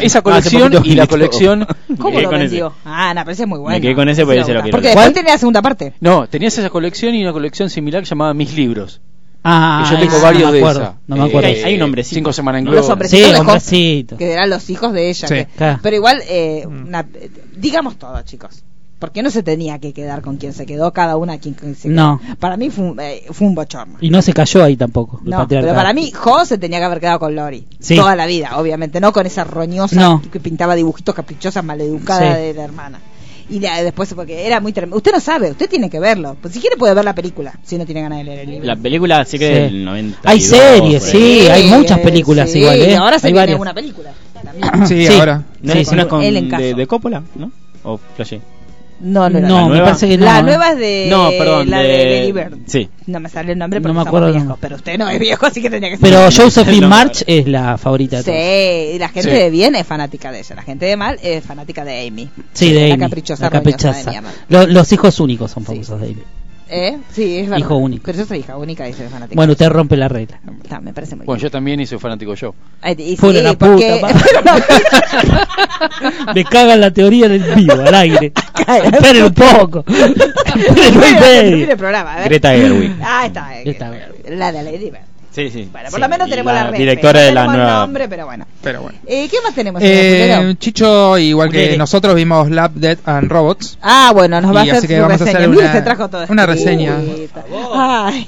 [0.02, 1.18] esa colección y la todo.
[1.18, 1.66] colección.
[1.98, 2.72] ¿Cómo lo vendió?
[2.84, 3.80] Ah, no, parece muy bueno.
[3.80, 5.14] quedé con ese porque ese lo quiero Porque después ¿Cuál?
[5.14, 5.92] tenía la segunda parte.
[6.00, 9.00] No, tenías esa colección y una colección similar llamada Mis Libros.
[9.42, 10.94] Ah, yo tengo varios no me de acuerdo, esa.
[11.06, 11.48] No me acuerdo.
[11.48, 12.14] Eh, hay un hombrecito.
[12.16, 12.92] Cinco semanas en Los globo.
[12.92, 14.16] hombrecitos Sí, de hombrecito.
[14.18, 15.28] que eran los hijos de ella.
[15.28, 15.34] Sí.
[15.34, 15.78] que- Claro.
[15.82, 18.64] Pero igual, eh, una- eh, digamos todo, chicos.
[18.98, 21.94] Porque no se tenía que quedar con quien se quedó, cada una quien se quedó.
[21.94, 22.20] No.
[22.38, 23.96] Para mí fue, un- eh, fue un bochorno.
[24.02, 25.22] Y no se cayó ahí tampoco.
[25.24, 27.66] No, pero para mí, Jo se tenía que haber quedado con Lori.
[27.78, 27.96] Sí.
[27.96, 29.00] Toda la vida, obviamente.
[29.00, 30.22] No con esa roñosa No.
[30.30, 32.42] que pintaba dibujitos caprichosas, maleducada Sí.
[32.42, 33.00] de la hermana.
[33.50, 34.96] Y de- después, porque era muy tremendo.
[34.96, 36.36] Usted no sabe, usted tiene que verlo.
[36.40, 38.66] Pues si quiere puede ver la película, si no tiene ganas de leer el libro.
[38.66, 39.52] La película sí que Sí.
[39.54, 40.18] del 90.
[40.24, 42.96] Hay series, sí, hay muchas películas sí, igual, ¿eh?
[42.96, 43.60] Ahora se hay viene varias.
[43.60, 44.12] una película.
[44.42, 44.86] también.
[44.86, 45.12] Sí, Sí.
[45.18, 45.42] ahora.
[45.60, 45.94] ¿No, Sí, es, sí.
[45.96, 47.22] no es con de, de Coppola?
[47.34, 47.50] ¿No?
[47.82, 48.40] ¿O Flashé?
[49.00, 49.48] No, no, no.
[49.48, 49.84] No, ¿La me nueva?
[49.86, 50.24] parece que no.
[50.26, 50.42] la ¿eh?
[50.42, 51.06] nueva es de.
[51.10, 52.58] No, perdón, La de, de- Bird.
[52.66, 52.88] sí.
[53.06, 54.58] No me sale el nombre No porque me estamos acuerdo viejos.
[54.60, 56.08] Pero usted no es viejo, así que tenía que ser.
[56.10, 56.88] Pero Josephine No.
[56.88, 58.36] March es la favorita de todos.
[58.36, 59.36] Sí, y la gente Sí.
[59.36, 60.54] de bien es fanática de ella.
[60.54, 62.28] La gente de mal es fanática de Amy.
[62.52, 63.02] Sí, de la Amy.
[63.04, 64.22] caprichosa, la de caprichosa.
[64.48, 66.06] Lo- los hijos únicos son Sí, famosos sí.
[66.06, 66.22] de Amy.
[66.72, 66.98] ¿Eh?
[67.10, 67.58] Sí, es verdad.
[67.58, 68.02] Hijo único.
[68.06, 69.34] Pero yo soy hija única y soy fanática.
[69.34, 70.38] Bueno, usted rompe la regla.
[70.62, 71.48] Está, me parece muy Bueno, bien.
[71.48, 72.54] yo también y soy fanático yo.
[72.80, 74.64] Ay, y Fuera sí, la porque- puta madre.
[76.34, 78.32] Me cagan la teoría del vivo, al aire.
[78.66, 79.84] Esperen un poco.
[79.88, 82.24] Esperen un.
[82.24, 82.92] Greta Gerwig.
[83.02, 83.50] Ah, está.
[84.28, 85.09] La de Lady Bird.
[85.32, 85.68] Sí, sí.
[85.70, 87.72] Bueno, por Sí, lo menos tenemos la, la directora No de la nueva.
[87.80, 88.46] nombre, pero bueno.
[88.62, 88.98] Pero bueno.
[89.06, 89.80] Eh, ¿Qué más tenemos?
[89.84, 90.52] Eh, Pulero?
[90.54, 91.76] Chicho, igual que Pulere.
[91.78, 93.78] nosotros, vimos Lab, Dead and Robots.
[93.80, 95.38] Ah, bueno, nos va a hacer así que vamos a reseña.
[95.38, 96.96] hacer Mire, una- se trajo todo una reseña.
[97.74, 98.26] Ay,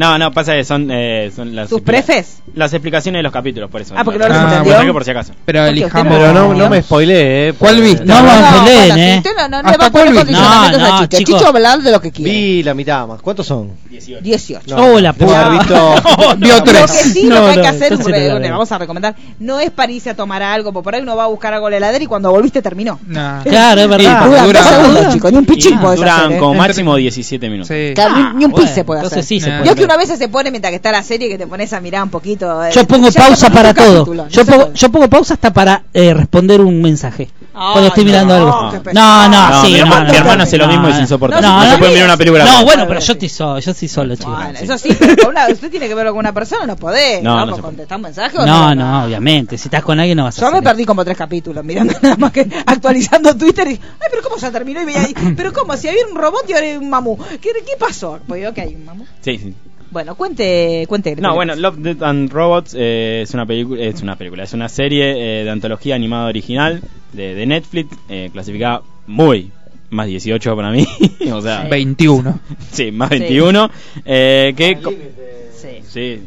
[0.00, 2.38] No, no, pasa que son, eh, son las, ¿Sus prefes?
[2.54, 3.94] las explicaciones de los capítulos, por eso.
[3.96, 4.72] Ah, porque no no los lo entendió.
[4.78, 5.32] saqué por si acaso.
[5.44, 6.12] Pero elijamos.
[6.16, 7.52] Pero no, no me spoileé, eh.
[7.58, 8.04] ¿Cuál viste?
[8.06, 9.10] No, No, no, bueno, ¿eh?
[9.12, 10.16] si usted no, no le ¿Hasta va a poner cuál viste?
[10.16, 11.24] condicionamientos No, a no, Chicho.
[11.24, 11.44] chicos.
[11.44, 12.30] Hablar de lo que quiere.
[12.30, 13.20] Vi la mitad más.
[13.20, 13.72] ¿Cuántos son?
[13.90, 14.74] 18.
[14.76, 15.94] No, Oh, la debo haber puta.
[15.94, 16.36] visto.
[16.38, 16.90] Vio Lo tres.
[16.90, 18.52] que sí, No, lo que hay no, que hacer, entonces no la le veo.
[18.52, 21.24] vamos a recomendar, no es para irse a tomar algo, porque por ahí uno va
[21.24, 22.98] a buscar algo en la heladera y cuando volviste terminó.
[23.06, 23.42] Nah.
[23.42, 24.24] Claro, es verdad.
[24.26, 26.38] Duran dura- dos segundos, chicos, ni un pichín podés duran hacer, ¿eh?
[26.38, 27.68] como máximo 17 minutos.
[27.68, 27.92] Sí.
[27.94, 29.28] Claro, ni, ni un bueno, pis se puede entonces hacer.
[29.28, 29.62] sí se Nah.
[29.62, 30.06] puede que ver.
[30.06, 32.10] una vez se pone mientras que está la serie que te pones a mirar un
[32.10, 32.64] poquito.
[32.64, 33.98] eh, Yo pongo pausa para todo.
[34.04, 37.28] capítulo, Yo no pongo, yo pongo pausa hasta para eh, responder un mensaje.
[37.52, 38.72] Cuando estoy no, mirando algo.
[38.92, 40.92] No, no, No, sí, mi no, hermano- no, mi hermano no, hace lo mismo y
[40.92, 41.46] es insoportable.
[41.46, 43.70] No, No no, se puede mirar una película No, bueno, pero yo estoy solo, yo
[43.72, 44.34] estoy solo, chicos.
[44.34, 47.22] Bueno, eso sí, pero con una- usted tiene que verlo con una persona, no podés.
[47.22, 48.38] No, no a contestar un mensaje.
[48.38, 49.58] o No, no, obviamente.
[49.58, 52.16] Si estás con alguien no vas a Yo me perdí como tres capítulos mirando nada
[52.16, 54.80] más que actualizando Twitter y, ay, pero ¿cómo ya terminó?
[54.80, 55.76] Y veía ahí, pero ¿cómo?
[55.76, 57.18] Si había un robot y ahora hay un mamú.
[57.40, 58.20] ¿Qué, qué pasó?
[58.26, 59.04] Pues digo que hay un mamú.
[59.20, 59.54] Sí, sí.
[59.90, 61.16] Bueno, cuente, cuente.
[61.16, 64.68] No, bueno, Love, Death and Robots eh, es una película, es una película, es una
[64.68, 66.80] serie eh, de antología animada original
[67.12, 69.50] de, de Netflix, eh, clasificada muy
[69.90, 70.86] más 18 para mí,
[71.32, 72.38] o sea, 21.
[72.70, 73.18] sí, más Sí.
[73.18, 73.70] 21,
[74.04, 74.78] eh, que
[75.56, 75.68] Sí.
[75.88, 76.20] sí,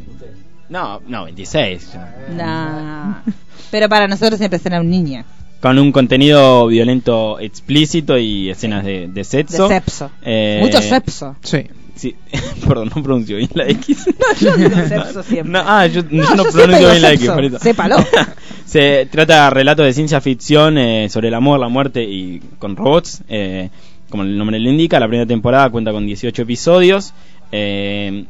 [0.68, 1.90] no, no, 26,
[2.36, 3.22] Nah.
[3.70, 5.24] Pero para nosotros siempre será un niño.
[5.60, 10.10] con un contenido violento explícito y escenas de, de sexo, De sepso.
[10.22, 11.36] Eh, Mucho sepso.
[11.42, 11.64] Sí.
[11.94, 12.14] Sí,
[12.66, 14.06] perdón, no pronuncio bien la X.
[14.40, 15.52] Yo digo sepso siempre.
[15.52, 17.30] No, ah, yo, yo no, yo pronuncio bien la X.
[17.30, 17.58] por.
[17.60, 17.96] Sépalo.
[18.64, 22.76] Se trata de relatos de ciencia ficción eh, sobre el amor, la muerte y con
[22.76, 23.22] robots.
[23.28, 23.70] eh,
[24.08, 27.14] como el nombre le indica, la primera temporada cuenta con 18 episodios.
[27.52, 28.24] eh,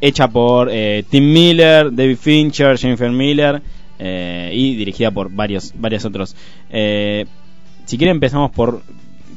[0.00, 0.68] hecha por
[1.10, 3.62] Tim Miller, David Fincher, Jennifer Miller
[4.00, 6.34] y dirigida por varios, varios otros.
[6.68, 8.82] Si quiere empezamos por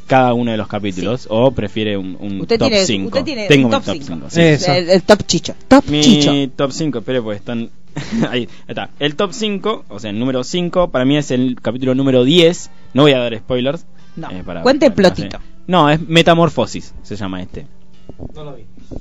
[0.07, 3.07] cada uno de los capítulos o prefiere un, un Usted top tiene, 5.
[3.07, 4.05] usted tiene Tengo un mi top top 5.
[4.07, 4.29] 5.
[4.29, 4.71] sí.
[4.71, 5.55] El, el top chicho.
[5.67, 6.31] Top Mi chicho.
[6.55, 7.69] top 5, espere, pues están.
[8.29, 8.89] ahí está.
[8.99, 12.69] El top 5, o sea, el número 5, para mí es el capítulo número 10.
[12.93, 13.85] No voy a dar spoilers.
[14.15, 14.29] No.
[14.31, 15.39] eh, para- Cuente para- plotito.
[15.67, 17.65] No, es Metamorfosis, se llama este.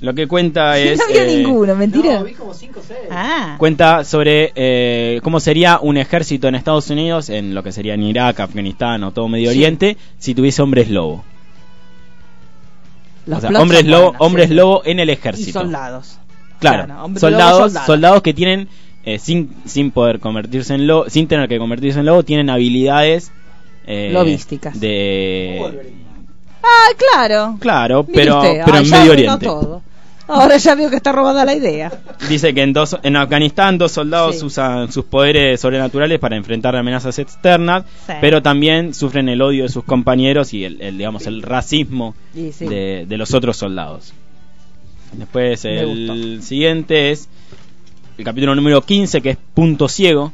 [0.01, 0.97] Lo que cuenta es.
[0.99, 2.23] no vio eh, ninguno, mentira.
[2.37, 2.99] como 5 o 6.
[3.11, 3.55] Ah.
[3.57, 8.03] Cuenta sobre eh, cómo sería un ejército en Estados Unidos, en lo que sería en
[8.03, 9.57] Irak, Afganistán o todo Medio Sí.
[9.57, 11.23] Oriente, si tuviese hombres lobo.
[13.25, 14.53] Los o sea, hombres lobo, hombres sí.
[14.53, 15.59] lobo en el Y ejército.
[15.61, 16.19] soldados.
[16.59, 17.85] Claro, Claro, hombres soldados, lobo, soldados.
[17.87, 18.69] soldados que tienen
[19.03, 23.31] eh, sin sin poder convertirse en lobo, sin tener que convertirse en lobo, tienen habilidades
[23.87, 24.79] eh, Lobísticas.
[24.79, 25.59] de
[26.67, 27.57] Ah, claro.
[27.59, 29.45] claro, pero pero ah, en Medio Oriente.
[29.45, 29.81] todo.
[30.27, 31.91] Ahora ya veo que está robada la idea.
[32.27, 34.45] Dice que en dos en Afganistán dos soldados Sí.
[34.45, 38.13] usan sus poderes sobrenaturales para enfrentar amenazas externas, Sí.
[38.21, 42.51] pero también sufren el odio de sus compañeros y el, el, digamos el racismo sí.
[42.65, 44.13] de, de los otros soldados.
[45.13, 47.29] Después el siguiente es
[48.17, 50.31] el capítulo número 15 que es Punto Ciego.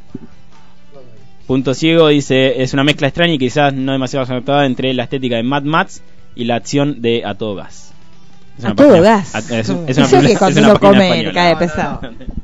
[1.48, 5.36] Punto Ciego dice, es una mezcla extraña y quizás no demasiado acertada entre la estética
[5.36, 6.02] de Mad Max
[6.36, 7.90] y la acción de A Todo Gas.
[8.58, 9.34] Es A todo gas.
[9.34, 10.62] a- es, es una, Eso que cuando.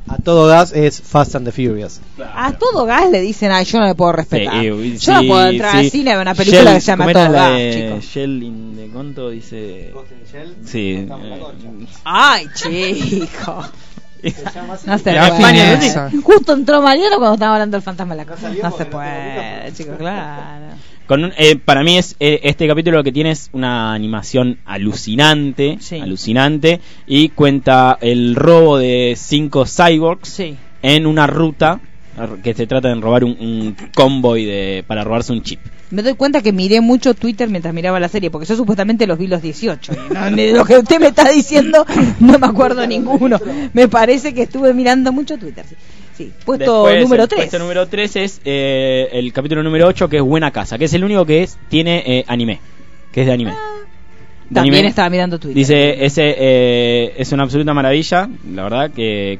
[0.08, 2.00] A todo gas es Fast and the Furious.
[2.34, 4.54] A todo gas le dicen, ay, yo no le puedo respetar.
[4.60, 5.78] Sí, y- yo no sí, puedo entrar sí.
[5.78, 7.74] al cine a ver una película Shell- que se llama ¿cómo era Todo la gas,
[7.74, 8.04] chicos.
[8.04, 9.92] Shell in the Conto dice...
[10.64, 11.06] Sí.
[11.10, 13.64] eh, Ay, chico.
[14.84, 16.20] No se puede.
[16.22, 18.50] Justo entró Mariano cuando estaba hablando del fantasma de la cosa.
[18.62, 20.66] No se puede, chicos, claro.
[21.08, 24.58] Con un- eh, para mí es eh, este capítulo lo que tiene es una animación
[24.66, 25.96] alucinante, Sí.
[25.98, 30.54] alucinante y cuenta el robo de cinco cyborgs Sí.
[30.82, 31.80] en una ruta
[32.42, 35.60] que se trata de robar un, un convoy de para robarse un chip.
[35.90, 39.18] Me doy cuenta que miré mucho Twitter mientras miraba la serie, porque yo supuestamente los
[39.18, 39.92] vi los 18.
[39.92, 41.86] y no- de lo que usted me está diciendo,
[42.20, 43.38] no me acuerdo ninguno.
[43.72, 45.64] Me parece que estuve mirando mucho Twitter.
[45.66, 45.76] Sí,
[46.18, 46.32] Sí.
[46.44, 47.40] puesto Después, número el 3.
[47.42, 50.92] Puesto número 3 es eh, el capítulo número 8 que es Buena Casa, que es
[50.92, 52.60] el único que es tiene eh, anime,
[53.12, 53.52] que es de anime.
[53.52, 54.88] De También anime.
[54.88, 55.54] estaba mirando Twitter.
[55.56, 59.38] Dice, ese eh, es una absoluta maravilla, la verdad que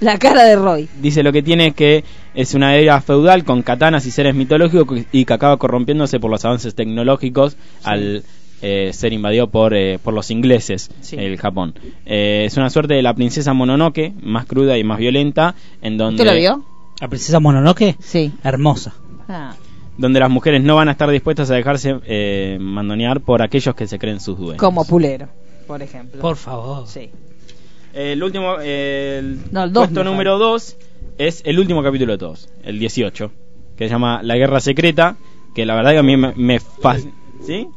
[0.00, 0.88] La cara de Roy.
[1.00, 2.04] dice lo que tiene es que
[2.34, 6.44] es una era feudal con katanas y seres mitológicos y que acaba corrompiéndose por los
[6.44, 8.22] avances tecnológicos al
[8.64, 11.16] eh, ser invadido por, eh, por los ingleses, Sí.
[11.18, 11.74] el Japón.
[12.06, 16.22] Eh, es una suerte de la princesa Mononoke, más cruda y más violenta, en donde,
[16.22, 16.64] ¿Usted lo vio?
[17.00, 18.32] La princesa Mononoke, Sí.
[18.42, 18.94] hermosa.
[19.28, 19.54] Ah.
[19.96, 23.86] donde las mujeres no van a estar dispuestas a dejarse eh, mandonear por aquellos que
[23.86, 24.56] se creen sus dueños.
[24.58, 25.28] Como Pulero,
[25.68, 26.20] por ejemplo.
[26.20, 26.88] Por favor.
[26.88, 27.10] Sí.
[27.94, 30.76] El último, el, No, el dos puesto me número 2
[31.18, 33.30] es el último capítulo de todos, el 18,
[33.76, 35.16] que se llama La Guerra Secreta,
[35.54, 37.12] que la verdad que a mí me, me fasc-
[37.46, 37.68] ¿Sí?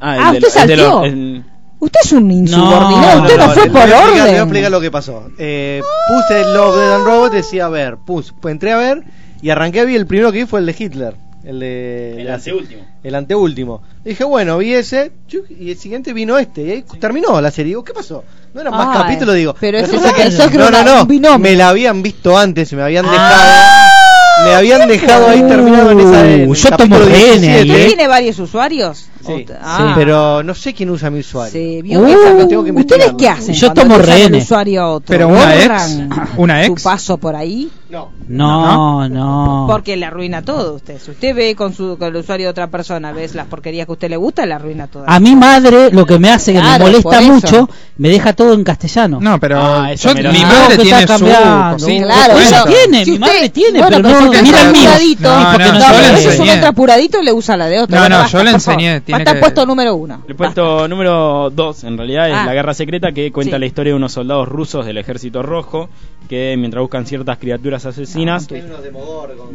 [0.00, 1.44] Ah, Ah, de lo- el de lo- el-
[1.80, 4.36] Usted es un insubordinado, usted no, fue por explicar- Le voy a orden.
[4.36, 5.28] explicar lo que pasó.
[5.38, 9.02] Eh, puse el Love, Dead and Robot, decía a ver, puse, pues entré a ver
[9.42, 11.14] y arranqué vi el primero que vi fue el de Hitler.
[11.44, 12.22] El de.
[12.22, 12.82] El anteúltimo.
[13.02, 13.82] El anteúltimo.
[14.02, 15.12] Dije, bueno, vi ese,
[15.58, 16.62] y el siguiente vino este.
[16.62, 17.70] Y ahí terminó la serie.
[17.70, 18.24] Digo, ¿qué pasó?
[18.54, 19.54] No eran más capítulos, digo.
[19.60, 21.02] pero ese resulta es- eso es no, no, no.
[21.02, 21.38] un binomio.
[21.38, 23.10] Me la habían visto antes, me habían Ah.
[23.10, 24.48] dejado.
[24.48, 26.26] Me habían dejado ahí terminado en esa.
[26.26, 27.58] en yo tomo rehenes 17.
[27.58, 27.86] ahí, ¿Usted ¿eh?
[27.88, 29.08] tiene varios usuarios?
[29.26, 29.92] Sí, Ah.
[29.94, 31.52] pero no sé quién usa mi usuario.
[31.52, 33.54] Sí, vio Uh, que esa- tengo que ¿Ustedes qué hacen?
[33.54, 34.44] Yo tomo rehenes.
[34.44, 35.06] usuario otro?
[35.08, 36.82] Pero una ex, ¿Borran una su ex.
[36.82, 37.70] paso por ahí?
[37.90, 38.10] No.
[38.28, 39.66] No, no.
[39.68, 40.98] Porque le arruina todo usted.
[41.00, 43.92] Si usted ve con, su, con el usuario de otra persona, ves las porquerías que
[43.92, 45.04] a usted le gusta, le arruina todo.
[45.06, 47.68] A mi madre lo que me hace que Claro, me molesta mucho,
[47.98, 49.18] me deja todo en castellano.
[49.20, 51.72] No, pero Ah, eso yo- me lo- mi madre tiene su cambiando.
[51.76, 52.04] cosita.
[52.06, 54.72] Claro, ella tiene, Si mi usted- madre tiene, bueno, pero pero no, porque mira el
[54.72, 54.88] mío.
[54.90, 55.22] apuradito.
[55.22, 56.50] No, No, yo le enseñé.
[56.50, 57.96] contra apuradito le usa la de otro.
[57.96, 60.22] No, no, yo le enseñé, Va a estar puesto número uno.
[60.28, 62.46] El puesto número 2 en realidad es Ah.
[62.46, 63.60] La Guerra Secreta que cuenta Sí.
[63.60, 65.88] la historia de unos soldados rusos del Ejército Rojo
[66.28, 68.46] que mientras buscan ciertas criaturas asesinas.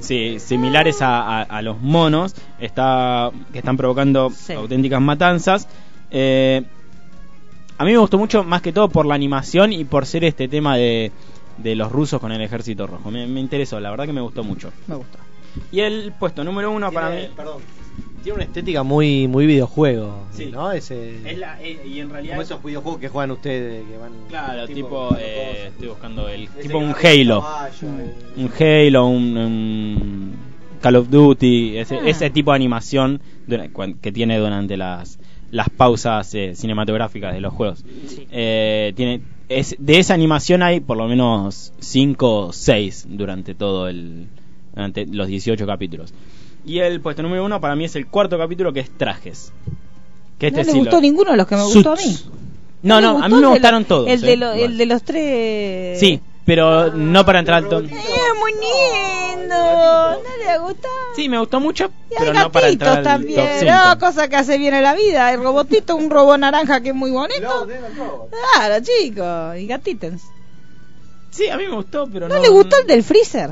[0.01, 4.53] Sí, similares a, a- a los monos, está, que están provocando Sí.
[4.53, 5.67] auténticas matanzas.
[6.11, 6.63] Eh,
[7.77, 10.47] a mí me gustó mucho, más que todo por la animación y por ser este
[10.47, 11.11] tema de,
[11.57, 13.09] de los rusos con el ejército rojo.
[13.11, 14.71] Me, me interesó, la verdad que me gustó mucho.
[14.87, 15.19] Me gusta.
[15.71, 17.27] Y el puesto número uno para mí.
[17.35, 17.61] Perdón.
[18.23, 20.47] Tiene una estética muy muy videojuego, Sí.
[20.51, 20.71] ¿no?
[20.71, 22.33] Ese, Es la, eh, y en realidad.
[22.33, 26.79] como esos videojuegos que juegan ustedes, que van Claro, tipo, eh, estoy buscando el tipo
[26.79, 28.13] que un Halo, caballo, eh.
[28.37, 30.31] un Halo, un, un
[30.81, 32.01] Call of Duty, ese, Ah.
[32.05, 33.21] ese tipo de animación
[34.01, 35.19] que tiene durante las
[35.51, 37.83] las pausas eh, cinematográficas de los juegos.
[38.07, 38.27] Sí.
[38.31, 43.87] Eh, tiene es, de esa animación hay por lo menos 5 o 6 durante todo
[43.87, 44.27] el
[44.75, 46.13] durante los 18 capítulos.
[46.65, 49.51] Y el puesto número uno para mí es el cuarto capítulo que es Trajes.
[50.37, 51.75] Que No este le sí lo- gustó ninguno de los que me Suits.
[51.75, 52.19] gustó a mí.
[52.83, 54.07] No, le no, a mí me gustaron todos.
[54.07, 55.99] El de, eh, lo- el de los tres.
[55.99, 57.83] Sí, pero no para entrar al top.
[57.85, 57.89] Eh,
[58.39, 59.55] muy lindo.
[59.55, 60.87] ¿No le gustó?
[61.15, 63.59] Sí, me gustó mucho, Y pero hay no para entrar gatitos al top también.
[63.59, 63.71] 5.
[63.71, 65.33] No, cosa que hace bien en la vida.
[65.33, 67.67] El robotito, un robot naranja que es muy bonito.
[68.55, 69.57] Claro, chicos.
[69.57, 70.13] Y gatitos.
[71.31, 72.35] Sí, a mí me gustó, pero no.
[72.35, 73.51] ¿No le gustó el del freezer?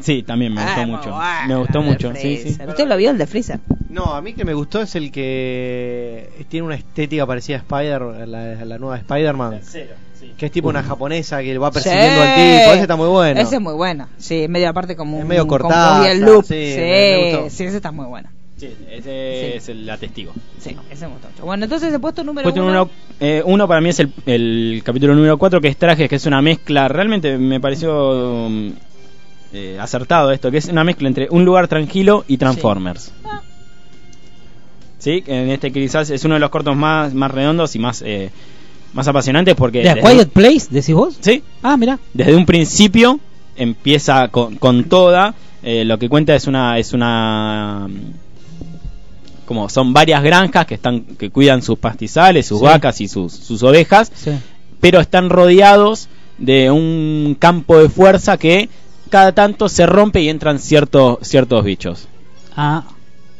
[0.00, 1.08] Sí, también me gustó Ah, mucho.
[1.10, 2.56] muy bueno, me gustó mucho, sí.
[2.66, 3.60] ¿Usted lo vio el de freezer?
[3.88, 8.02] No, a mí que me gustó es el que tiene una estética parecida a Spider,
[8.28, 9.60] la, la nueva Spider-Man.
[10.36, 12.28] Que es tipo una japonesa que va persiguiendo Sí.
[12.28, 12.72] al tipo.
[12.72, 13.40] Ese está muy bueno.
[13.40, 14.08] Ese es muy bueno.
[14.18, 16.44] Sí, medio aparte como Es un medio muy el loop.
[16.44, 17.50] sí, Sí, me- me gustó.
[17.56, 18.28] sí, ese está muy bueno.
[18.58, 19.02] Sí, ese
[19.52, 19.56] Sí.
[19.56, 20.32] es el atestigo.
[20.58, 21.44] Sí, ese me gustó mucho.
[21.46, 22.70] Bueno, entonces el puesto número Puesto uno.
[22.70, 26.16] número eh, uno para mí es el, el capítulo número 4 que es Trajes, que
[26.16, 28.46] es una mezcla, realmente me pareció
[29.52, 33.12] eh, acertado esto, que es una mezcla entre Un lugar tranquilo y Transformers.
[33.24, 33.40] Ah.
[34.98, 38.30] Sí, en este quizás es uno de los cortos más, más redondos y más, eh,
[38.92, 39.82] más apasionantes porque...
[39.82, 41.16] ¿De A desde- Quiet Place, decís vos?
[41.20, 41.98] Sí, Ah, mira.
[42.12, 43.18] desde un principio
[43.56, 47.86] empieza con, con toda Eh, lo que cuenta es una es una
[49.44, 52.64] como son varias granjas que están que cuidan sus pastizales, sus Sí.
[52.64, 54.30] vacas y sus, sus ovejas, Sí.
[54.80, 56.08] pero están rodeados
[56.38, 58.70] de un campo de fuerza que
[59.10, 62.08] cada tanto se rompe y entran ciertos ciertos bichos.
[62.56, 62.84] Ah,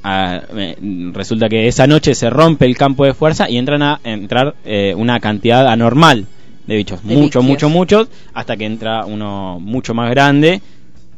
[0.03, 4.01] Ah, eh, resulta que esa noche se rompe el campo de fuerza y entran a
[4.03, 6.27] entrar eh, una cantidad anormal
[6.67, 10.63] de bichos, muchos, muchos, muchos, hasta que entra uno mucho más grande.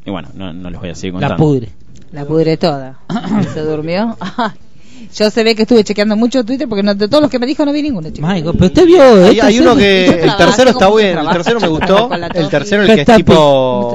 [0.05, 1.45] Y bueno, no, no les voy a seguir la contando.
[1.45, 1.69] pudre.
[2.11, 2.99] La pudre toda.
[3.55, 4.17] ¿Se durmió?
[5.17, 7.47] Yo se ve que estuve chequeando mucho Twitter porque no- de todos los que me
[7.47, 8.09] dijo no vi ninguno.
[8.11, 8.27] chico.
[8.27, 9.03] Mágico, pero usted vio.
[9.43, 12.11] Hay, uno que el trabajo, tercero está bueno, el tercero me gustó.
[12.35, 13.93] El tercero el que es tipo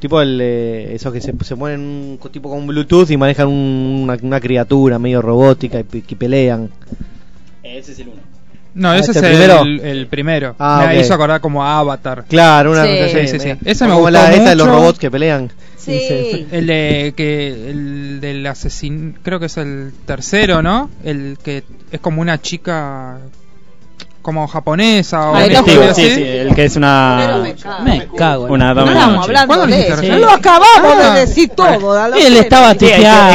[0.00, 3.46] tipo el eh, esos que se, se ponen un co- tipo con Bluetooth y manejan
[3.48, 6.70] un- una, una criatura medio robótica y, que pelean.
[7.62, 8.31] Ese es el uno.
[8.74, 9.62] No, Ah, ese ¿este es el primero?
[9.62, 10.56] el, el primero.
[10.58, 12.24] Ah, me hizo acordar como a Avatar.
[12.28, 12.90] Claro, una Sí.
[13.12, 13.52] Sí, sí, sí.
[13.64, 14.78] Ese me como gustó la esta de los mucho.
[14.78, 15.50] robots que pelean.
[15.76, 16.46] Sí.
[16.52, 20.88] El de que el del asesino, creo que es el tercero, ¿no?
[21.04, 23.18] El que es como una chica
[24.22, 25.82] como japonesa o no juego.
[25.94, 26.14] sí, así.
[26.14, 27.82] sí, el que es una me cago.
[27.84, 28.46] Me cago.
[28.46, 30.00] en una dama hablando ¿Cuándo de dijiste eso.
[30.00, 30.20] recién?
[30.20, 31.14] Lo acabamos Ah.
[31.14, 31.92] de decir todo.
[31.98, 32.92] a lo Él estaba Sí, es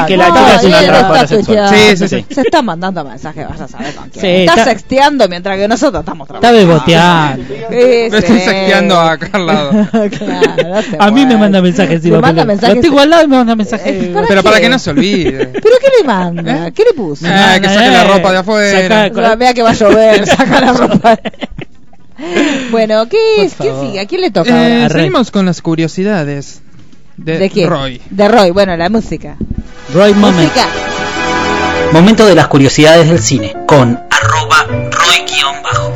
[0.07, 1.69] que- la No, chica es una está sexual.
[1.69, 2.25] Sí, sí, sí.
[2.33, 4.21] Se está mandando mensajes, vas a saber con quién.
[4.21, 6.67] Sí, está, está- sexteando mientras que nosotros estamos Está trabajando.
[6.73, 7.43] beboteando.
[7.47, 8.27] Sí, Me estoy sí.
[8.45, 9.71] sexteando acá al lado.
[10.17, 12.01] Claro, no A mí me manda mensajes.
[12.01, 12.75] si Me lo manda mensajes.
[12.77, 13.87] Lo tengo al lado y me manda mensajes.
[13.87, 15.47] Eh, ¿para Pero para que no se olvide.
[15.53, 16.71] ¿Pero qué le manda?
[16.71, 17.25] ¿Qué le puso?
[17.27, 19.09] Eh, que saque la ropa de afuera.
[19.09, 20.76] No, vea que va a llover, saca la ropa.
[22.71, 23.53] bueno, ¿qué es?
[23.55, 23.87] ¿Quién favor.
[23.87, 23.99] sigue?
[23.99, 24.95] ¿A quién le toca Eh, ahora?
[24.95, 26.61] Seguimos con las curiosidades
[27.17, 27.69] de, ¿De quién?
[27.69, 28.01] Roy.
[28.09, 29.37] De Roy, bueno, la música.
[29.93, 30.49] Roy Moment.
[30.51, 30.67] Música.
[31.93, 35.93] Momento de las curiosidades del cine con arroba Roy-bajo.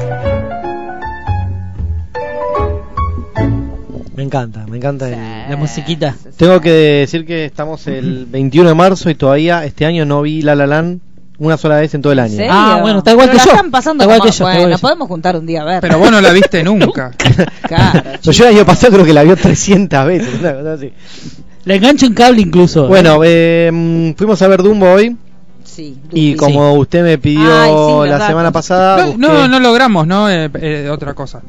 [4.15, 5.09] Me encanta, me encanta.
[5.09, 6.15] el- La musiquita.
[6.37, 10.41] Tengo que decir que estamos el 21 de marzo y todavía este año no vi
[10.41, 11.01] La La Land
[11.43, 12.35] una sola vez en todo el ¿En año.
[12.35, 12.51] serio?
[12.53, 13.51] Ah, bueno, está igual Pero que la yo.
[13.57, 15.81] están pasando Está igual como- que yo, Bueno, igual podemos juntar un día a ver.
[15.81, 17.11] Pero vos no la viste nunca.
[17.67, 20.39] Claro, yo el año pasado creo que la vio 300 veces.
[20.39, 20.93] una cosa así.
[21.65, 22.87] Le engancho un cable incluso.
[22.87, 25.15] Bueno, eh, fuimos a ver Dumbo hoy
[25.63, 26.37] Sí, y Dupi.
[26.37, 30.29] como usted me pidió Ay, sí, la semana pasada, No, busqué- no, no logramos, ¿no?
[30.29, 31.41] Eh, eh, otra cosa.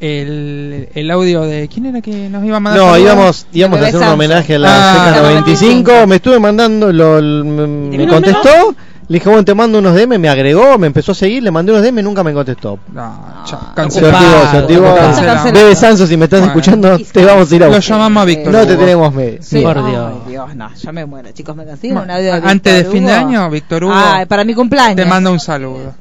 [0.00, 1.68] El, el audio de.
[1.68, 2.80] ¿Quién era que nos iba a mandar?
[2.82, 3.02] No, saludos?
[3.12, 5.90] íbamos, íbamos a hacer un homenaje a la Ah, Seca la 95.
[5.92, 6.06] 95.
[6.06, 8.74] Me estuve mandando, lo, me contestó.
[9.10, 10.18] Le dije, bueno, te mando unos DM.
[10.20, 11.42] Me agregó, me empezó a seguir.
[11.42, 12.78] Le mandé unos DM y nunca me contestó.
[12.92, 14.16] No, chao, Ah, Se cancelado.
[14.16, 14.94] activó, se activó.
[14.94, 15.52] Cancelado.
[15.52, 16.52] Bebe Sanso, si me estás Bueno.
[16.52, 18.52] escuchando, te vamos a ir a Lo llamamos a Víctor.
[18.52, 19.62] No te tenemos me- Sí.
[19.62, 20.12] Por Ay, Dios.
[20.28, 21.32] Dios, no, yo me muero.
[21.32, 23.92] Chicos, ¿me consiguen un audio de Antes de fin de año, Víctor Hugo.
[23.96, 24.94] Ah, para mi cumpleaños.
[24.94, 25.92] Te mando un saludo.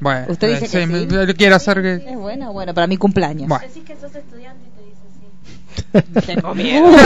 [0.00, 1.16] Bueno, Usted dice eh, que sí.
[1.26, 1.94] me- quiere hacer que.
[2.10, 3.46] Es bueno, bueno, para mi cumpleaños.
[3.48, 3.64] Bueno.
[3.64, 5.02] Decís que sos estudiante y te dice
[5.44, 5.52] sí.
[6.26, 6.86] Tengo miedo.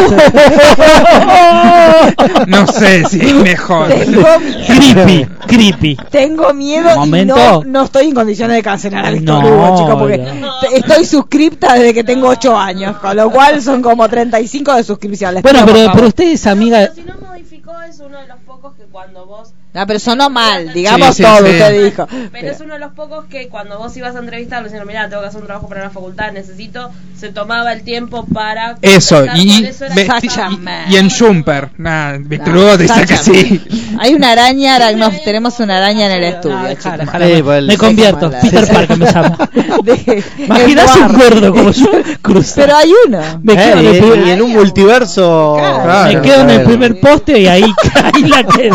[2.46, 3.88] No sé si es mejor.
[3.88, 4.64] Tengo miedo.
[4.66, 5.96] Creepy, creepy.
[6.10, 7.36] Tengo miedo y Momento.
[7.36, 10.52] no, no estoy en condiciones de cancelar a Víctor No, Hugo, chicos, porque no.
[10.72, 15.34] estoy suscripta desde que tengo 8 años, con lo cual son como 35 de suscripción.
[15.34, 16.78] Les Bueno, pido, pero, pero usted es amiga.
[16.80, 19.52] Pero si no modificó, es uno de los pocos que cuando vos.
[19.74, 21.52] No, pero sonó mal, digamos Sí, sí, todo, sí.
[21.52, 22.06] usted dijo.
[22.06, 25.08] Pero Pero- es uno de los pocos que cuando vos ibas a entrevistarlo diciendo, mira,
[25.08, 28.76] tengo que hacer un trabajo para la facultad, necesito, se tomaba el tiempo para...
[28.82, 31.70] Eso, y, eso y- y en Jumper.
[31.76, 33.62] Nah, Víctor Hugo dice que sí.
[33.98, 34.78] Hay una araña,
[35.24, 36.56] tenemos una araña en el estudio.
[36.56, 36.76] No, chicos.
[36.84, 37.42] dejala, dejala.
[37.44, 38.30] Pues, el- me convierto.
[38.42, 39.36] Peter Parker me llamo.
[39.84, 41.86] De- Imaginás un gordo como yo
[42.22, 42.66] cruzado.
[42.66, 43.20] Pero hay uno.
[43.42, 45.56] Me quedo, en el Eh, y, primer, y en un multiverso.
[45.58, 46.12] Claro.
[46.14, 47.64] me quedo en el primer poste y ahí,
[47.94, 48.70] ahí la que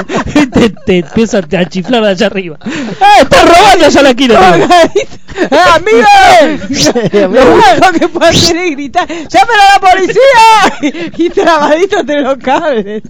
[0.90, 2.58] te, te empiezo a chiflar de allá arriba.
[3.00, 3.90] ¡Ah, estás robando!
[3.90, 4.36] Ya la quiero.
[4.40, 7.32] ¡Ah, miren!
[7.32, 11.12] Lo único que puedo hacer es gritar ¡Llamen a la policía!
[11.18, 13.04] Y trabadito entre los cables.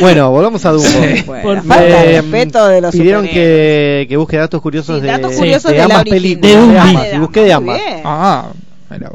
[0.00, 0.86] Bueno, volvamos a Dumbo.
[0.86, 1.22] Sí.
[1.26, 5.02] Bueno, Por falta de Eh, respeto de los Pidieron que, que busque datos curiosos Sí,
[5.02, 6.52] de, datos curiosos de de ambas películas.
[6.52, 7.80] De ambas, y busqué de ambas.
[8.04, 8.52] Ah.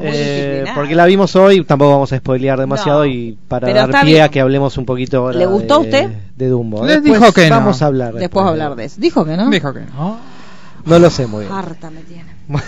[0.00, 4.04] Eh, porque la vimos hoy, tampoco vamos a spoilear demasiado No, y para dar pie
[4.14, 4.22] bien.
[4.22, 6.10] a que hablemos un poquito ahora ¿Le gustó de, usted?
[6.36, 6.84] de Dumbo.
[6.86, 7.56] Les Después dijo que no.
[7.56, 8.14] Vamos a hablar.
[8.14, 8.96] Después a hablar de eso.
[8.98, 9.50] Dijo que no.
[9.50, 10.18] Dijo que no.
[10.84, 11.52] No lo sé muy bien.
[11.54, 12.24] Harta me tiene.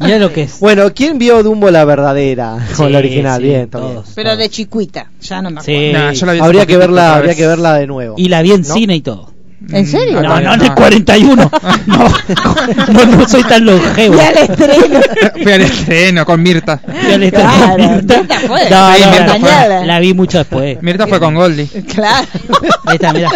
[0.00, 0.60] Mira lo que es.
[0.60, 2.58] bueno, ¿quién vio Dumbo la verdadera?
[2.76, 4.12] Con Sí, la original, sí, bien, todos.
[4.14, 5.80] Pero de chicuita, ya no me acuerdo.
[5.80, 5.92] Sí.
[5.92, 8.14] Nah, yo la Habría que verla, habría que verla de nuevo.
[8.16, 8.74] Y la vi en ¿No?
[8.74, 9.32] cine y todo.
[9.70, 10.22] ¿En serio?
[10.22, 10.62] No, no, no.
[10.62, 11.50] de 41.
[11.88, 12.08] No,
[12.92, 14.14] no, no soy tan longevo.
[14.16, 15.00] Y al estreno.
[15.42, 16.78] Fui al estreno con Mirta.
[16.78, 17.50] Fui al estreno.
[17.50, 18.70] Claro, Mirta fue.
[18.70, 19.86] No, Sí, no, Mirta la, fue.
[19.86, 20.82] la vi mucho después.
[20.82, 21.66] Mirta fue con Goldie.
[21.66, 22.26] Claro.
[22.86, 23.30] Ahí está, mirá.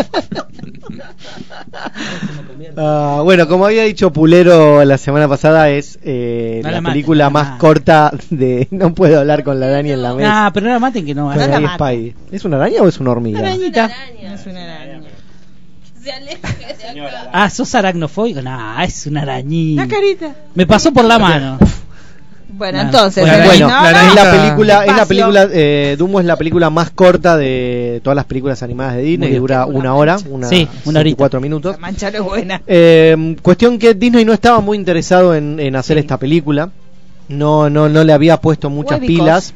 [2.76, 7.24] Ah, bueno, como había dicho Pulero la semana pasada, es eh, No la la película
[7.24, 7.58] no la más maten.
[7.58, 10.28] corta de No puedo hablar con la araña en la mesa.
[10.28, 12.14] Nah, pero no la maten que no va Guy Spidey.
[12.30, 13.38] ¿Es una araña o es una hormiga?
[13.40, 13.90] Arañita.
[14.22, 15.00] Es una araña.
[16.02, 16.48] Se aleja
[16.92, 17.30] de acá.
[17.32, 18.42] Ah, sos aracnofóbico.
[18.42, 19.82] Nah, es una arañita.
[19.82, 20.34] La carita.
[20.54, 21.58] Me pasó por la mano.
[22.54, 25.96] Bueno, Nah, entonces, bueno, el Bueno, no, es no, la película, es la película, eh,
[25.98, 29.64] Dumbo es la película más corta de todas las películas animadas de Disney, que dura
[29.64, 31.16] una hora, una, Sí, una horita.
[31.16, 31.72] cuatro minutos.
[31.76, 32.60] La mancha no es buena.
[32.66, 36.70] Eh, cuestión que Disney no estaba muy interesado en, en hacer esta película.
[37.28, 39.54] No, no, no le había puesto muchas pilas.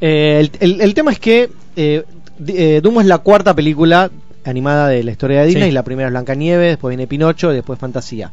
[0.00, 2.02] Eh, el, el- el tema es que eh,
[2.48, 4.10] eh, Dumbo es la cuarta película
[4.44, 5.70] animada de la historia de Disney.
[5.70, 5.72] Sí.
[5.72, 8.30] La primera es Blancanieves, después viene Pinocho, después Fantasía.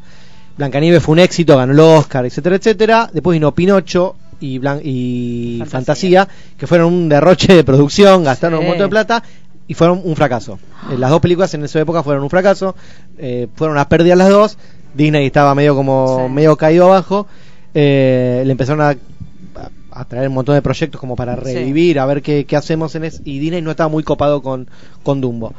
[0.56, 3.10] Blancanieves fue un éxito, ganó el Oscar, etcétera, etcétera.
[3.12, 5.70] Después vino Pinocho y, Blan- y Fantasía.
[5.70, 8.64] Fantasía, que fueron un derroche de producción, gastaron Sí.
[8.64, 9.22] un montón de plata
[9.68, 10.58] y fueron un fracaso.
[10.90, 12.74] Eh, Las dos películas en esa época fueron un fracaso,
[13.18, 14.58] eh, fueron una pérdida las dos.
[14.94, 16.32] Disney estaba medio como Sí.
[16.32, 17.26] medio caído abajo.
[17.74, 18.96] Eh, le empezaron a,
[19.92, 21.54] a traer un montón de proyectos como para Sí.
[21.54, 23.20] revivir, a ver qué, qué hacemos en eso.
[23.24, 24.68] Y Disney no estaba muy copado con,
[25.02, 25.52] con Dumbo.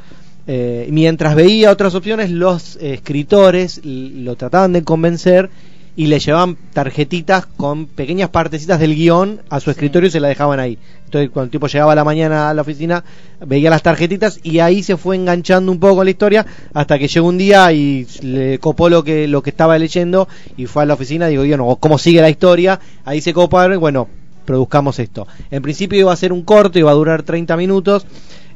[0.47, 5.49] Eh, mientras veía otras opciones, los eh, escritores lo trataban de convencer
[5.95, 10.29] y le llevaban tarjetitas con pequeñas partecitas del guion a su escritorio y se la
[10.29, 10.77] dejaban ahí.
[11.03, 13.03] Entonces, cuando el tipo llegaba a la mañana a la oficina,
[13.45, 17.09] veía las tarjetitas y ahí se fue enganchando un poco con la historia hasta que
[17.09, 20.85] llegó un día y le copó lo que, lo que estaba leyendo y fue a
[20.85, 22.79] la oficina y digo, yo no, ¿cómo sigue la historia?
[23.03, 24.07] Ahí se coparon y bueno,
[24.45, 25.27] produzcamos esto.
[25.51, 28.05] En principio iba a ser un corto, iba a durar 30 minutos.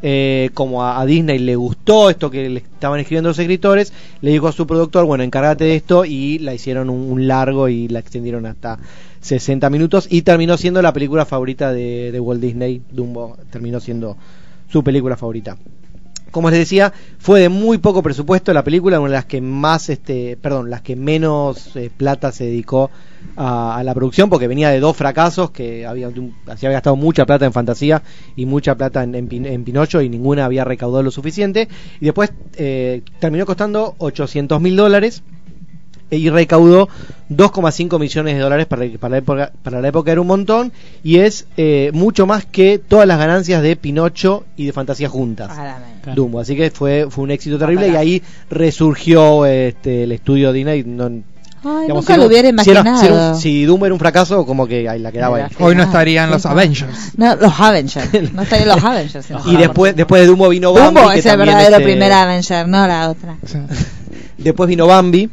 [0.06, 4.50] Eh, como a, Disney le gustó esto que le estaban escribiendo los escritores, le dijo
[4.50, 8.00] a su productor, bueno, encárgate de esto y la hicieron un, un largo y la
[8.00, 8.78] extendieron hasta
[9.22, 14.18] 60 minutos y terminó siendo la película favorita de, de Walt Disney, Dumbo terminó siendo
[14.70, 15.58] su película favorita.
[16.34, 19.90] Como les decía, fue de muy poco presupuesto la película, una de las que más,
[19.90, 22.90] este, perdón, las que menos eh, plata se dedicó
[23.36, 27.46] a, a la producción, porque venía de dos fracasos, que había, había gastado mucha plata
[27.46, 28.02] en fantasía
[28.36, 31.68] y mucha plata en, en en Pinocho y ninguna había recaudado lo suficiente.
[32.02, 35.22] Y después eh, terminó costando 800 mil dólares
[36.10, 36.90] y recaudó
[37.32, 40.72] 2,5 millones de dólares para, para, la época, para la época era un montón
[41.04, 45.52] y es eh, mucho más que todas las ganancias de Pinocho y de Fantasía juntas.
[45.54, 46.16] Claro.
[46.16, 50.84] Dumbo, así que fue, fue un éxito terrible y ahí resurgió este, el estudio Disney.
[50.84, 51.06] No,
[51.66, 53.00] Ay, digamos, nunca si lo era- hubiera si era- imaginado.
[53.00, 55.44] si, era si Dumbo era un fracaso, como que ahí la quedaba ahí.
[55.60, 56.48] Hoy no estarían los Sí.
[56.50, 57.14] Avengers.
[57.18, 58.34] No, los Avengers.
[58.34, 59.28] No estarían los Avengers.
[59.46, 61.00] Y después, después de Dumbo vino Bambi.
[61.00, 63.38] Dumbo que es el verdadero este, primer Avenger, no la otra.
[64.38, 65.30] Después vino Bambi,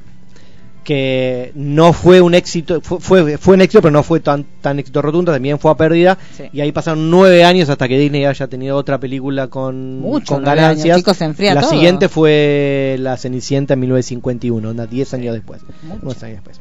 [0.91, 4.81] que no fue un éxito, fue, fue, fue un éxito, pero no fue tan, tan
[4.81, 6.19] éxito rotundo, también fue a pérdida.
[6.37, 6.45] Sí.
[6.53, 10.43] Y ahí pasaron nueve años hasta que Disney haya tenido otra película con, Mucho, con
[10.45, 10.97] ganancias.
[10.99, 11.71] chicos, se enfría La todo.
[11.71, 15.63] siguiente fue La Cenicienta en 1951, onda, 10 años después.
[15.85, 16.01] Mucho.
[16.07, 16.61] 10 años después.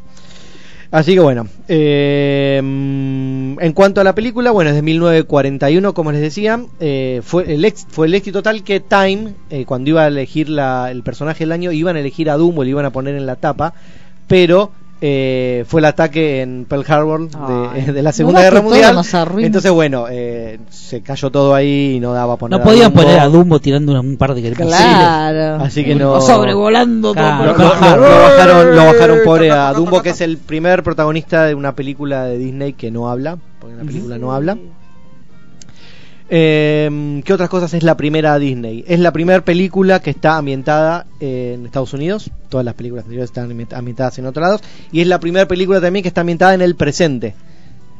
[0.91, 6.11] Así que bueno, eh, mm, en cuanto a la película, bueno, es de 1941, como
[6.11, 10.03] les decía, eh, fue, el ex- fue el éxito tal que Time, eh, cuando iba
[10.03, 12.91] a elegir la- el personaje del año, iban a elegir a Dumbo, le iban a
[12.91, 13.73] poner en la tapa,
[14.29, 17.37] pero eh, fue el ataque en Pearl Harbor de,
[17.73, 18.97] Ay, de la Segunda Guerra Mundial.
[19.37, 23.01] Entonces, bueno, eh, se cayó todo ahí y no daba a poner No podían Dumbo.
[23.03, 25.63] poner a Dumbo tirando un par de Claro.
[25.63, 26.13] Así que no.
[26.13, 27.63] O sobrevolando Claro, todo.
[27.63, 30.83] Lo, por- lo- lo- lo bajaron, lo bajaron pobre a Dumbo, que es el primer
[30.83, 34.57] protagonista de una película de Disney que no habla, porque en la película no habla.
[36.29, 38.83] Eh, ¿Qué otras cosas es la primera Disney?
[38.87, 42.29] Es la primera película que está ambientada en Estados Unidos.
[42.49, 44.61] Todas las películas anteriores están ambienta- ambientadas en otros lados.
[44.91, 47.33] Y es la primera película también que está ambientada en el presente.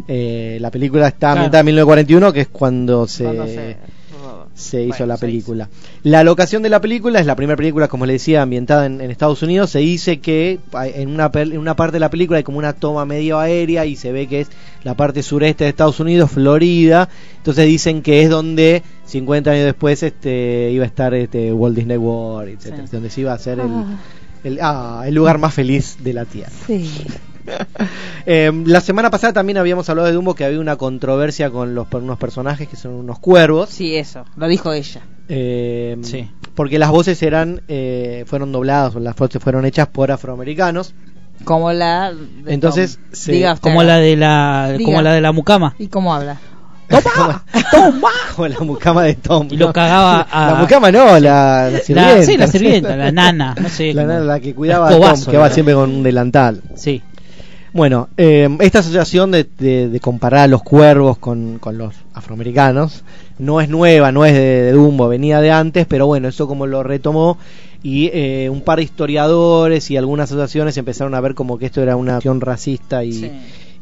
[0.08, 1.34] Eh, la película está Claro.
[1.38, 3.78] ambientada en 1941, que es cuando se, Cuando se-
[4.60, 5.70] se hizo Bueno, la película.
[6.04, 9.10] La locación de la película es la primera película, como le decía, ambientada en, en
[9.12, 9.70] Estados Unidos.
[9.72, 10.60] Se dice que
[10.94, 13.96] en una, en una parte de la película hay como una toma medio aérea y
[13.96, 14.50] se ve que es
[14.84, 17.10] la parte sureste de Estados Unidos, Florida.
[17.38, 21.98] Entonces dicen que es donde 50 años después este iba a estar este Walt Disney
[21.98, 22.92] World, etcétera, Sí.
[22.92, 24.00] donde se iba a hacer el, Ah.
[24.44, 26.52] el, ah, el lugar más feliz de la Tierra.
[26.68, 26.90] Sí.
[28.26, 31.88] Eh, la semana pasada también habíamos hablado de Dumbo que había una controversia con los
[31.94, 33.70] unos personajes que son unos cuervos.
[33.70, 34.26] Sí, eso.
[34.36, 35.02] Lo dijo ella.
[35.30, 36.30] Eh, Sí.
[36.54, 40.94] Porque las voces eran eh, fueron dobladas las voces fueron hechas por afroamericanos.
[41.46, 42.12] Como la.
[42.14, 43.04] de Entonces, Tom.
[43.14, 43.64] se- Diga usted.
[43.64, 44.86] Como la de la, Diga.
[44.86, 45.74] como la de la mucama.
[45.80, 46.38] ¿Y cómo habla?
[46.90, 47.42] como,
[48.36, 49.48] como la mucama de Tom.
[49.50, 52.16] Y lo cagaba a- La mucama no, la, la sirvienta.
[52.18, 53.94] La, sí, la sirvienta, la nana, no sé.
[53.94, 56.62] La, nana, la que cuidaba a Tom, que va siempre con un delantal.
[56.76, 57.02] Sí.
[57.72, 63.04] Bueno, eh, esta asociación de, de- de comparar a los cuervos con, con los afroamericanos
[63.38, 66.66] no es nueva, no es de, de Dumbo, venía de antes, pero bueno, eso como
[66.66, 67.38] lo retomó
[67.84, 71.82] y eh, un par de historiadores y algunas asociaciones empezaron a ver como que esto
[71.82, 73.32] era una acción racista y,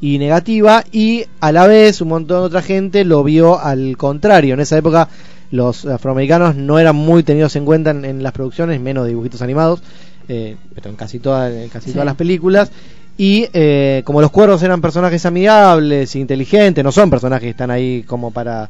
[0.01, 4.53] y negativa y a la vez un montón de otra gente lo vio al contrario.
[4.53, 5.07] En esa época
[5.49, 9.81] los afroamericanos no eran muy tenidos en cuenta en, en las producciones, menos dibujitos animados,
[10.27, 11.93] eh, pero en casi, todas en casi Sí.
[11.93, 12.69] todas las películas.
[13.17, 18.03] Y eh, como los cuervos eran personajes amigables, inteligentes, no son personajes que están ahí
[18.05, 18.69] como para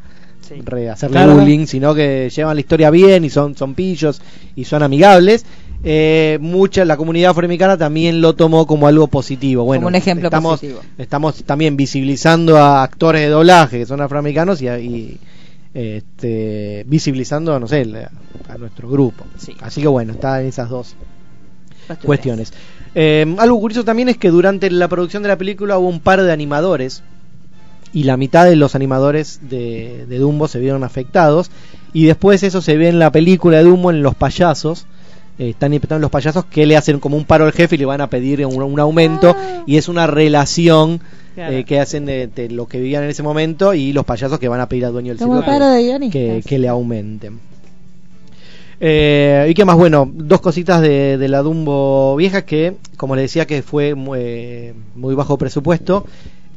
[0.92, 1.36] hacerle Claro.
[1.36, 4.22] bullying, sino que llevan la historia bien y son, son pillos
[4.56, 5.46] y son amigables.
[5.84, 9.66] Eh, mucha la comunidad afroamericana también lo tomó como algo positivo.
[9.66, 10.80] Bueno, Como un ejemplo estamos, positivo.
[10.98, 15.20] estamos también visibilizando a actores de doblaje que son afroamericanos y, a- y,
[15.74, 17.86] este, visibilizando, no sé,
[18.50, 19.26] a nuestro grupo.
[19.62, 20.96] Así que bueno, está en esas dos
[22.06, 22.54] cuestiones.
[23.00, 26.20] Eh, algo curioso también es que durante la producción de la película hubo un par
[26.24, 27.04] de animadores
[27.94, 31.52] y la mitad de los animadores de, de Dumbo se vieron afectados
[31.94, 34.88] y después eso se ve en la película de Dumbo en los payasos.
[35.38, 37.86] Eh, están interpretando los payasos que le hacen como un paro al jefe y le
[37.86, 39.36] van a pedir un, un aumento
[39.68, 41.00] y es una relación
[41.36, 41.56] Claro.
[41.56, 44.48] eh, que hacen de, de lo que vivían en ese momento y los payasos que
[44.48, 45.34] van a pedir al dueño del circo
[46.44, 47.40] que le aumenten
[48.80, 53.24] eh, y qué más, bueno, dos cositas de, de la Dumbo vieja que, como les
[53.26, 56.06] decía, que fue muy, eh, muy bajo presupuesto.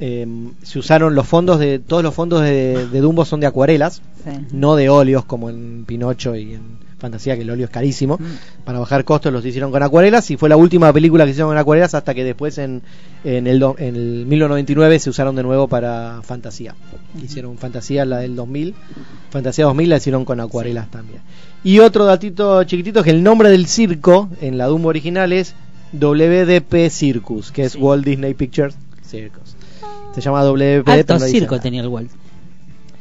[0.02, 0.26] Eh,
[0.62, 4.30] se usaron los fondos de todos los fondos de, de Dumbo son de acuarelas, Sí.
[4.52, 6.62] no de óleos como en Pinocho y en
[7.00, 8.18] Fantasía que el óleo es carísimo.
[8.64, 11.58] Para bajar costos los hicieron con acuarelas y fue la última película que hicieron con
[11.58, 12.82] acuarelas hasta que después en,
[13.24, 16.74] en el do- en el 1999 se usaron de nuevo para Fantasía.
[17.22, 18.74] Hicieron Fantasía la del 2000,
[19.30, 21.20] Fantasía 2000 la hicieron con acuarelas también.
[21.64, 25.54] Y otro datito chiquitito es que el nombre del circo en la Dumbo original es
[25.92, 29.56] WDP Circus, que es Walt Disney Pictures Circus.
[30.14, 30.88] Se llama WDP.
[30.88, 32.10] Alto circo tenía el Walt.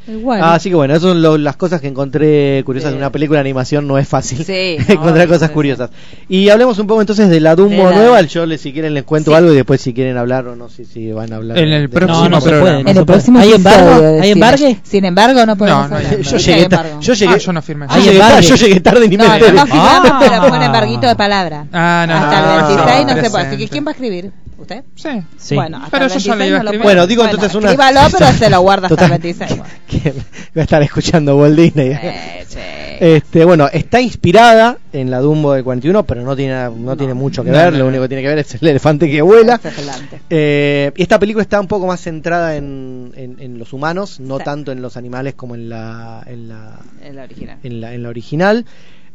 [0.09, 0.41] Igual.
[0.43, 3.37] Ah, así que bueno, esas son lo- las cosas que encontré curiosas de una película
[3.37, 3.87] de animación.
[3.87, 5.89] No es fácil Sí, encontrar no, cosas curiosas.
[6.27, 8.21] Y hablemos un poco entonces de la Dumbo De la- nueva.
[8.23, 9.37] Yo les, si quieren les cuento Sí.
[9.37, 11.57] algo y después si quieren hablar o no sé si van a hablar.
[11.59, 14.01] En el próximo No, no no en el próximo ¿Hay episodio embargo?
[14.01, 14.31] de ¿Hay cine.
[14.31, 14.79] embargue?
[14.83, 16.21] Sin embargo, no podemos No, no hay hablar.
[16.21, 17.85] Yo yo llegué, Ah, yo no firmé.
[17.87, 18.17] yo Hay llegué
[18.75, 19.53] yo tarde ni me No, no, enteré.
[19.53, 20.17] no firmamos, Ah.
[20.19, 21.65] pero fue un embarguito de palabra.
[21.71, 23.45] Ah, no, Hasta Ah, el 26 no se puede.
[23.47, 24.31] Así que ¿quién va a escribir?
[24.59, 24.83] ¿Usted?
[24.95, 25.09] Sí.
[25.37, 25.55] Sí.
[25.55, 26.83] Bueno, hasta Pero el yo ya 26 le iba a no lo.
[26.83, 29.49] Bueno, digo entonces una- Escríbalo, pero se lo guarda hasta el 26.
[29.57, 29.63] Bueno.
[29.87, 30.21] que va
[30.55, 31.91] a estar escuchando Walt Disney.
[31.91, 32.57] Eh, sí.
[33.01, 37.45] Este, bueno, está inspirada en la Dumbo del 41, pero no tiene, no, tiene mucho
[37.45, 37.71] que no, ver.
[37.71, 37.89] no, lo no.
[37.91, 39.57] único que tiene que ver es el elefante que vuela.
[40.29, 44.37] Eh, y esta película está un poco más centrada en, en- en los humanos, no
[44.39, 44.43] Sí.
[44.43, 47.57] tanto en los animales como en la, en la, El original.
[47.63, 48.65] en la, en la original.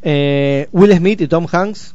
[0.03, 1.94] Eh, Will Smith y Tom Hanks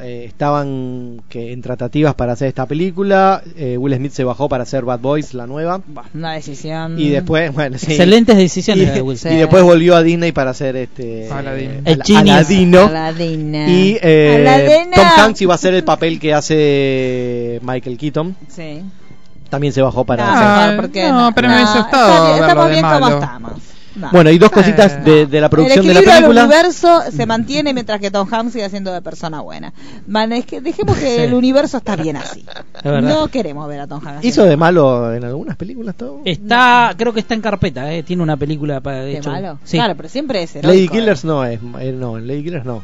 [0.00, 3.42] eh, estaban que en tratativas para hacer esta película.
[3.56, 5.80] Eh, Will Smith se bajó para hacer Bad Boys, la nueva.
[6.14, 6.98] Una decisión.
[6.98, 7.86] Y después, bueno, sí.
[7.92, 9.18] Excelentes decisiones Y, de Will.
[9.18, 9.28] Sí.
[9.28, 11.82] y después volvió a Disney para hacer este Aladdin.
[11.84, 12.02] El.
[12.16, 12.80] Aladino.
[12.86, 13.68] Aladina.
[13.68, 14.86] Y eh.
[14.94, 18.36] Tom Hanks iba a hacer el papel que hace Michael Keaton.
[18.48, 18.82] Sí.
[19.48, 20.76] También se bajó para No, hacer.
[20.80, 23.18] Porque no, pero me está bien, Estamos bien como malo.
[23.18, 23.52] estamos.
[23.96, 24.08] No.
[24.12, 26.42] Bueno, y dos Eh, cositas de, de la producción el de la película.
[26.42, 29.72] del universo se mantiene mientras que Tom Hanks sigue siendo de persona buena.
[30.06, 32.44] Man, es que dejemos que el universo está bien así.
[32.84, 34.24] No queremos ver a Tom Hanks.
[34.24, 36.20] Hizo de malo en algunas películas todo.
[36.24, 38.02] Está, creo que está en carpeta, eh.
[38.02, 39.30] tiene una película para de ¿De hecho.
[39.30, 39.58] malo?
[39.64, 39.76] Sí.
[39.76, 40.88] Claro, pero siempre es Lady.
[40.88, 42.82] Killers no es, eh, no, en Lady Killers no.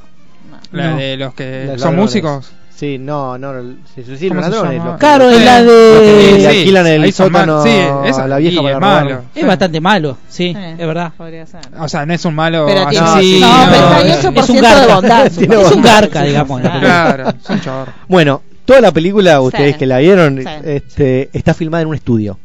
[0.72, 0.96] La No.
[0.96, 2.00] de los que son ladrones.
[2.00, 2.52] músicos.
[2.76, 3.54] Sí, no, no,
[3.94, 4.78] sí, sí, sí, ¿Cómo los se ladrones.
[4.78, 4.90] llama?
[4.90, 6.34] los- Claro, es la de...
[6.38, 7.70] le alquilan el sótano sí,
[8.04, 9.22] esa- a la vieja para malo.
[9.34, 11.12] Es bastante malo, sí, Eh, es verdad.
[11.16, 11.60] podría ser.
[11.78, 13.46] O sea, no es un malo Pero tiene- asesino.
[13.48, 15.24] no, pero no, hay es- 8% es un garca.
[15.24, 16.60] Es un garca, digamos.
[16.60, 17.92] Claro, es un chorro.
[18.08, 19.78] Bueno, toda la película, ustedes Sí.
[19.78, 20.44] que la vieron, Sí.
[20.64, 22.38] este, está filmada en un estudio.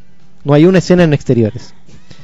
[0.45, 1.73] No hay una escena en exteriores.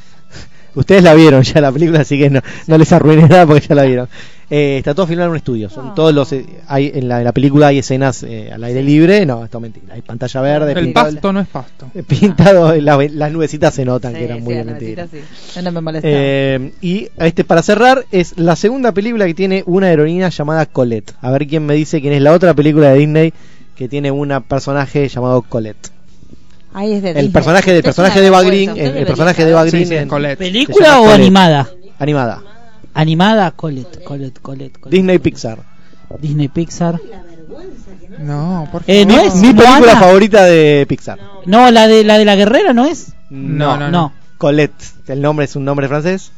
[0.76, 3.76] Ustedes la vieron ya la película, así que no, no les arruiné nada porque ya
[3.76, 4.08] la vieron.
[4.50, 5.70] Eh, está todo filmado en un estudio.
[5.70, 5.94] Son Ah.
[5.94, 9.26] todos los eh, hay en la, en la película hay escenas eh, al aire libre.
[9.26, 9.94] No, esto es mentira.
[9.94, 10.72] Hay pantalla verde.
[10.72, 11.92] El pintado, pasto no es pasto.
[12.08, 15.04] pintado la- las nubecitas se notan Sí, que eran sí, muy de la mentira.
[15.04, 15.62] notita sí.
[15.62, 16.08] No me molesta.
[16.10, 21.14] Eh, y este para cerrar es la segunda película que tiene una heroína llamada Colette.
[21.22, 23.34] A ver quién me dice quién es la otra película de Disney
[23.76, 25.90] que tiene un personaje llamado Colette.
[26.74, 27.32] Ahí es de El Disney.
[27.34, 29.66] personaje del personaje de Eva Green, el, personaje de Eva.
[29.66, 31.20] Green Sí, sí, en- ¿Película o Colette.
[31.20, 31.70] animada?
[32.00, 32.42] Animada.
[32.98, 34.98] Animada, Colette, Colette, Colette, Colette.
[34.98, 35.60] Disney Pixar.
[36.20, 37.00] Disney Pixar.
[38.20, 38.84] No, por favor.
[38.88, 39.36] Eh, ¿no es?
[39.36, 40.00] Mi película Moana?
[40.00, 41.20] favorita de Pixar.
[41.46, 43.14] No, la de la de la guerrera, ¿no es?
[43.30, 44.14] No, no, No.
[44.38, 44.84] Colette.
[45.08, 46.32] El nombre es un nombre francés.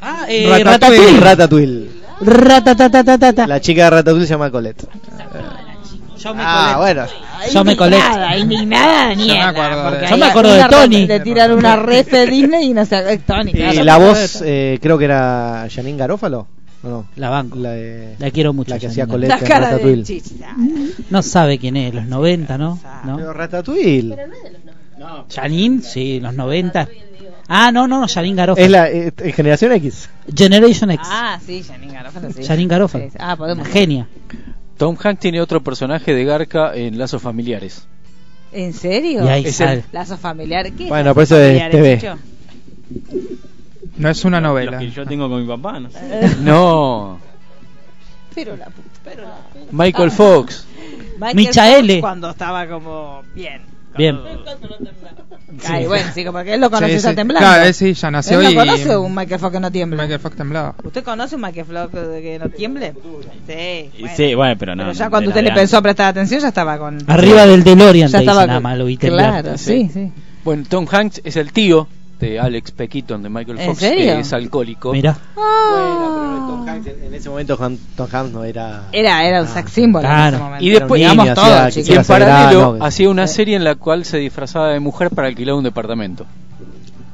[0.00, 1.20] Ah, eh, Ratatouille.
[1.20, 1.20] Ratatouille.
[1.20, 1.90] Ratatouille.
[2.20, 3.46] Ratatatatata.
[3.46, 4.86] La chica de Ratatouille se llama Colette.
[6.26, 7.06] Yo me Ah, bueno.
[7.52, 8.06] Yo me colecto.
[8.06, 11.06] Indignada, indignada, Yo me nieta, acuerdo de- porque Yo me acuerdo de una Tony.
[11.06, 13.50] Le tiraron una ref de Disney y no se es Tony.
[13.50, 13.84] Y claro.
[13.84, 16.46] la voz, eh, creo que era Janine Garófalo.
[16.82, 17.06] ¿O no?
[17.16, 17.56] La banco.
[17.58, 18.70] La, de- La quiero mucho.
[18.70, 19.06] la que Janine hacía.
[19.12, 20.22] Colette La en cara de Ratatouille.
[21.10, 22.78] No sabe quién es, los 90, ¿no?
[23.04, 23.32] Pero ¿No?
[23.32, 24.16] Ratatouille.
[25.34, 26.88] Janine, sí, los 90.
[27.48, 28.64] Ah, no, no, no, Janine Garofalo.
[28.64, 30.08] Es la eh, eh, generación X.
[30.34, 31.06] Generation X.
[31.08, 32.44] Ah, sí, Janine Garofalo, sí.
[32.44, 33.04] Janine Garofalo.
[33.04, 33.18] Sí, sí.
[33.20, 33.64] Ah, podemos.
[33.64, 34.08] Una genia.
[34.76, 37.86] Tom Hanks tiene otro personaje de Garca en Lazos Familiares.
[38.52, 39.24] ¿En serio?
[39.24, 39.84] Y ahí Es sale.
[39.92, 40.70] Lazo familiar.
[40.72, 41.98] ¿Qué Bueno, por eso es TV.
[41.98, 42.16] Chicho?
[43.96, 44.78] No es una Los novela.
[44.78, 45.98] que yo tengo con mi papá, no sé.
[46.40, 47.18] No,
[48.34, 49.66] Pero la puta, pero la puta.
[49.72, 50.66] Michael Fox.
[51.18, 51.88] Michael.
[51.88, 53.62] Fox Cuando estaba como bien.
[53.98, 54.18] Bien.
[55.68, 57.14] Ay, bueno, sí, porque él lo conoce Sí, sí.
[57.14, 57.38] temblando.
[57.46, 60.02] Claro, él sí, ya nació ¿Él no y- conoce un Michael Fox que no tiembla?
[60.02, 60.74] Michael Fox temblaba.
[60.84, 62.92] ¿Usted conoce un Michael Fox que no tiemble?
[63.46, 63.90] Sí.
[63.96, 64.16] Y bueno.
[64.16, 64.82] Sí, bueno, pero no.
[64.84, 66.98] Pero ya no, cuando usted le pensó prestar atención ya estaba con...
[67.06, 69.42] Arriba del DeLorean, Ya te dice estaba nada con- más, lo vi temblar.
[69.42, 70.12] Claro, sí, sí.
[70.44, 71.88] Bueno, Tom Hanks es el tío
[72.20, 74.14] de Alex Pequiton de Michael ¿En Fox, serio?
[74.14, 74.92] que es alcohólico.
[74.92, 75.16] Mira.
[75.36, 76.46] Ah.
[76.48, 78.84] Tom Hanks, en en ese momento Han- Tom Hanks no era.
[78.92, 79.50] Era, era un Ah.
[79.52, 80.64] sex symbol en ese momento.
[80.64, 81.88] Y después- digamos Niño, todo, hacía- chicos.
[81.88, 85.54] Y en paralelo hacía una serie en la cual se disfrazaba de mujer para alquilar
[85.56, 86.26] un departamento.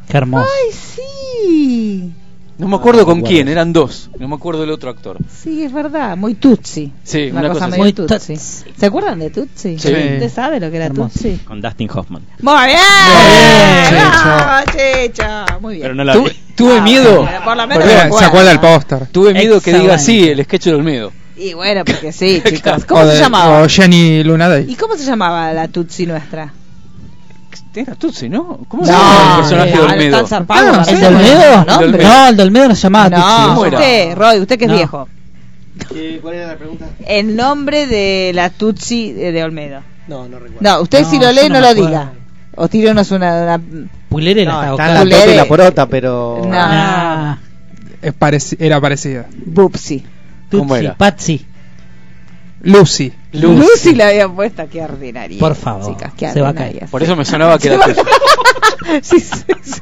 [0.09, 0.47] Qué hermoso.
[0.47, 2.13] Ay, sí.
[2.59, 4.11] No me acuerdo no con quién, eran dos.
[4.19, 5.17] No me acuerdo del otro actor.
[5.29, 6.93] Sí, es verdad, muy tutsi.
[7.03, 8.15] Sí, una, una cosa, cosa muy Muy tutsi.
[8.35, 8.37] tutsi.
[8.79, 9.79] ¿Se acuerdan de tutsi?
[9.79, 9.89] Sí.
[9.89, 11.11] ¿Usted sabe lo que era Hermoso.
[11.15, 11.39] tutsi?
[11.45, 12.23] Con Dustin Hoffman.
[12.41, 12.77] Muy bien.
[13.91, 15.61] bien, Bravo, Chicho.
[15.61, 15.83] Muy bien.
[15.83, 16.37] Pero no la Tuve, vi.
[16.55, 17.29] tuve Ah, miedo.
[17.45, 19.07] por lo menos Perdón, ¿Se acuerda del póster?
[19.09, 21.13] Tuve miedo que diga sí, el sketch de Olmedo.
[21.37, 22.85] Y bueno, porque sí, chicos.
[22.85, 23.63] ¿Cómo O se de- llamaba?
[23.63, 24.67] O Jenny Luna Day.
[24.69, 26.53] ¿Y cómo se llamaba la tutsi nuestra?
[27.75, 28.59] Era Tutsi, ¿no?
[28.69, 30.27] ¿Cómo No, se llama el personaje de Olmedo?
[30.49, 31.65] Ah, ¿El de Olmedo?
[31.65, 31.99] no.
[32.03, 33.49] No, el de Olmedo no se llamaba No, Tutsi.
[33.49, 33.79] ¿Cómo era?
[33.79, 34.77] usted, Roy, usted que es No.
[34.77, 35.09] viejo.
[36.21, 36.87] ¿Cuál era la pregunta?
[37.07, 39.81] El nombre de la tutsi de, Olmedo.
[40.07, 40.59] No, no recuerdo.
[40.61, 41.87] No, usted No, si lo lee no lo acuerdo.
[41.89, 42.13] diga.
[42.57, 43.43] O tírenos una...
[43.43, 43.61] una...
[44.11, 45.37] Pulerela No, está la tota y Pulere.
[45.37, 46.43] la porota, pero.
[46.45, 46.51] No.
[46.53, 47.39] Ah,
[48.03, 49.27] Es pareci- era parecida.
[49.55, 50.89] ¿Cómo Tutsi?
[50.99, 51.47] Patsy.
[52.63, 53.13] Lucy.
[53.33, 53.57] Lucy.
[53.57, 55.39] Lucy la había puesto, qué ordinaria.
[55.39, 56.87] Por favor, Chicas, qué se va a caer.
[56.91, 58.01] Por eso me sonaba que era Tutsi.
[59.03, 59.81] sí, sí, sí.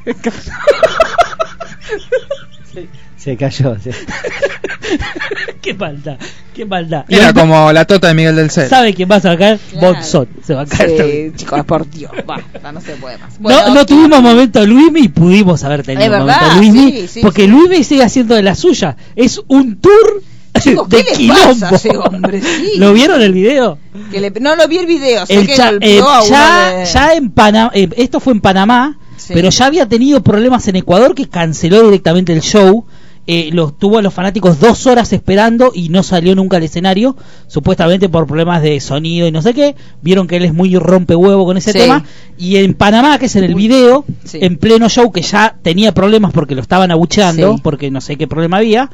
[3.17, 3.77] Se cayó.
[3.79, 3.91] sí.
[5.63, 6.17] qué maldad,
[6.55, 7.05] qué maldad.
[7.09, 8.69] Y Era como la tota de Miguel del Cel.
[8.69, 9.59] ¿Sabe quién va a sacar?
[9.71, 10.03] Claro.
[10.03, 10.91] Se va a caer.
[10.91, 11.35] Sí, también.
[11.37, 12.13] chicos, por Dios.
[12.27, 13.39] Basta, no se puede más.
[13.41, 17.49] no, no tuvimos momento Luismi y pudimos haber tenido momento Luismi sí, sí, porque sí.
[17.49, 18.97] Luismi sigue haciendo de la suya.
[19.17, 20.23] Es un tour
[20.59, 21.43] Chicos, de ¿qué le quilombo.
[21.45, 22.41] pasa a ese hombre?
[22.43, 22.73] Sí.
[22.79, 23.79] ¿Lo vieron el video?
[24.11, 27.13] Que le- no lo vi el video, sé El que cha- eh, ya, de- ya
[27.15, 29.33] en Panamá, esto fue en Panamá, Sí.
[29.35, 32.85] pero ya había tenido problemas en Ecuador que canceló directamente el show.
[33.27, 37.17] Eh, los tuvo a los fanáticos dos horas esperando y no salió nunca al escenario,
[37.47, 39.77] supuestamente por problemas de sonido y no sé qué.
[40.03, 41.79] Vieron que él es muy rompehuevo con ese Sí.
[41.79, 42.03] tema.
[42.39, 44.39] Y en Panamá, que es en el video, Sí.
[44.41, 47.61] en pleno show que ya tenía problemas porque lo estaban abucheando, Sí.
[47.63, 48.91] porque no sé qué problema había,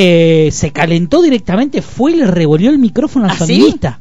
[0.00, 3.38] eh, se calentó directamente, fue y le revolvió el micrófono al ¿Ah, sí?
[3.40, 3.98] sonidista.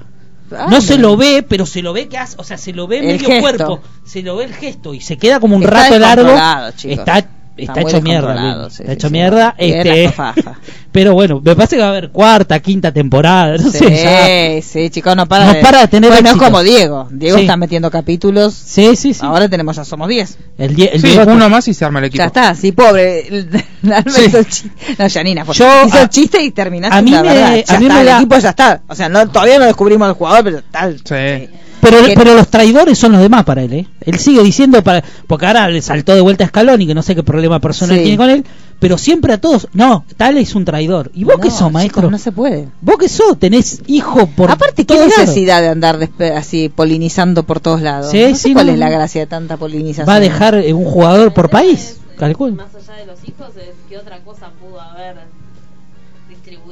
[0.52, 2.88] Ah, No se lo ve, pero se lo ve que hace, o sea, se lo
[2.88, 3.42] ve medio gesto.
[3.42, 6.72] cuerpo, se lo ve el gesto y se queda como un Está rato largo.
[6.78, 7.00] chicos.
[7.00, 9.14] Está, Está hecho mierda, sí, está sí, hecho sí.
[9.14, 9.56] mierda.
[9.58, 10.14] Este,
[10.92, 14.64] pero bueno, me parece que va a haber cuarta, quinta temporada, no sí, sé.
[14.64, 15.62] sí, chicos, no para No de...
[15.62, 16.46] para de tener Bueno, es éxito.
[16.52, 17.08] como Diego.
[17.12, 17.44] Diego Sí.
[17.44, 18.54] está metiendo capítulos.
[18.54, 19.20] Sí, sí, sí.
[19.24, 20.38] Ahora tenemos, ya somos 10.
[20.58, 22.22] el die- el Sí, Diego- uno más y se arma el equipo.
[22.22, 23.26] Ya está, sí, pobre.
[23.82, 25.56] No, Janina fue.
[25.56, 26.98] Yo, hizo a- el chiste y terminaste.
[26.98, 27.48] a mí la me- verdad.
[27.48, 28.82] a mí está, me el da- equipo ya está.
[28.88, 30.98] O sea, no, todavía no descubrimos al jugador, pero tal.
[31.04, 31.50] Sí.
[31.82, 33.88] Pero, que- pero los traidores son los demás para él, ¿eh?
[34.02, 37.16] Él sigue diciendo, para, porque ahora le saltó de vuelta a Scaloni, que no sé
[37.16, 38.04] qué problema personal Sí.
[38.04, 38.44] tiene con él,
[38.80, 41.12] pero siempre a todos, no, tal es un traidor.
[41.14, 42.10] ¿Y vos No, qué sos, chicos, maestro?
[42.12, 42.68] No se puede.
[42.82, 43.38] ¿Vos qué sos?
[43.40, 45.20] Tenés hijo por Aparte, ¿qué todos lados.
[45.28, 46.00] necesidad de andar
[46.36, 48.12] así polinizando por todos lados?
[48.12, 50.08] Sí, no sé sí, cuál no, es la gracia de tanta polinización.
[50.10, 52.56] Va a dejar eh, un jugador por país, calculo.
[52.56, 55.18] Más allá de los hijos, es ¿qué otra cosa pudo haber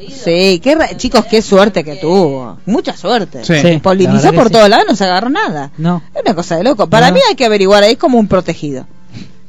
[0.01, 0.23] distribuido?
[0.23, 2.57] Sí, qué ra- chicos, qué suerte que tuvo.
[2.65, 3.43] Mucha suerte.
[3.43, 3.55] Sí.
[3.61, 4.53] Sí, Polinizó por sí.
[4.53, 5.71] todos lados, no se agarró nada.
[5.77, 6.01] No.
[6.13, 6.87] Es una cosa de loco.
[6.87, 7.15] Para No.
[7.15, 8.85] mí hay que averiguar, ahí es como un protegido.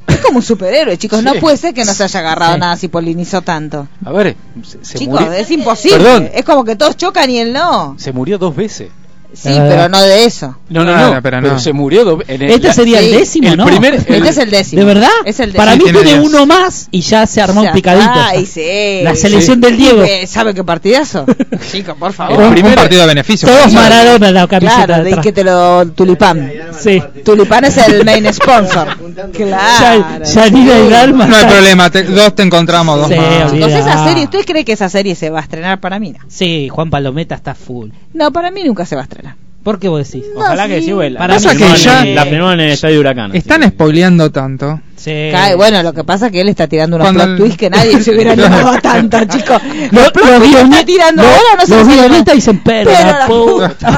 [0.07, 1.21] Es como un superhéroe, chicos.
[1.21, 1.39] No Sí.
[1.39, 2.59] puede ser que no se haya agarrado Sí.
[2.59, 3.87] nada si polinizó tanto.
[4.03, 5.97] A ver, se, se chicos, murió, es imposible.
[5.97, 6.29] Perdón.
[6.33, 7.95] Es como que todos chocan y él no.
[7.99, 8.89] se murió dos veces.
[9.33, 9.67] Sí, verdad.
[9.69, 10.57] pero no de eso.
[10.69, 11.59] No, no, Claro, no, pero pero, no.
[11.59, 12.41] se murió dos veces.
[12.51, 13.65] Este sería sí, el décimo, el ¿no?
[13.65, 14.79] primer- Este es el décimo.
[14.79, 15.09] ¿De verdad?
[15.25, 15.91] Es el Para décimo.
[15.91, 18.05] mí Sí, tiene uno más y ya se armó Ya un picadito.
[18.05, 19.03] está, y sí.
[19.03, 20.03] La selección del Diego.
[20.27, 21.25] ¿Sabe qué partidazo?
[21.71, 22.39] Chicos, por favor.
[22.41, 23.47] El Un, primer- partido de beneficio.
[23.47, 23.71] Todos.
[23.73, 26.51] Maradona la camiseta Claro, de que te lo tulipán.
[26.79, 27.01] Sí.
[27.23, 28.87] Tulipán es el main sponsor.
[29.33, 30.05] Claro.
[30.19, 31.25] Ya- Yanina y Dalma.
[31.27, 33.53] No hay problema, te- dos te encontramos, dos Sí, más.
[33.53, 36.11] Entonces esa serie, ¿usted cree que esa serie se va a estrenar para mí?
[36.11, 37.89] No, Sí, Juan Palometa está full.
[38.13, 39.16] No, para mí nunca se va a estrenar.
[39.63, 40.25] ¿Por qué vos decís?
[40.33, 40.69] Ojalá sí.
[40.69, 41.09] que sí, güey.
[41.09, 43.31] La, Para la mí Pasa que ya- la filmaron en el estadio Huracán.
[43.31, 44.79] así Están que- spoileando tanto.
[44.95, 45.11] Sí.
[45.31, 47.57] Cae- bueno, lo que pasa es que él está tirando unos Cuando plot el- twists
[47.57, 49.61] que nadie se hubiera animado tanto, chicos.
[49.91, 52.35] Lo- Los plot twists que está tirando ahora no se los los guionistas animan.
[52.37, 53.97] dicen, pero la puta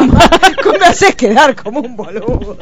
[0.63, 2.57] ¿Cómo me haces quedar como un boludo?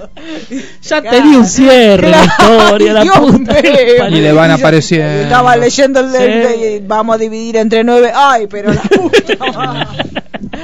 [0.83, 3.53] Ya tenía un cierre la historia, la Dios puta.
[3.61, 4.07] mío.
[4.17, 5.23] Y le van apareciendo.
[5.23, 6.17] Estaba leyendo el Sí.
[6.17, 8.11] de, vamos a dividir entre nueve.
[8.13, 9.87] Ay, pero la puta madre.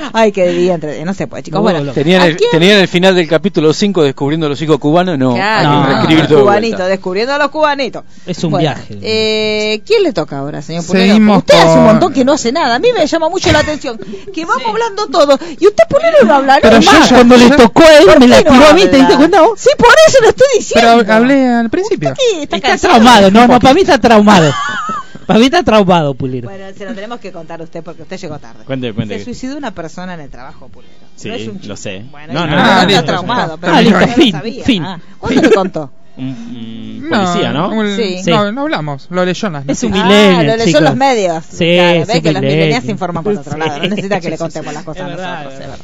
[0.13, 1.03] Ay, que dividir entre.
[1.05, 1.57] No sé, pues, chicos.
[1.57, 4.77] No, Bueno, lo- Tenían ¿a el, tenían el final del capítulo 5 descubriendo los hijos
[4.79, 5.33] cubanos, no.
[5.35, 6.51] Claro, no, todo
[6.87, 8.03] descubriendo a los cubanitos.
[8.25, 8.97] Es un Bueno, viaje.
[9.01, 11.05] Eh, ¿Quién le toca ahora, señor Pulero?
[11.07, 12.75] Seguimos Usted hace un montón que no hace nada.
[12.75, 13.97] A mí me llama mucho la atención
[14.33, 17.97] que vamos hablando todo y usted Pulero no habla Pero yo cuando le tocó a
[17.97, 19.59] él ¿Por me qué la no tiró a mí, ¿te diste cuenta vos?
[19.59, 20.91] Sí, por eso lo estoy diciendo.
[20.99, 22.11] Pero hablé al principio.
[22.11, 22.57] ¿Usted qué?
[22.57, 24.51] ¿Está, traumado, no, no, para mí está traumado.
[25.25, 26.49] Para mí está traumado, Pulero.
[26.49, 28.63] Bueno, se lo tenemos que contar a usted porque usted llegó tarde.
[28.65, 29.17] Cuente, cuente.
[29.19, 30.93] Se suicidó una persona en el trabajo, Pulero.
[31.15, 32.03] Sí, no es un lo sé.
[32.11, 34.31] Bueno, No, no, no, no, no, está listo, traumado, pero Ah, no listo, lo fin,
[34.31, 34.63] sabía.
[34.65, 34.83] fin.
[34.83, 35.91] Ah, ¿Cuándo le contó?
[36.15, 37.69] Un, un policía, ¿no?
[37.69, 38.21] un- Sí.
[38.27, 40.95] No, no hablamos, lo leyó en las Es un millennial, Ah, lo leyó en los
[40.95, 41.43] medios.
[41.49, 43.77] Sí, claro, ve que los millennials se informan por otro lado.
[43.81, 45.79] No necesita que le contemos las cosas Es a verdad, nosotros.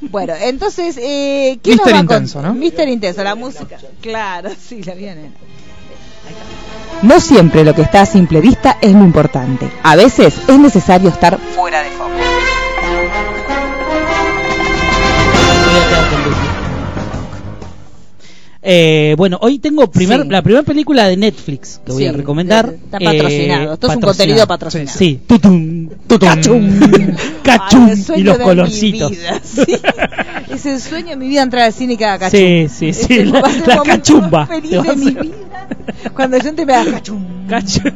[0.10, 2.54] Bueno, entonces, eh, ¿quién nos Mister va a con- Intenso, ¿no?
[2.54, 3.78] Mister Intenso, la música.
[4.00, 5.32] Claro, sí, la vienen.
[7.02, 9.70] No siempre lo que está a simple vista es lo importante.
[9.84, 12.27] A veces es necesario estar fuera de foco.
[18.70, 20.28] Eh, bueno, hoy tengo primer, Sí.
[20.28, 22.68] la primera película de Netflix que voy Sí, a recomendar.
[22.84, 23.72] está patrocinado.
[23.72, 24.98] Esto es un contenido patrocinado.
[24.98, 26.80] Sí, tutum, tutum, Cachum.
[27.42, 29.10] cachum, Ay, el sueño y los de colorcitos.
[29.10, 29.62] mi vida, sí.
[30.50, 32.38] Es el sueño de mi vida entrar al cine y cada cachum.
[32.38, 34.40] Sí, sí, sí, Ese la- la momento cachumba.
[34.40, 35.68] más feliz Te de mi vida.
[36.14, 37.24] Cuando yo entre me da cachum.
[37.48, 37.90] Cachum.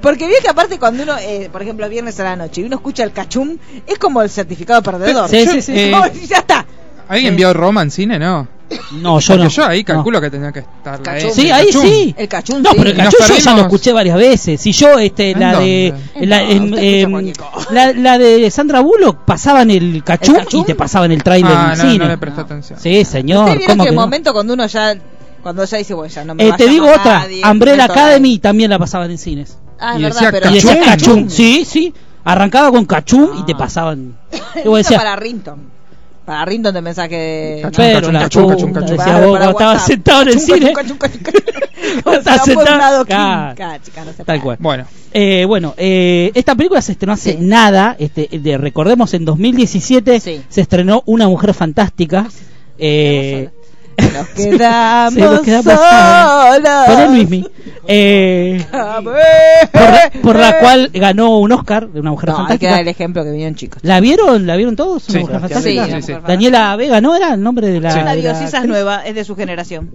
[0.00, 2.74] Porque bien que aparte cuando uno, eh, por ejemplo, viernes a la noche y uno
[2.76, 5.28] escucha el cachum, es como el certificado de perdedor.
[5.30, 5.72] Sí, sí, sí.
[5.76, 5.92] Eh,
[6.28, 6.66] ya está.
[7.08, 8.18] ¿Alguien vio Roma en cine?
[8.18, 8.48] No.
[8.92, 9.50] No, yo Porque no.
[9.50, 9.84] yo ahí No.
[9.94, 10.98] calculo que tenía que estar.
[10.98, 11.30] la Cachum.
[11.32, 11.82] Sí, el ahí cachum.
[11.82, 12.14] sí.
[12.18, 14.60] El cachum, No, pero el cachún yo ya lo escuché varias veces.
[14.60, 15.94] Si yo, este, ¿En la dónde?
[16.14, 16.26] de.
[16.26, 17.32] La, en, em,
[17.70, 20.60] la, la de Sandra Bullock pasaban el cachún, cachún?
[20.60, 22.04] y te pasaban el trailer Ah, en no, cine.
[22.04, 22.78] no le presté atención.
[22.80, 23.58] Sí, señor.
[23.66, 24.94] ¿cómo que el momento cuando uno ya,
[25.42, 27.26] cuando ya dice, bueno, ya no me Eh, te digo otra.
[27.50, 27.84] Umbrella.
[27.84, 29.58] Academy también la pasaban en cines.
[29.80, 30.84] Ah, es Y verdad, decía pero y decía Cachún.
[31.14, 31.30] cachún.
[31.30, 31.92] Sí, sí.
[32.24, 33.58] Arrancaba con cachún y te Ah.
[33.58, 34.16] pasaban.
[34.30, 35.71] Eso Y vos decías, para Rinton.
[36.24, 37.70] Para Rinton de mensaje de...
[37.76, 40.72] Pero la decía vos estabas sentado en el cine.
[42.18, 43.04] estás sentado-
[44.24, 44.56] Tal cual.
[44.60, 47.38] Bueno, Eh, bueno, eh, esta película se estrenó hace Sí.
[47.40, 47.96] nada.
[47.98, 50.42] Este, de, recordemos, en 2017 Sí.
[50.48, 52.28] se estrenó Una Mujer Fantástica.
[52.78, 53.50] Eh,
[54.12, 56.86] Nos quedamos, Sí, nos quedamos solos.
[56.86, 57.46] Poné Luismi.
[57.88, 58.64] Eh,
[59.72, 62.70] por, por la cual ganó un Oscar de Una Mujer No, hay que Fantástica.
[62.72, 63.80] dar el ejemplo que vinieron chicos.
[63.82, 64.46] ¿La vieron?
[64.46, 65.08] ¿La vieron todos?
[65.08, 65.24] Una Sí.
[65.24, 66.02] Mujer Sí, Fantástica.
[66.02, 67.90] sí, Daniela Vega, ¿no era el nombre de la.?
[67.90, 68.14] fantástica.
[68.14, 69.90] de La la Dios, esa es nueva, es de su generación.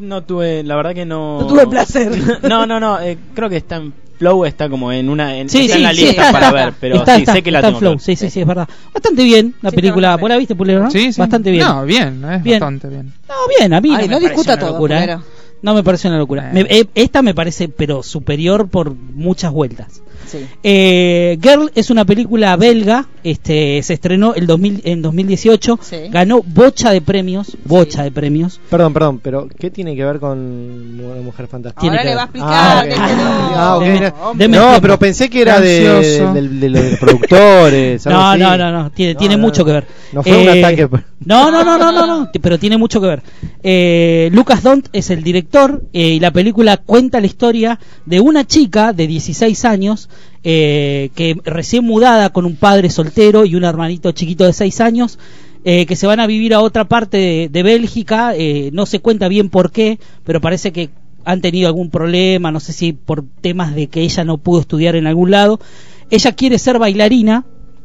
[0.00, 1.40] No tuve, la verdad que no.
[1.40, 2.10] No tuve placer.
[2.48, 3.00] no, no, no.
[3.00, 5.36] eh, creo que está en Flow, está como en una.
[5.36, 7.22] En, Sí, está sí, en la sí, lista está, para está, ver, pero está, sí,
[7.22, 7.78] está, sé que la tengo.
[7.80, 7.94] Flow.
[7.96, 8.16] que Sí, ver.
[8.18, 8.68] sí, sí, es verdad.
[8.94, 10.16] Bastante bien la Sí, película.
[10.18, 10.90] ¿Vos la viste, Pulero, no?
[10.90, 11.18] sí, sí.
[11.20, 11.66] Bastante bien.
[11.66, 12.60] No, bien, es Bien.
[12.60, 13.12] bastante bien.
[13.28, 15.00] No, bien, a mí Ay, no, no me discuta parece una todo, locura, ¿eh?
[15.00, 15.22] Pulero.
[15.62, 16.50] No me parece una locura.
[16.50, 16.52] Eh.
[16.54, 20.02] Me- eh, esta me parece, pero superior por muchas vueltas.
[20.26, 20.46] Sí.
[20.62, 25.96] Eh, Girl es una película belga, este, se estrenó el 2000, en 2018, Sí.
[26.10, 28.60] ganó bocha de premios, bocha de premios.
[28.70, 31.80] Perdón, perdón, pero ¿qué tiene que ver con una mujer fantástica?
[31.80, 32.16] Tiene Ahora que le ver.
[32.16, 32.50] va a explicar.
[32.52, 33.00] Ah, que ok.
[33.10, 33.82] este no- Ah, ok.
[33.84, 34.80] Deme- deme no, tiempo.
[34.82, 38.06] pero pensé que era de, de, de- de los productores.
[38.10, 39.66] No, no, no, no, tiene, No, tiene no, mucho no.
[39.66, 39.86] que ver.
[40.12, 40.88] No fue un Eh, ataque.
[41.24, 43.22] No, no, no, no, no, no, pero tiene mucho que ver.
[43.62, 48.46] Eh, Lucas Dont es el director eh, y la película cuenta la historia de una
[48.46, 50.08] chica de 16 años
[50.42, 55.18] eh, que recién mudada con un padre soltero y un hermanito chiquito de 6 años.
[55.62, 59.28] eh, que se van a vivir a otra parte de, Bélgica, eh, no se cuenta
[59.28, 60.88] bien por qué, pero parece que
[61.26, 64.96] han tenido algún problema, no sé si por temas de que ella no pudo estudiar
[64.96, 65.60] en algún lado.
[66.08, 67.44] Ella quiere ser bailarina,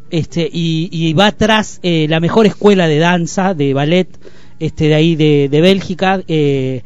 [0.10, 4.08] este y, va tras la mejor escuela de danza de ballet
[4.60, 6.84] este de ahí de, de Bélgica eh,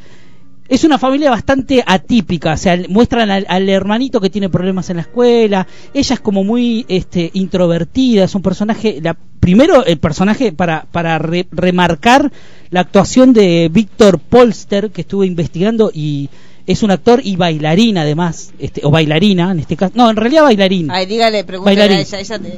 [0.70, 4.98] es una familia bastante atípica, o sea, muestran al, al hermanito que tiene problemas en
[4.98, 10.52] la escuela, ella es como muy este, introvertida, es un personaje, la, primero el personaje
[10.52, 12.32] para, para re- remarcar
[12.70, 16.30] la actuación de Víctor Polster, que estuve investigando y
[16.68, 20.44] es un actor y bailarín además, este, o bailarina en este caso, no, en realidad
[20.44, 20.92] bailarín.
[20.92, 21.98] Ay, dígale, pregúntale Bailarín.
[21.98, 22.20] a ella.
[22.20, 22.50] ella te,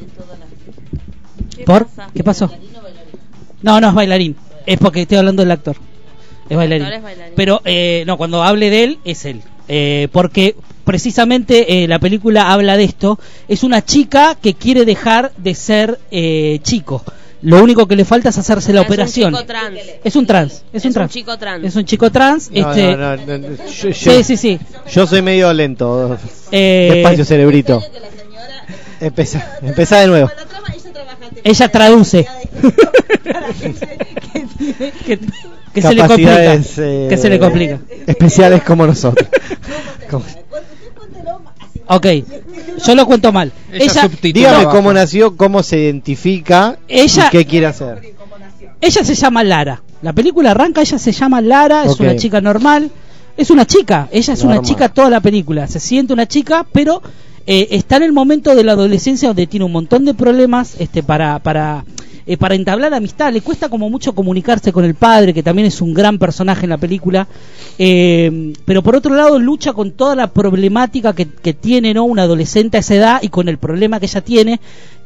[1.57, 1.87] la- ¿Por?
[2.13, 2.51] ¿Qué pasó?
[3.61, 4.35] No, no es bailarín.
[4.65, 5.77] Es porque estoy hablando del actor.
[6.51, 6.83] Es bailarín.
[6.83, 7.33] actor es bailarín.
[7.35, 9.41] Pero eh, no, cuando hable de él, es él.
[9.67, 13.19] Eh, porque precisamente eh, la película habla de esto.
[13.47, 17.03] Es una chica que quiere dejar de ser eh, chico.
[17.43, 19.33] Lo único que le falta es hacerse la Es un operación.
[19.33, 19.79] chico trans.
[20.03, 21.11] Es un trans, es un un trans.
[21.11, 21.63] chico trans.
[21.65, 22.51] Es un chico trans.
[22.51, 24.59] No, este, no, no, no, yo, yo- Sí, sí, sí.
[24.91, 26.17] Yo soy medio lento.
[26.51, 27.81] Eh, Despacio, cerebrito.
[28.99, 30.29] Empezá, empezá de nuevo.
[31.43, 32.27] Ella traduce.
[35.05, 35.19] que,
[35.73, 36.53] que se le complica.
[36.55, 37.79] Eh, que se le complica.
[38.07, 39.27] Especiales como nosotros.
[40.09, 40.25] Como-
[41.87, 42.07] Ok,
[42.85, 43.51] yo lo cuento mal.
[43.71, 48.13] Ella Dígame cómo nació, cómo se identifica Ella- y qué quiere hacer.
[48.79, 49.81] ella se llama Lara.
[50.01, 52.89] La película arranca, ella se llama Lara, es una chica normal.
[53.37, 55.67] Es una chica, ella es una chica toda la película.
[55.67, 57.01] Se siente una chica, pero
[57.47, 61.03] eh, está en el momento de la adolescencia donde tiene un montón de problemas este,
[61.03, 61.85] para, para,
[62.25, 63.33] eh, para entablar amistad.
[63.33, 66.69] Le cuesta como mucho comunicarse con el padre, que también es un gran personaje en
[66.69, 67.27] la película.
[67.77, 72.03] Eh, pero por otro lado lucha con toda la problemática que, que tiene ¿no?
[72.03, 74.59] una adolescente a esa edad y con el problema que ella tiene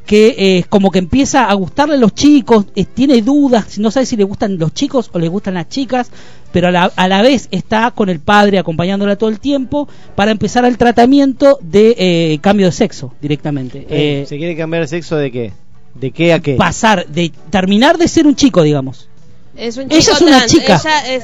[0.06, 3.91] que eh, es como que empieza a gustarle a los chicos, eh, tiene dudas, no
[3.91, 6.10] sabe si le gustan los chicos o le gustan las chicas,
[6.52, 10.32] pero a la, a la vez está con el padre acompañándola todo el tiempo para
[10.32, 13.86] empezar el tratamiento de eh, cambio de sexo directamente.
[13.90, 15.53] Eh, ¿Se quiere cambiar de sexo de qué?
[15.95, 16.56] ¿De qué a qué?
[16.56, 19.10] pasar, de terminar de ser un chico, digamos.
[19.57, 20.52] Es un Ella chico es una trans.
[20.52, 20.82] chica.
[20.84, 21.23] Ella es...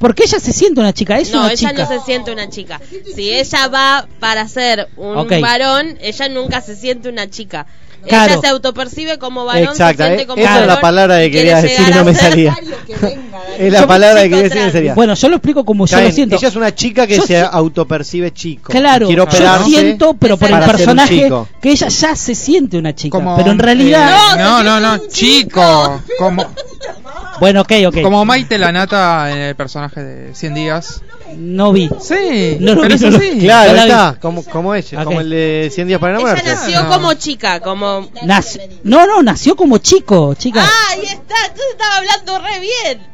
[0.00, 1.82] Porque ella se siente una chica, es no, una ella chica.
[1.82, 2.80] no se siente una chica.
[3.14, 7.66] Si ella va para ser un varón, ella nunca se siente una chica.
[8.06, 8.32] Claro.
[8.32, 11.30] Ella se autopercibe como varón, Exacto, se siente eh, como esa es la palabra que
[11.30, 12.56] quería decir y no me salía.
[13.58, 14.94] Es la Yo palabra que chico quería decir sería.
[14.94, 16.36] Bueno, yo lo explico como yo lo siento.
[16.36, 18.72] Ella es una chica que Yo se si- autopercibe chico.
[18.72, 19.26] Claro, yo
[19.66, 23.18] siento, pero por el personaje, que ella ya se siente una chica.
[23.18, 24.34] Como, pero en realidad.
[24.34, 26.00] eh, no, no, no, chico.
[26.18, 26.46] Como,
[27.40, 28.02] Bueno, ok, ok.
[28.02, 31.02] como Maite la nata en el personaje de 100 días.
[31.36, 31.88] No vi.
[32.00, 33.38] Sí, No lo pero vi, es no lo- así.
[33.40, 35.04] Claro, No la está, como, como ella, Ok.
[35.04, 36.50] como el de 100 días para Ella enamorarse.
[36.70, 36.90] nació No.
[36.90, 38.10] como chica, como...
[38.22, 40.62] Nac- no, no, nació como chico, chica.
[40.64, 43.06] Ah, ahí está, entonces estaba hablando re bien.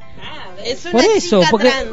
[0.65, 1.91] Es una Por eso, chica porque- trans.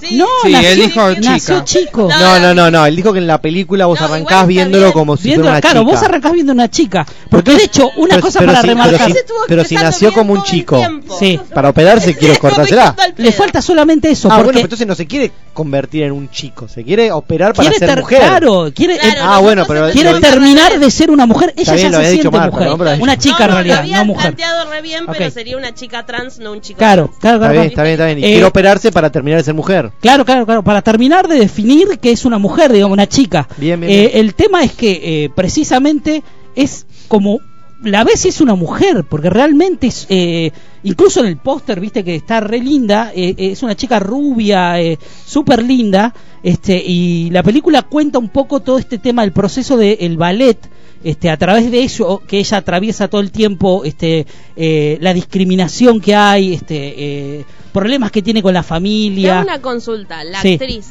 [0.00, 1.64] Sí, no, Sí, nació, él dijo nació chica.
[1.64, 2.08] chico.
[2.08, 4.92] No, no, no, no, él dijo que en la película vos No, arrancás viéndolo bien.
[4.92, 5.92] como si Viendo- fuera una claro, chica.
[5.92, 7.06] vos arrancás viendo una chica.
[7.30, 9.12] Porque de hecho, una Pero- cosa pero para si- pero remarcar.
[9.12, 9.18] si-
[9.48, 10.82] pero si nació como un chico.
[11.18, 11.40] Sí.
[11.52, 12.94] Para operarse quiero cortársela.
[13.16, 14.28] Le falta solamente eso.
[14.30, 17.68] Ah, bueno, pero entonces no se quiere convertir en un chico, se quiere operar para
[17.70, 18.20] quiere ser ter- mujer.
[18.20, 21.52] Claro, quiere, Claro, eh, Ah, bueno, pero- quiere terminar de ser una mujer.
[21.56, 22.68] Ella ya lo se siente mujer.
[23.00, 24.22] Una chica no, en no, realidad, no mujer.
[24.34, 27.52] planteado re bien, pero sería una chica trans, no un chico Claro, claro, Está claro.
[27.52, 28.18] bien, está bien, está bien.
[28.18, 29.87] Y Eh, quiere operarse para terminar de ser mujer.
[30.00, 30.62] Claro, claro, claro.
[30.62, 33.48] Para terminar de definir que es una mujer, digamos, una chica.
[33.56, 34.10] Bien, bien, Eh.
[34.14, 36.22] El tema es que eh, precisamente
[36.54, 37.40] es como
[37.82, 40.50] la ves es una mujer, porque realmente es, eh,
[40.82, 44.80] incluso en el póster, viste que está re linda, eh, eh, es una chica rubia,
[44.80, 46.12] eh, súper linda,
[46.42, 50.58] este, y la película cuenta un poco todo este tema del proceso del ballet,
[51.04, 54.26] este, a través de eso que ella atraviesa todo el tiempo, este,
[54.56, 56.94] eh, la discriminación que hay, este,
[57.38, 59.40] eh, problemas que tiene con la familia.
[59.42, 60.24] una consulta.
[60.24, 60.54] ¿La Sí.
[60.54, 60.86] actriz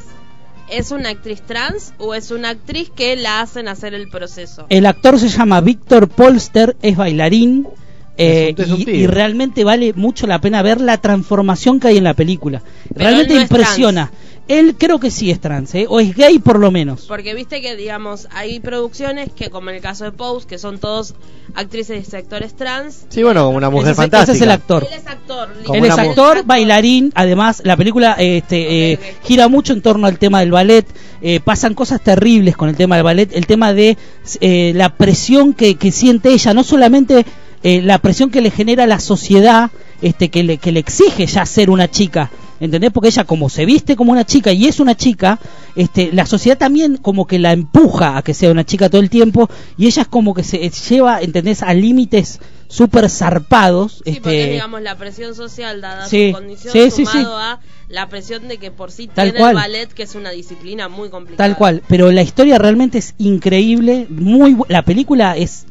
[0.70, 4.66] es una actriz trans o es una actriz que la hacen hacer el proceso?
[4.70, 7.68] El actor se llama Víctor Polster, es bailarín.
[8.20, 11.90] eh, Es un- es un y, realmente vale mucho la pena ver la transformación que
[11.90, 12.64] hay en la película.
[12.90, 14.12] realmente no impresiona.
[14.48, 15.86] Él creo que sí es trans, ¿eh?
[15.90, 17.06] o es gay por lo menos.
[17.08, 20.80] Porque viste que, digamos, hay producciones que, como en el caso de Pose, que son
[20.80, 21.16] todos
[21.54, 23.06] actrices y actores trans.
[23.10, 24.32] Sí, bueno, como una mujer Ese fantástica.
[24.32, 24.88] ese es el actor.
[24.90, 25.50] Él es actor.
[25.74, 30.40] Él es actor, bailarín, además la película este, eh, gira mucho en torno al tema
[30.40, 30.86] del ballet,
[31.22, 33.98] eh, pasan cosas terribles con el tema del ballet, el tema de
[34.40, 37.26] eh, la presión que, que siente ella, no solamente
[37.64, 39.72] eh, la presión que le genera la sociedad,
[40.02, 42.30] este, que, le, que le exige ya ser una chica,
[42.60, 42.92] ¿entendés?
[42.92, 45.40] Porque ella como se viste como una chica y es una chica,
[45.76, 49.10] este, la sociedad también como que la empuja a que sea una chica todo el
[49.10, 51.62] tiempo y ella es como que se lleva, ¿entendés?
[51.64, 54.02] A límites súper zarpados.
[54.04, 57.60] Sí, este, porque digamos, la presión social dada Sí, su condición sí, sumado a
[57.90, 59.52] la presión de que por sí Tal tiene cual.
[59.52, 61.48] el ballet, que es una disciplina muy complicada.
[61.48, 65.66] Tal cual, pero la historia realmente es increíble, muy la película es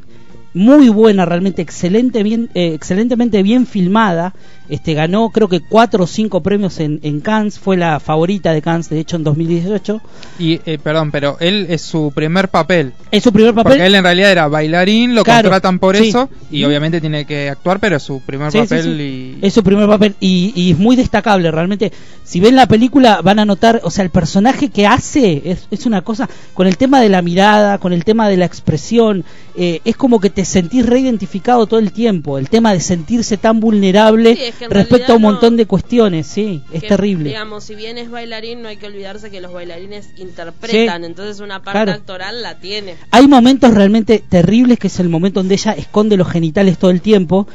[0.54, 4.32] muy buena, realmente excelente, bien, eh, excelentemente bien filmada.
[4.68, 8.62] Este ganó creo que cuatro o cinco premios en, en Cannes, fue la favorita de
[8.62, 10.00] Cannes, de hecho en 2018.
[10.38, 12.92] Y, eh, perdón, pero él es su primer papel.
[13.10, 13.72] Es su primer papel.
[13.74, 16.08] Porque él en realidad era bailarín, lo Claro, contratan por sí.
[16.08, 19.38] eso y obviamente tiene que actuar, pero es su primer Sí, sí, papel sí.
[19.42, 21.92] y Es su primer papel y, y es muy destacable realmente.
[22.24, 25.86] Si ven la película van a notar, o sea, el personaje que hace es, es
[25.86, 29.24] una cosa, con el tema de la mirada, con el tema de la expresión,
[29.56, 32.38] eh, es como que te sentís reidentificado todo el tiempo.
[32.38, 35.66] El tema de sentirse tan vulnerable Sí, es que respecto a un no- montón de
[35.66, 37.28] cuestiones, sí, es que, terrible.
[37.28, 41.06] Digamos, si bien es bailarín, no hay que olvidarse que los bailarines interpretan, Sí.
[41.06, 41.92] entonces una parte Claro.
[41.92, 42.94] actoral la tiene.
[43.10, 47.00] Hay momentos realmente terribles, que es el momento donde ella esconde los genitales todo el
[47.00, 47.46] tiempo.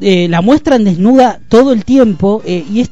[0.00, 2.42] Eh, la muestran desnuda todo el tiempo.
[2.44, 2.90] eh, y es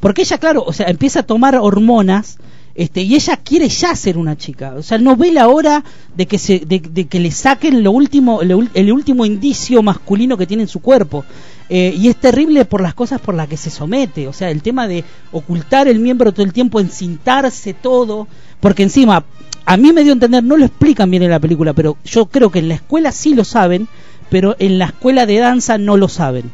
[0.00, 2.38] Porque ella, claro, o sea, empieza a tomar hormonas.
[2.74, 4.74] Este, y ella quiere ya ser una chica.
[4.76, 5.84] O sea, no ve la hora
[6.16, 10.46] de que, se, de, de que le saquen lo último, el último indicio masculino que
[10.46, 11.24] tiene en su cuerpo.
[11.68, 14.26] Eh, y es terrible por las cosas por las que se somete.
[14.28, 18.26] O sea, el tema de ocultar el miembro todo el tiempo, encintarse todo.
[18.60, 19.24] Porque encima,
[19.64, 22.26] a mí me dio a entender, no lo explican bien en la película, pero yo
[22.26, 23.88] creo que en la escuela sí lo saben,
[24.30, 26.50] pero en la escuela de danza no lo saben.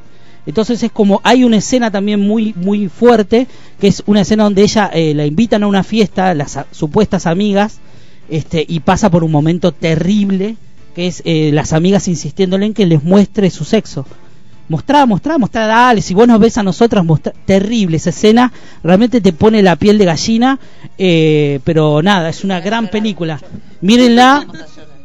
[0.47, 3.47] Entonces es como hay una escena también muy muy fuerte,
[3.81, 7.27] que es una escena donde ella eh, la invitan a una fiesta, las a- supuestas
[7.27, 7.78] amigas,
[8.28, 10.56] este, y pasa por un momento terrible,
[10.94, 14.06] que es eh, las amigas insistiéndole en que les muestre su sexo.
[14.68, 17.32] Mostrá, mostrá, mostrá, dale, si vos nos ves a nosotras, mostrá.
[17.44, 18.52] Terrible esa escena,
[18.82, 20.59] realmente te pone la piel de gallina,
[20.98, 23.40] eh, pero nada, es una gran película.
[23.81, 24.44] Mírenla,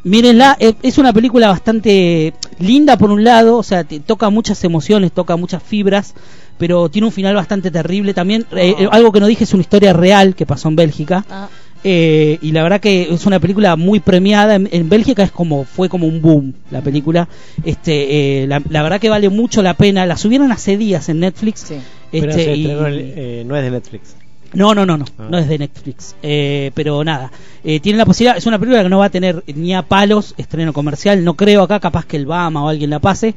[0.04, 4.62] mírenla, eh, es una película bastante linda por un lado, o sea, te toca muchas
[4.64, 6.14] emociones, toca muchas fibras,
[6.58, 8.14] pero tiene un final bastante terrible.
[8.14, 11.24] También, eh, eh, algo que no dije es una historia real que pasó en Bélgica.
[11.30, 11.48] Ah.
[11.84, 15.64] Eh, y la verdad que es una película muy premiada en, en Bélgica es como
[15.64, 17.28] fue como un boom la película
[17.64, 21.18] este eh, la, la verdad que vale mucho la pena la subieron hace días en
[21.18, 21.72] Netflix
[22.12, 24.14] Pero este, se y- estrenó en- eh, no es de Netflix.
[24.54, 25.26] No, no, no, no, Ah.
[25.30, 26.14] no es de Netflix.
[26.22, 27.30] Eh, pero nada,
[27.64, 30.34] eh, tiene la posibilidad, es una película que no va a tener ni a palos
[30.36, 33.34] estreno comercial, no creo acá, capaz que el Bama o alguien la pase,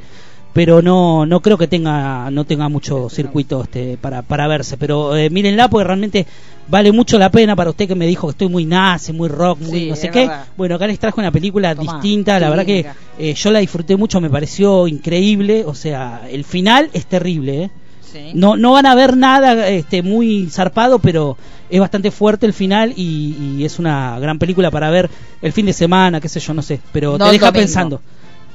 [0.54, 5.16] pero no no creo que tenga no tenga mucho circuito este para, para verse, pero
[5.16, 6.26] eh, mírenla porque realmente
[6.68, 9.60] vale mucho la pena para usted que me dijo que estoy muy nazi, muy rock,
[9.60, 10.20] muy Sí, no sé qué.
[10.22, 10.46] verdad.
[10.56, 12.86] Bueno, acá les trajo una película Tomá, distinta, la verdad que
[13.20, 17.70] eh, yo la disfruté mucho, me pareció increíble, o sea, el final es terrible, ¿eh?
[18.16, 18.32] Sí.
[18.34, 21.38] No, no van a ver nada este, muy zarpado, pero
[21.70, 25.10] es bastante fuerte el final y, y es una gran película para ver
[25.42, 27.62] el fin de semana, qué sé yo, no sé, pero No te deja domingo.
[27.62, 28.02] pensando.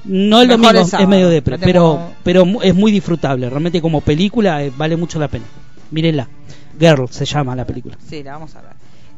[0.05, 2.91] No el Mejor domingo, el es medio depre, No pero, tengo- pero mu- es muy
[2.91, 5.45] disfrutable, realmente como película eh, vale mucho la pena.
[5.91, 6.29] Mírenla,
[6.79, 7.97] Girl se llama la película.
[8.09, 8.73] Sí, la vamos a ver.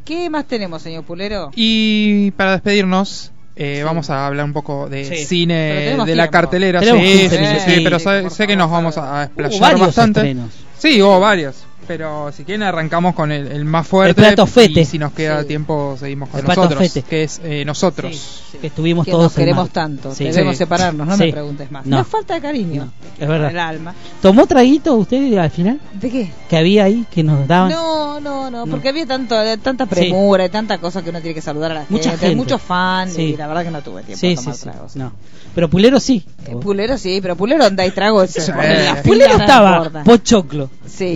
[0.04, 1.50] ¿Qué más tenemos, señor Pulero?
[1.54, 5.24] Y para despedirnos, eh, vamos a hablar un poco de Sí.
[5.24, 6.30] Cine de la tiempo.
[6.30, 6.80] cartelera.
[6.80, 7.28] Sí, 15
[7.60, 10.20] sí, sí, pero sé, que nos vamos a explayar bastante.
[10.20, 10.50] estrenos.
[10.78, 11.64] Sí, hubo varios.
[11.86, 14.10] Pero si quieren arrancamos con el, el más fuerte.
[14.20, 14.80] El plato fete.
[14.80, 15.48] Y si nos queda Sí.
[15.48, 16.88] tiempo seguimos con El plato nosotros.
[16.92, 17.02] fete.
[17.08, 18.42] Que es eh, nosotros.
[18.60, 19.70] Que estuvimos que todos nos queremos mal.
[19.72, 20.14] tanto.
[20.14, 20.24] Sí.
[20.24, 20.58] Debemos Sí.
[20.58, 21.24] separarnos, no Sí.
[21.24, 21.84] me preguntes más.
[21.86, 21.96] No.
[21.96, 22.92] Una falta de cariño.
[23.18, 23.50] Es verdad.
[23.50, 23.94] El alma.
[24.20, 25.80] ¿Tomó traguito usted al final?
[25.94, 26.32] ¿De qué?
[26.48, 27.70] Que había ahí, que nos daban.
[27.72, 28.70] No, no, no, No.
[28.70, 31.86] porque había tanto, tanta premura y tanta cosa que uno tiene que saludar a la
[31.88, 32.36] Mucha gente, gente.
[32.36, 33.22] muchos fans Sí.
[33.22, 34.62] y la verdad que no tuve tiempo sí, de sí, tomar sí.
[34.62, 34.96] tragos.
[34.96, 35.12] No.
[35.54, 36.24] Pero Pulero sí.
[36.46, 38.40] Eh, Pulero sí, pero Pulero anda y trago ese.
[38.40, 38.52] Sí.
[38.52, 41.14] porque la Pulero estaba pochoclo, Sí.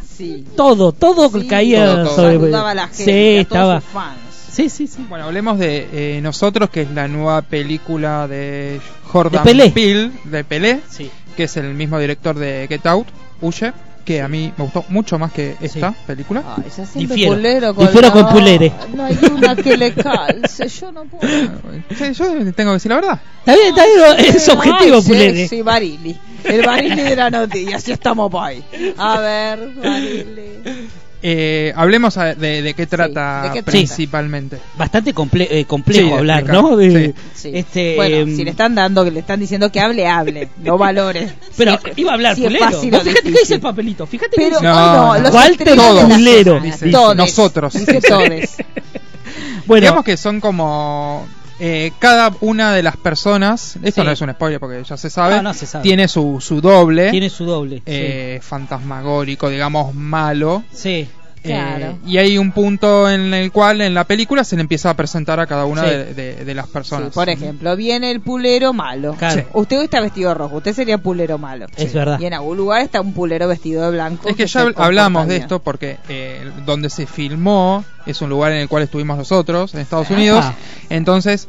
[0.00, 0.44] Sí.
[0.56, 2.16] todo, todo Sí, caía todo, todo.
[2.16, 3.80] sobre Saludaba a la gente, Sí, a todos estaba.
[3.80, 4.18] sus fans.
[4.52, 5.04] Sí, sí, sí.
[5.08, 9.70] Bueno, hablemos de eh, Nosotros, que es la nueva película de Jordan De Pelé.
[9.70, 11.10] Peele, de Pelé, Sí.
[11.36, 13.06] que es el mismo director de Get Out,
[13.42, 13.72] Huye,
[14.06, 16.42] que a mí me gustó mucho más que esta película.
[16.56, 17.34] Ay, ya siempre Difiero.
[17.34, 18.72] Pulero con Difiero la- con Pulere.
[18.94, 21.28] No hay una que le calce, yo no puedo.
[21.98, 23.20] Sí, yo tengo que decir la verdad.
[23.40, 23.84] Está bien, está
[24.16, 25.48] bien, es objetivo, sí, Pulere.
[25.48, 26.16] Sí, Barili.
[26.44, 28.64] El Barili de la noticia, así estamos por ahí.
[28.96, 30.88] A ver, Barili.
[31.22, 33.70] Eh, hablemos a- de, de qué trata ¿de qué trata?
[33.72, 34.58] principalmente.
[34.76, 36.44] Bastante comple- eh, complejo Sí, hablar.
[36.44, 36.76] ¿no?
[36.76, 37.50] De- Sí.
[37.54, 40.76] Este, bueno, em, si le están dando, que le están diciendo que hable, hable, no
[40.78, 41.32] valores.
[41.56, 42.64] Pero iba a hablar si es Pulero.
[42.70, 44.06] fácil Vos o fíjate que dice el papelito.
[44.06, 46.62] Fíjate que Pero dice- no, No, Walter.
[46.62, 47.16] Dice, Todes.
[47.16, 47.72] nosotros.
[47.72, 48.56] Dice todes.
[49.66, 51.26] Bueno, Digamos que son como
[51.58, 54.06] eh, cada una de las personas, esto Sí.
[54.06, 55.82] no es un spoiler porque ya se sabe, No, no se sabe.
[55.82, 57.82] tiene su, su doble, tiene su doble.
[57.86, 60.64] eh, fantasmagórico, digamos malo.
[60.72, 61.08] sí.
[61.52, 64.94] Eh, y hay un punto en el cual en la película se le empieza a
[64.94, 65.88] presentar a cada una Sí.
[65.90, 67.08] de, de- de las personas.
[67.08, 69.14] Sí, por ejemplo, viene el pulero malo.
[69.14, 69.40] Claro.
[69.42, 69.46] Sí.
[69.52, 71.66] Usted hoy está vestido de rojo, usted sería pulero malo.
[71.76, 72.18] Es verdad.
[72.20, 74.28] Y en algún lugar está un pulero vestido de blanco.
[74.28, 78.52] Es que se ya hablamos de esto porque eh, donde se filmó es un lugar
[78.52, 80.10] en el cual estuvimos nosotros, en Estados.
[80.10, 80.44] Unidos.
[80.90, 81.48] Entonces,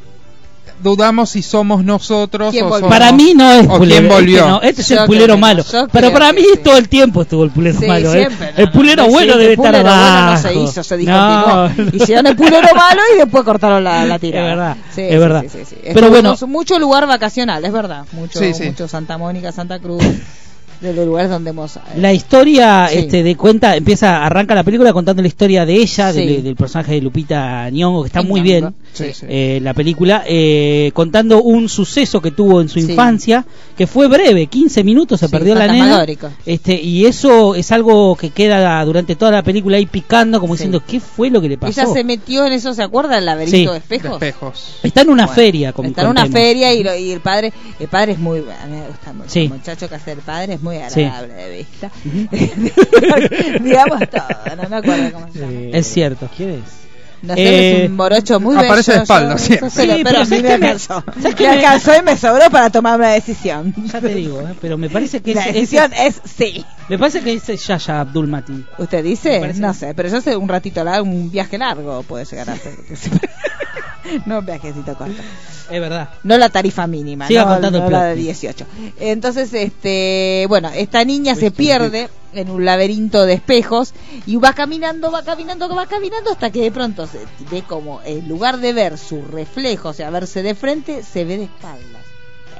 [0.81, 3.99] dudamos si somos nosotros ¿Quién o somos- Para mí no es o pulero.
[4.01, 4.37] quién volvió.
[4.39, 5.63] Este, no, este es Yo el pulero malo.
[5.91, 6.59] Pero para mí sí.
[6.63, 8.13] todo el tiempo estuvo el pulero Sí, malo.
[8.13, 8.27] ¿eh?
[8.29, 11.69] no, el pulero no bueno debe El estar bueno no se hizo, se dijo No.
[11.93, 14.47] Hicieron el pulero malo y después cortaron la, la tirada.
[14.47, 15.41] Es verdad, Sí, es verdad.
[15.43, 15.75] sí, sí, sí.
[15.93, 16.35] Pero bueno.
[16.47, 18.05] mucho lugar vacacional, es verdad.
[18.13, 18.65] Mucho, Sí, sí.
[18.65, 20.03] mucho Santa Mónica, Santa Cruz.
[20.81, 21.75] de los lugares donde hemos...
[21.77, 22.99] eh, La historia Sí.
[22.99, 26.19] este, de cuenta, empieza, arranca la película contando la historia de ella, Sí.
[26.25, 29.25] del, del personaje de Lupita Nyong'o, que está muy bien, Sí, sí.
[29.29, 32.89] eh, la película, eh, contando un suceso que tuvo en su Sí.
[32.91, 33.45] infancia,
[33.77, 36.05] que fue breve, 15 minutos, se Sí, perdió la nena,
[36.45, 40.59] este, y eso es algo que queda durante toda la película ahí picando, como Sí.
[40.59, 41.81] diciendo, ¿qué fue lo que le pasó?
[41.81, 43.17] Ella se metió en eso, ¿se acuerda?
[43.17, 43.65] El laberinto Sí.
[43.65, 44.11] de De espejos.
[44.21, 44.79] espejos.
[44.83, 47.51] Está en una Bueno, feria, como Está en una feria y, lo- y el padre
[47.79, 49.41] el padre es muy a mí me gusta mucho Sí.
[49.41, 51.03] el muchacho que hace el padre es muy Sí.
[51.03, 51.91] agradable de vista
[53.61, 56.29] digamos todo no me acuerdo cómo se llama Es cierto.
[56.35, 56.59] ¿Quién es?
[57.19, 60.03] no sé, Eh, es un morocho muy aparece bello de espalda yo- lo- Sí, pero
[60.03, 62.69] pero a mí ¿sabes me alcanzó ¿sabes qué me me- alcanzó y me sobró para
[62.69, 66.21] tomar una decisión Ya te digo, eh, pero me parece que la es, decisión es-
[66.23, 68.65] es sí me parece que es Yaya Abdul Matin.
[68.77, 69.41] ¿Usted dice?
[69.55, 72.75] No sé, pero yo sé un ratito largo, un viaje largo puede llegar a ser.
[74.25, 75.21] no un viajecito corto.
[75.69, 76.09] Es verdad.
[76.23, 78.21] No la tarifa mínima, Siga no, contando no el la plot, de sí.
[78.23, 78.65] 18.
[78.99, 83.93] Entonces, este, bueno, esta niña se pierde en un laberinto de espejos
[84.25, 87.19] y va caminando, va caminando, va caminando hasta que de pronto se
[87.51, 91.37] ve como en lugar de ver su reflejo, o sea, verse de frente, se ve
[91.37, 92.06] de espaldas.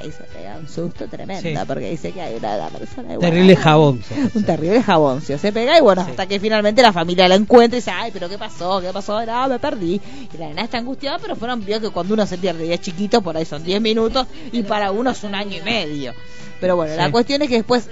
[0.02, 1.56] Ahí se pega un susto tremendo Sí.
[1.68, 3.20] porque dice que hay una, una persona igual.
[3.32, 4.04] Terrible jabón.
[4.34, 5.38] Un terrible jaboncio.
[5.38, 8.30] Se pega y bueno, hasta que finalmente la familia la encuentra y dice, ay, pero
[8.30, 8.82] ¿qué pasó?
[8.82, 9.26] ¿Qué pasó?
[9.26, 10.00] No, me perdí.
[10.34, 12.82] Y la nena está angustiada, pero fueron, vio que cuando uno se pierde y es
[12.82, 16.14] chiquito, por ahí son 10 minutos y para uno es un año y medio.
[16.60, 17.88] Pero bueno, la cuestión es que después...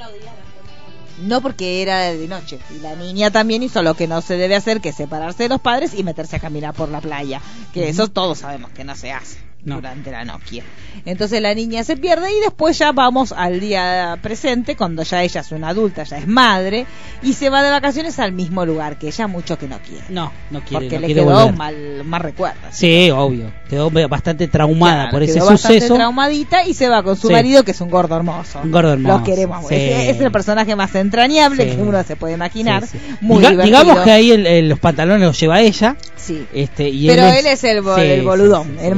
[1.21, 4.55] No porque era de noche y la niña también hizo lo que no se debe
[4.55, 7.39] hacer, que es separarse de los padres y meterse a caminar por la playa,
[7.73, 9.75] que eso todos sabemos que no se hace No.
[9.75, 10.63] durante la Nokia.
[11.05, 15.41] Entonces la niña se pierde y después ya vamos al día presente, cuando ya ella
[15.41, 16.85] es una adulta, ya es madre,
[17.21, 20.05] y se va de vacaciones al mismo lugar, que ella mucho que no quiere.
[20.09, 21.53] No, no quiere, porque no le quiere quedó volver.
[21.55, 22.59] mal, mal recuerdo.
[22.71, 23.51] Sí, obvio.
[23.69, 25.95] Quedó bastante traumada Claro, por ese quedó bastante suceso.
[25.95, 27.33] traumadita y se va con su Sí.
[27.33, 28.59] marido, que es un gordo hermoso.
[28.63, 29.67] Un gordo hermoso, Lo queremos.
[29.67, 29.75] sí.
[29.75, 31.75] Es, es el personaje más entrañable Sí.
[31.75, 32.83] que uno se puede imaginar.
[33.21, 35.95] Muy Diga- digamos que ahí el- el- los pantalones los lleva ella.
[36.15, 36.45] Sí.
[36.53, 38.95] Este, y Pero él es el, bo- sí, el sí, boludón, sí, sí, el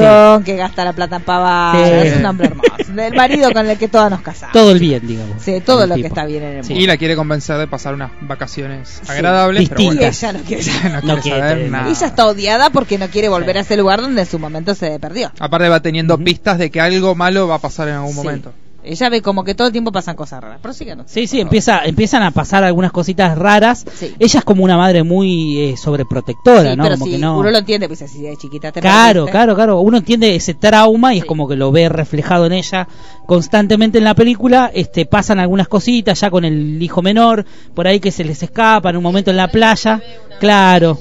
[0.00, 0.16] marido sí.
[0.24, 2.08] boludón que gasta la plata en pavada, Sí.
[2.08, 2.66] es un hombre hermoso.
[2.96, 4.52] El marido con el que todas nos casamos.
[4.52, 5.42] Todo el bien, digamos.
[5.42, 6.74] Sí, todo El lo que está bien en el mundo.
[6.74, 9.10] Y la quiere convencer de pasar unas vacaciones Sí.
[9.12, 10.62] agradables, pero Y bueno, ella no quiere,
[10.92, 11.90] no quiere No quiere saber nada.
[11.90, 14.98] ella está odiada porque no quiere volver a ese lugar donde en su momento se
[14.98, 15.30] perdió.
[15.38, 18.16] Aparte va teniendo pistas de que algo malo va a pasar en algún Sí.
[18.16, 18.52] momento.
[18.86, 20.58] Ella ve como que todo el tiempo pasan cosas raras.
[20.62, 21.04] Pero sí que no.
[21.06, 23.84] Sí, sí, empieza, empiezan a pasar algunas cositas raras.
[23.94, 24.14] Sí.
[24.18, 26.82] Ella es como una madre muy eh, sobreprotectora, Sí, ¿no?
[26.84, 27.38] pero Como si que no...
[27.38, 29.30] uno lo entiende, pues si de chiquita te Claro, perdiste.
[29.32, 29.80] claro, claro.
[29.80, 32.86] Uno entiende ese trauma y es como que lo ve reflejado en ella
[33.26, 34.70] constantemente en la película.
[34.72, 37.44] Este, pasan algunas cositas ya con el hijo menor,
[37.74, 40.00] por ahí que se les escapa en un momento en la playa.
[40.40, 40.98] Claro.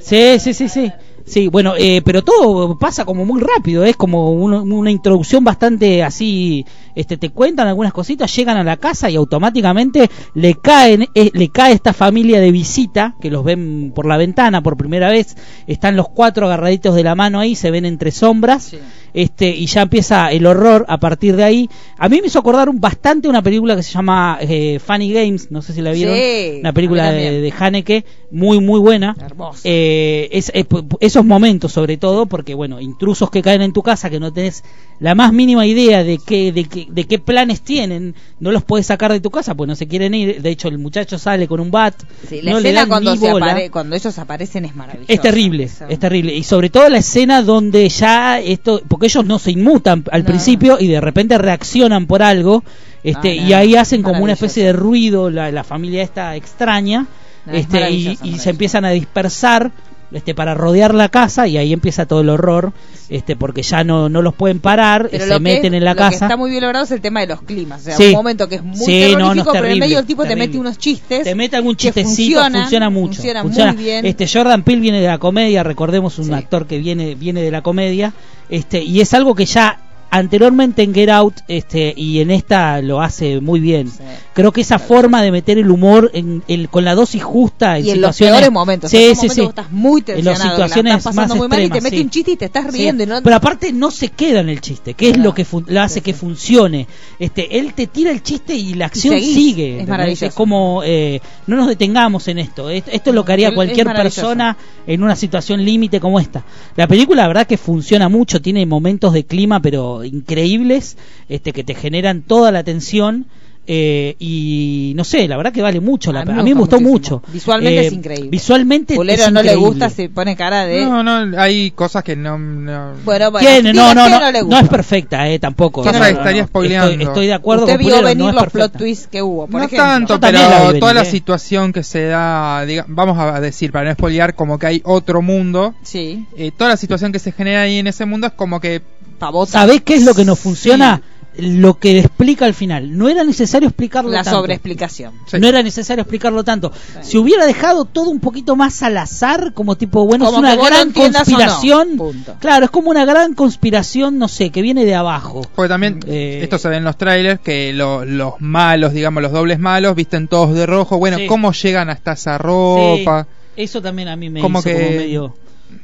[0.00, 0.92] Sí, sí, sí, sí.
[1.26, 6.04] Sí, bueno, eh, pero todo pasa como muy rápido, es como uno- una introducción bastante
[6.04, 6.64] así,
[6.96, 11.48] este, te cuentan algunas cositas, llegan a la casa y automáticamente le caen, eh, le
[11.50, 15.36] cae esta familia de visita, que los ven por la ventana por primera vez,
[15.68, 18.78] están los cuatro agarraditos de la mano ahí, se ven entre sombras, Sí.
[19.14, 21.70] este, y ya empieza el horror a partir de ahí.
[21.98, 25.50] A mí me hizo acordar un, bastante una película que se llama eh, Funny Games,
[25.50, 29.14] no sé si la vieron, Sí, una película de, Haneke, muy, muy buena.
[29.20, 29.60] Hermoso.
[29.64, 30.66] Eh, es, es-
[31.00, 34.64] esos momentos sobre todo porque bueno intrusos que caen en tu casa que no tenés
[34.98, 38.86] la más mínima idea de qué de qué, de qué planes tienen no los puedes
[38.86, 41.60] sacar de tu casa pues no se quieren ir de hecho el muchacho sale con
[41.60, 41.94] un bat
[42.28, 43.46] Sí, la no le escena dan cuando, ni se bola.
[43.46, 45.12] apare- cuando ellos aparecen es maravillosa.
[45.12, 49.24] es terrible Son- es terrible y sobre todo la escena donde ya esto porque ellos
[49.24, 50.26] no se inmutan al No.
[50.26, 52.62] principio y de repente reaccionan por algo
[53.02, 56.34] este Ah, no, y ahí hacen como una especie de ruido la, la familia esta
[56.36, 57.06] extraña
[57.46, 59.70] No, es este y, maravilloso, y se empiezan a dispersar
[60.12, 62.72] este para rodear la casa y ahí empieza todo el horror
[63.08, 65.96] este porque ya no no los pueden parar Pero se meten es- en la lo
[65.96, 67.80] que casa está muy bien logrado es el tema de los climas.
[67.80, 68.04] O sea, Sí.
[68.08, 70.36] un momento que es muy Sí, no, no, terrorífico, pero en medio el tipo te
[70.36, 71.24] mete unos chistes.
[71.24, 73.72] te mete algún chistecito funciona, mucho funciona funciona.
[73.72, 74.06] muy bien.
[74.06, 76.32] este Jordan Peele viene de la comedia recordemos un Sí.
[76.32, 78.12] actor que viene viene de la comedia
[78.48, 79.80] este y es algo que ya
[80.18, 84.02] anteriormente en Get Out este y en esta lo hace muy bien Sí.
[84.34, 87.86] creo que esa forma de meter el humor en, el, con la dosis justa en
[87.86, 88.90] y en los situaciones peores momentos.
[88.90, 91.34] sí en sí momentos sí estás muy en las tensionado, que la situaciones estás pasando
[91.34, 92.02] más muy mal y te extremas, mete sí.
[92.02, 93.02] un chiste y te estás riendo.
[93.02, 95.80] y no- Pero aparte no se queda en el chiste, que es lo que lo
[95.80, 96.86] hace que funcione.
[97.18, 99.80] Este, él te tira el chiste y la acción sigue.
[99.80, 100.26] Es maravilloso.
[100.26, 102.68] Es como eh, no nos detengamos en esto.
[102.70, 104.56] Esto, esto es lo que haría cualquier persona
[104.86, 106.44] en una situación límite como esta.
[106.76, 110.96] La película, la verdad que funciona mucho, tiene momentos de clima pero increíbles,
[111.28, 113.26] este, que te generan toda la tensión.
[113.66, 116.36] Eh, y no sé, la verdad que vale mucho la A mí pena.
[116.36, 117.16] me A mí me gustó muchísimo.
[117.20, 117.32] mucho.
[117.32, 118.30] Visualmente Eh, es increíble.
[118.30, 120.84] Visualmente Pulero es no le gusta, se pone cara de.
[120.84, 122.38] No, no, hay cosas que no.
[122.38, 123.48] no- Bueno, bueno.
[123.74, 124.60] No, no, no, no le no gusta.
[124.60, 125.84] es perfecta, eh, tampoco.
[125.84, 126.48] No, que no, estaría no.
[126.48, 126.90] spoileando.
[126.92, 128.68] Estoy, estoy de acuerdo Usted con vio Pulero, venir no es los perfecta.
[128.68, 129.78] plot twists que hubo, por no ejemplo.
[129.86, 131.10] tanto, pero la vi toda la venir, eh.
[131.18, 135.22] situación que se da, diga- vamos a decir, para no spoilear, como que hay otro
[135.22, 135.74] mundo.
[135.82, 136.26] Sí.
[136.36, 138.82] eh, toda la situación que se genera ahí en ese mundo es como que.
[139.18, 139.52] Pavota.
[139.52, 141.00] ¿Sabés qué es lo que no funciona?
[141.38, 142.96] Lo que explica al final.
[142.96, 144.38] No era necesario explicarlo La tanto.
[144.40, 145.12] sobreexplicación.
[145.26, 145.38] Sí.
[145.38, 146.72] No era necesario explicarlo tanto.
[147.02, 150.56] Si hubiera dejado todo un poquito más al azar, como tipo, bueno, Como es una
[150.56, 150.94] gran no.
[150.94, 151.98] conspiración.
[152.40, 155.42] Claro, es como una gran conspiración, no sé, que viene de abajo.
[155.54, 159.32] Porque también, Eh, esto se ve en los trailers, que lo- los malos, digamos, los
[159.32, 160.98] dobles malos, visten todos de rojo.
[160.98, 161.26] Bueno, Sí.
[161.26, 163.26] ¿cómo llegan hasta esa ropa?
[163.56, 165.34] Sí, eso también a mí me Como hizo que- como medio.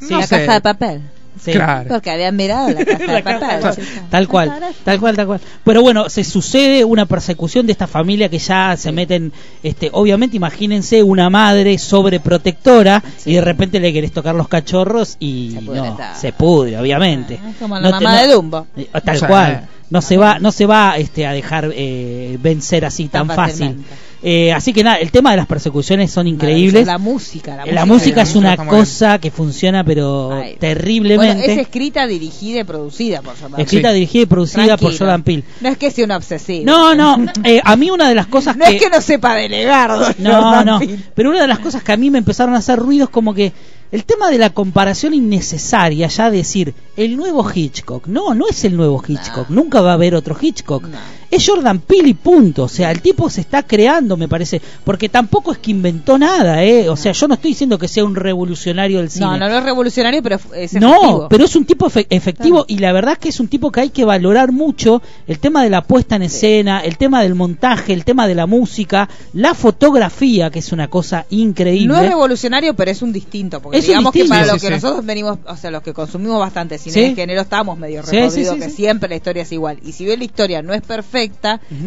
[0.08, 0.36] No la sé.
[0.38, 1.02] casa de papel.
[1.40, 1.52] Sí.
[1.52, 1.88] Claro.
[1.88, 2.84] Porque habían mirado la
[3.22, 3.86] casa de chicos.
[4.10, 4.52] Tal cual,
[4.84, 5.40] tal cual, tal cual.
[5.64, 9.32] Pero bueno, se sucede una persecución de esta familia que ya se meten,
[9.62, 15.52] este, obviamente imagínense una madre sobreprotectora y de repente le querés tocar los cachorros y
[15.54, 17.38] Se pudre no, se pudre, obviamente.
[17.42, 18.66] Ah, como la No te- mamá no- de Dumbo.
[18.76, 19.26] eh, Tal Sí.
[19.26, 19.68] cual.
[19.90, 23.52] No se va, no se va este, a dejar eh, vencer así tan, Tan fácil.
[23.66, 23.94] fácilmente.
[24.24, 26.86] Eh, así que nada, el tema de las persecuciones son increíbles.
[26.86, 28.68] La música, la, La música es música una bien.
[28.68, 30.56] cosa que funciona pero Ay.
[30.60, 31.34] terriblemente.
[31.36, 33.94] Bueno, es escrita, dirigida y producida por Jordan escrita, Sí.
[33.94, 34.96] dirigida y producida por.
[34.96, 35.42] Jordan Peele.
[35.60, 36.64] No es que sea un obsesivo.
[36.66, 39.90] No, no, eh, a mí una de las cosas No es que no sepa delegar.
[40.18, 40.98] No, Jordan no, Peele.
[41.14, 43.34] pero una de las cosas que a mí me empezaron a hacer ruido es como
[43.34, 43.52] que
[43.90, 48.76] el tema de la comparación innecesaria, ya decir, el nuevo Hitchcock, no, no es el
[48.76, 50.84] nuevo Hitchcock, nunca va a haber otro Hitchcock.
[50.84, 50.96] No.
[51.32, 55.08] Es Jordan Peele y punto, o sea, el tipo se está creando, me parece, porque
[55.08, 56.88] tampoco es que inventó nada, ¿eh?
[56.90, 59.24] O sea, yo no estoy diciendo que sea un revolucionario del cine.
[59.26, 61.26] No, no, no es revolucionario, pero es No, efectivo.
[61.30, 63.80] pero es un tipo efe- efectivo y la verdad es que es un tipo que
[63.80, 67.94] hay que valorar mucho el tema de la puesta en escena, el tema del montaje,
[67.94, 71.86] el tema de la música, la fotografía, que es una cosa increíble.
[71.88, 73.60] No es revolucionario, pero es un distinto.
[73.62, 74.70] Porque Es digamos que para Sí, lo que sí.
[74.70, 77.00] nosotros venimos, o sea, los que consumimos bastante cine Sí.
[77.00, 78.76] de género, estamos medio Sí, sí, recorridos sí, que sí.
[78.76, 79.78] siempre la historia es igual.
[79.82, 81.21] Y si bien la historia no es perfecta,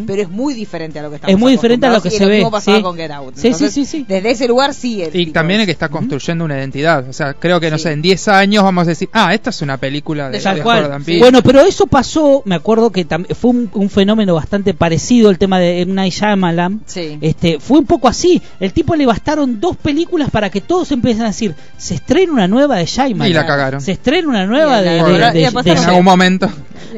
[0.06, 2.20] Pero es muy diferente a lo que estamos Es muy diferente a lo que se
[2.26, 2.82] ve, Lo mismo pasaba sí.
[2.82, 3.34] con Get Out.
[3.34, 4.04] Sí, sí, Entonces, sí, sí.
[4.08, 5.02] Desde ese lugar sí.
[5.02, 7.08] el Y tipo también es- que está construyendo una identidad.
[7.08, 7.84] O sea, creo que, no Sí.
[7.84, 10.82] sé, en 10 años vamos a decir, ah, esta es una película de, de cual.
[10.82, 11.20] Jordan Peele.
[11.20, 13.06] Bueno, pero eso pasó, me acuerdo que
[13.38, 15.92] fue un, un fenómeno bastante parecido el tema de M.
[15.94, 16.80] Night Shyamalan.
[16.86, 17.18] Sí.
[17.20, 18.40] Este, fue un poco así.
[18.60, 22.48] El tipo le bastaron dos películas para que todos empiecen a decir, se estrena una
[22.48, 23.30] nueva de Shyamalan.
[23.30, 23.80] Y la cagaron.
[23.80, 26.48] Se estrena una nueva Y de, la- de- y de- de- en algún momento.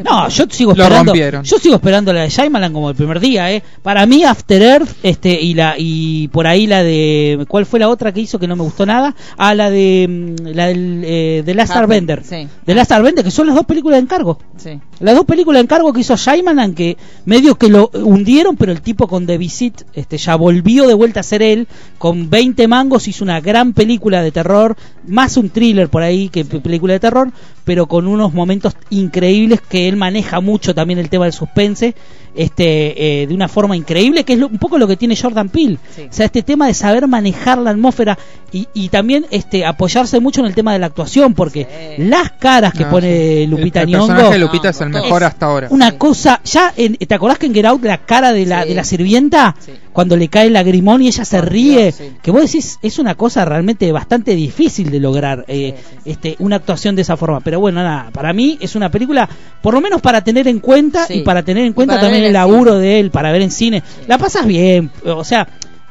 [0.05, 1.13] No, yo sigo Lo esperando.
[1.13, 1.45] rompieron.
[1.45, 3.63] Yo sigo esperando la de Shyamalan como el primer día, eh.
[3.83, 7.89] Para mí After Earth, este y la y por ahí la de ¿cuál fue la
[7.89, 9.15] otra que hizo que no me gustó nada?
[9.37, 12.23] Ah, la de mm, la del eh, de Last Harper, Airbender.
[12.25, 12.49] sí.
[12.67, 14.39] De Last Airbender, que son las dos películas de encargo.
[14.57, 14.79] Sí.
[15.01, 18.81] Las dos películas de encargo que hizo Shyamalan que medio que lo hundieron, pero el
[18.83, 23.09] tipo con The Visit este ya volvió de vuelta a ser él con 20 mangos
[23.09, 27.01] hizo una gran película de terror, más un thriller por ahí que pe- película de
[27.01, 27.31] terror,
[27.69, 31.95] pero con unos momentos increíbles que él maneja mucho también el tema del suspense,
[32.35, 35.49] este eh, de una forma increíble, que es lo- un poco lo que tiene Jordan
[35.49, 35.79] Peele.
[35.95, 36.03] Sí.
[36.03, 38.19] O sea, este tema de saber manejar la atmósfera
[38.53, 42.03] y, y también este apoyarse mucho en el tema de la actuación, porque Sí.
[42.05, 43.47] las caras que No, pone sí.
[43.47, 45.69] Lupita el, el Nyong'o personaje de Lupita es el mejor es hasta ahora.
[45.71, 48.69] una cosa, ya en- ¿te acordás que en Get Out la cara de la, Sí.
[48.71, 49.73] de la sirvienta Sí.
[49.93, 51.83] cuando le cae el lagrimón y ella se Por ríe?
[51.85, 52.13] Dios, sí.
[52.23, 56.11] Que vos decís, es una cosa realmente bastante difícil de lograr eh, Sí, sí, sí.
[56.11, 57.41] este una actuación de esa forma.
[57.41, 59.29] Pero bueno, nada, para mí es una película,
[59.63, 61.15] por lo menos para tener en cuenta Sí.
[61.15, 62.83] y para tener en cuenta para también el laburo cine.
[62.83, 63.83] de él, para ver en cine.
[64.07, 65.47] La pasas bien, o sea.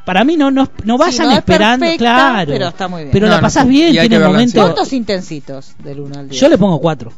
[0.05, 2.51] Para mí no no, no vayan no es esperando, perfecta, claro.
[2.53, 3.11] pero está muy bien.
[3.11, 4.53] Pero No, la pasas bien, tiene momentos.
[4.63, 6.41] ¿Cuántos intensitos del 1 al 10?
[6.41, 7.11] Yo le pongo cuatro.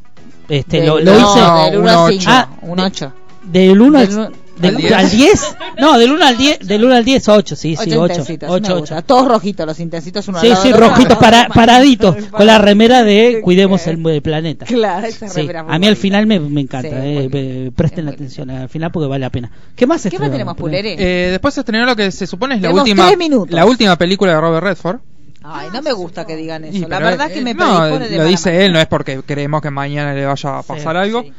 [0.48, 2.11] Este, Del- lo, hice del un 1 al ocho.
[2.19, 2.26] 5.
[2.27, 3.14] Ah, un 8.
[3.44, 4.30] Del 1 Del al, uno-
[4.61, 4.94] del- al diez.
[4.94, 5.56] al 10.
[5.80, 8.11] No, del 1 al 10, del 1 al 10 8, sí, sí, 8.
[8.14, 9.02] intensitos, 8, me gusta.
[9.02, 13.03] Todos rojitos, los intensitos uno al Sí, lado sí, rojitos para, paraditos, con la remera
[13.03, 14.65] de Sí, cuidemos el, el planeta.
[14.65, 17.72] Claro, esa Sí, remera muy a mí al final me, me encanta, Sí, eh, bien.
[17.73, 19.52] presten Es muy atención al final porque vale la pena.
[19.76, 20.95] ¿Qué más ¿Qué más tenemos, Pulere?
[20.99, 23.10] Eh, después se estrenó lo que se supone es la última
[23.49, 24.99] la última película de Robert Redford.
[25.41, 26.76] Ay, no me gusta que digan eso.
[26.77, 28.65] Y, la verdad eh, que me no, predispone de lo dice manera.
[28.65, 31.22] él, no es porque creemos que mañana le vaya a pasar algo.
[31.23, 31.31] sí.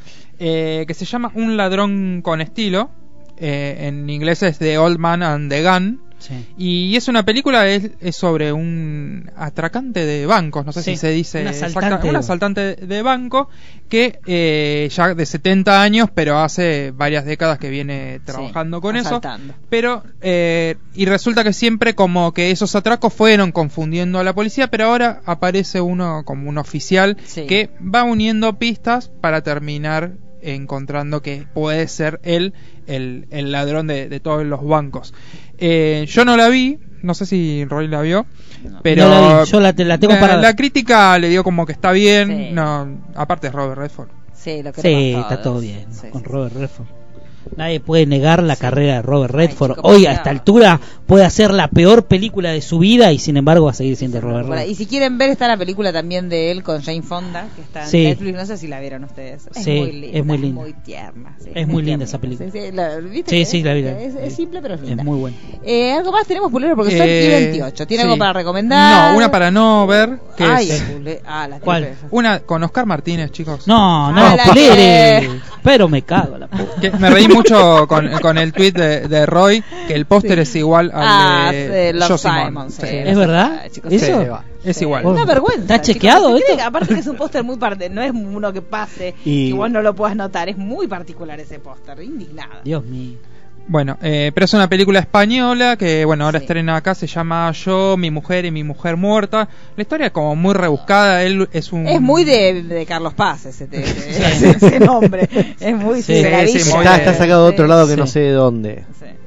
[0.43, 2.91] Eh, que se llama Un ladrón con estilo.
[3.41, 6.01] Eh, en inglés es The Old Man and the Gun.
[6.19, 6.35] Sí.
[6.59, 10.97] Y es una película, es, es sobre un atracante de bancos, no sé Sí, si
[10.99, 12.19] se dice un asaltante exacta- de un banco.
[12.19, 13.49] asaltante de banco
[13.89, 19.23] que eh, ya de 70 años, pero hace varias décadas que viene trabajando con eso.
[19.71, 24.67] Pero, eh, y resulta que siempre como que esos atracos fueron confundiendo a la policía,
[24.71, 27.17] pero ahora aparece uno como un oficial
[27.49, 30.13] que va uniendo pistas para terminar
[30.43, 32.55] encontrando que puede ser él
[32.95, 35.15] el, el ladrón de, de todos los bancos.
[35.59, 38.27] Eh, yo no la vi, no sé si Roy la vio,
[38.83, 41.67] pero No la vi, yo la te- la tengo para la crítica le dio como
[41.67, 42.49] que está bien, Sí.
[42.53, 44.09] no, aparte es Robert Redford.
[44.35, 46.87] Sí, lo Sí, está todo bien Sí, con sí, Robert Redford.
[47.57, 49.77] Nadie puede negar la carrera de Robert Redford.
[49.77, 53.37] chico, Hoy a esta altura puede hacer la peor película de su vida y sin
[53.37, 54.69] embargo va a seguir siendo Robert Redford.
[54.69, 57.83] y si quieren ver, está la película también de él con Jane Fonda, que está
[57.85, 58.05] en Sí.
[58.05, 58.37] Netflix.
[58.37, 59.49] No sé si la vieron ustedes.
[59.55, 60.19] Es Sí, muy linda.
[60.19, 60.61] es muy linda.
[60.63, 61.37] muy tierna.
[61.43, 62.51] sí, Es muy linda esa película.
[62.51, 63.81] Sí, sí, la- ¿viste Sí, la vi.
[63.85, 65.03] Es, es simple, pero es linda.
[65.03, 65.37] Es muy bueno.
[65.65, 66.77] Eh, ¿Algo más tenemos, Pulero?
[66.77, 67.87] Porque son Eh, y 28.
[67.87, 68.07] ¿Tiene sí.
[68.09, 69.11] algo para recomendar?
[69.13, 71.95] No, una para no ver, que Ay, es Pule- ah, la ¿Cuál?
[72.11, 73.67] una con Oscar Martínez, chicos.
[73.67, 74.37] No, no, Ah,
[75.63, 76.97] Pero me cago la puta.
[76.99, 80.91] Me reí mucho con, con el tweet de, de Roy, que el póster es igual
[80.95, 82.47] al Ah, de sí, Love Joe Simon.
[82.47, 82.81] Simon, sí.
[82.83, 82.97] Sí.
[82.97, 83.63] ¿Es verdad?
[83.71, 84.07] Chicos, ¿Eso?
[84.23, 84.45] sí, va.
[84.65, 85.07] Es Sí, igual.
[85.07, 85.61] Una vergüenza.
[85.63, 86.57] ¿Está chequeado esto?
[86.57, 89.53] que aparte que es un póster muy parte, no es uno que pase Y- y
[89.53, 92.61] vos no lo puedas notar, es muy particular ese póster, indignada.
[92.65, 93.17] Dios mío.
[93.73, 96.45] Bueno, eh, pero es una película española que, bueno, ahora Sí.
[96.45, 99.49] estrena acá, se llama Yo, mi mujer y mi mujer muerta.
[99.77, 101.87] La historia es como muy rebuscada, él es un...
[101.87, 105.29] Es muy de, de Carlos Paz ese, ese, ese- ese nombre.
[105.61, 108.01] Es muy Sí, Está, está sacado de otro lado que Sí.
[108.01, 108.85] no sé de dónde.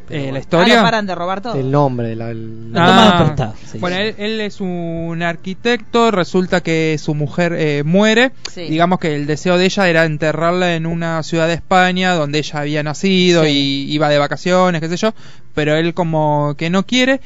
[0.09, 0.77] Eh, la historia...
[0.77, 1.55] no paran de robar todo.
[1.55, 3.77] El nombre, la, el- prestado, sí.
[3.79, 8.31] Bueno, él, él es un arquitecto, resulta que su mujer eh, muere.
[8.51, 8.63] Sí.
[8.63, 12.59] Digamos que el deseo de ella era enterrarla en una ciudad de España donde ella
[12.59, 13.49] había nacido Sí.
[13.87, 15.13] y iba de vacaciones, qué sé yo,
[15.53, 17.21] pero él como que no quiere.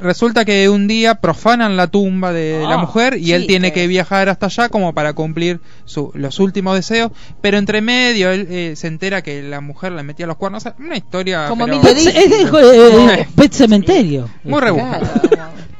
[0.00, 3.80] Resulta que un día profanan la tumba de la Ah, mujer y él tiene que-
[3.82, 7.10] que viajar hasta allá como para cumplir su- los últimos deseos,
[7.40, 10.62] pero entre medio él eh, se entera que la mujer le metía los cuernos.
[10.62, 12.08] O sea, Una historia Como pero- Dizzy.
[12.14, 14.28] es de- eh, Pet Cementerio.
[14.44, 15.00] muy rebuscada.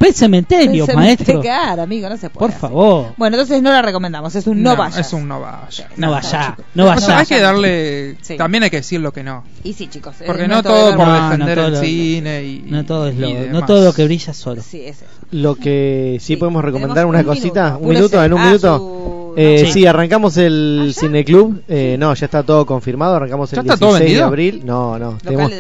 [0.01, 1.43] Pet Cementerio, Se maestro.
[1.78, 2.39] amigo, no se puede.
[2.40, 2.59] Por así.
[2.59, 3.12] favor.
[3.18, 5.06] Bueno, entonces no la recomendamos, es un no, vayas.
[5.06, 5.89] Es un no vaya.
[5.98, 7.18] No vaya, no O sea, vaya.
[7.18, 8.16] hay que darle.
[8.22, 8.39] Sí.
[8.39, 9.44] También hay que decir lo que no.
[9.62, 10.14] Y sí, chicos.
[10.22, 11.06] eh, Porque no, todo por.
[11.06, 12.64] No, defender no todo el lo- cine y.
[12.66, 14.62] No todo es lo, no todo lo que brilla es solo.
[14.62, 15.10] Sí, es eso.
[15.32, 18.40] Lo que sí, Sí, podemos recomendar tenemos una un cosita, minuto, un minuto, en un
[18.40, 19.19] Ah, minuto.
[19.36, 19.73] Eh, Sí.
[19.73, 19.86] sí.
[19.86, 21.62] arrancamos el ¿Ah, cineclub.
[21.69, 23.16] Eh, no, ya está todo confirmado.
[23.16, 24.62] Arrancamos ¿Ya el está todo 16 de abril.
[24.65, 25.19] No, no.
[25.23, 25.51] Tenemos,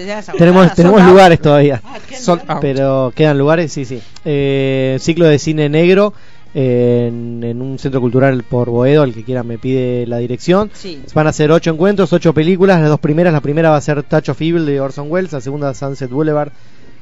[0.74, 1.08] tenemos, out.
[1.10, 1.82] lugares todavía.
[2.26, 2.40] Out.
[2.60, 4.00] Pero quedan lugares, sí, sí.
[4.24, 6.12] Eh, ciclo de cine negro
[6.54, 9.04] eh, en, en un centro cultural por Boedo.
[9.04, 10.70] El que quiera me pide la dirección.
[10.74, 11.00] Sí.
[11.14, 12.80] Van a ser ocho encuentros, ocho películas.
[12.80, 15.40] Las dos primeras, la primera va a ser Touch of Evil de Orson Welles, la
[15.40, 16.52] segunda Sunset Boulevard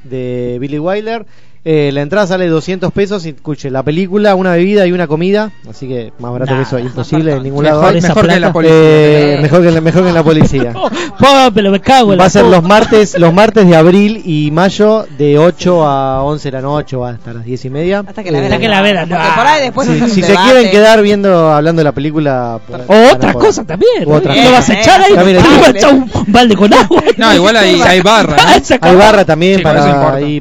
[0.03, 1.25] de Billy Wilder.
[1.65, 5.51] Eh, la entrada sale 200 pesos y escuche la película, una bebida y una comida,
[5.69, 7.81] así que más barato Nada, que eso, imposible en ningún lado.
[7.91, 8.77] Mejor, que la policía.
[8.77, 10.73] Eh, mejor que mejor que en la policía.
[11.53, 14.51] Pero me cago en Va la a ser los martes, los martes de abril y
[14.51, 18.03] mayo de 8 a 11 de la noche o hasta las 10 y media.
[18.07, 18.53] Hasta que la Eh, vean.
[18.53, 19.41] Hasta que la vean, Porque no.
[19.49, 20.49] ahí después un si se debate.
[20.51, 24.05] quieren quedar viendo, hablando de la película, pues, O otras cosas también.
[24.07, 24.43] O otras ¿no?
[24.45, 24.87] ¿Lo vas a cosas.
[24.87, 25.13] echar ahí?
[25.13, 25.77] También ¿Te es vas a cierto.
[25.77, 25.93] echar
[26.25, 27.03] un balde con agua?
[27.17, 28.37] No, igual hay, hay barra.
[28.55, 28.61] ¿eh?
[28.71, 29.63] Ah, Hay barra también Sí,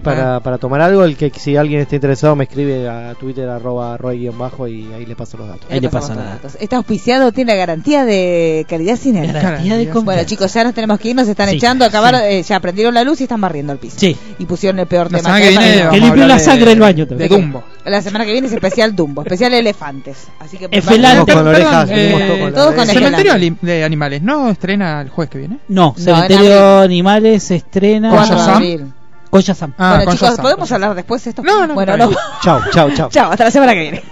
[0.00, 0.40] para, Ah.
[0.40, 1.07] para tomar algo.
[1.08, 5.16] El que si alguien está interesado me escribe a Twitter arroba roy-bajo y ahí le
[5.16, 5.66] paso los datos.
[5.70, 6.36] Ahí le pasamos pasa los nada.
[6.36, 6.56] datos.
[6.60, 9.26] Está auspiciado, tiene la garantía de calidad cine.
[9.26, 9.86] Garantía de.
[9.92, 12.94] Bueno, chicos, ya nos tenemos que ir, nos están Sí, echando, acabaron, eh, ya prendieron
[12.94, 13.96] la luz y están barriendo el piso.
[13.98, 14.16] Sí.
[14.38, 15.38] Y pusieron el peor La tema.
[15.40, 15.82] que viene.
[15.82, 17.28] a limpió la de- sangre del baño De.
[17.28, 17.64] Dumbo.
[17.84, 20.28] La semana que viene es especial Dumbo, especial elefantes.
[20.40, 21.24] Así que Efelante.
[21.24, 21.32] prepárense.
[21.32, 22.86] Con Perdón, orejas, eh, todos con.
[22.86, 23.32] Cementerio
[23.62, 25.58] de Animales, ¿no estrena el jueves que viene?
[25.68, 26.84] No, en Cementerio abril.
[26.84, 28.97] Animales se estrena ¿Cuándo
[29.30, 29.74] ¿Con Shazam?
[29.78, 31.42] Ah, bueno, con chicos, Shazam, ¿podemos hablar después de esto?
[31.42, 32.10] No, no, Bueno, no.
[32.42, 33.08] Chao, chao, chao.
[33.10, 34.02] Chao, hasta la semana que viene.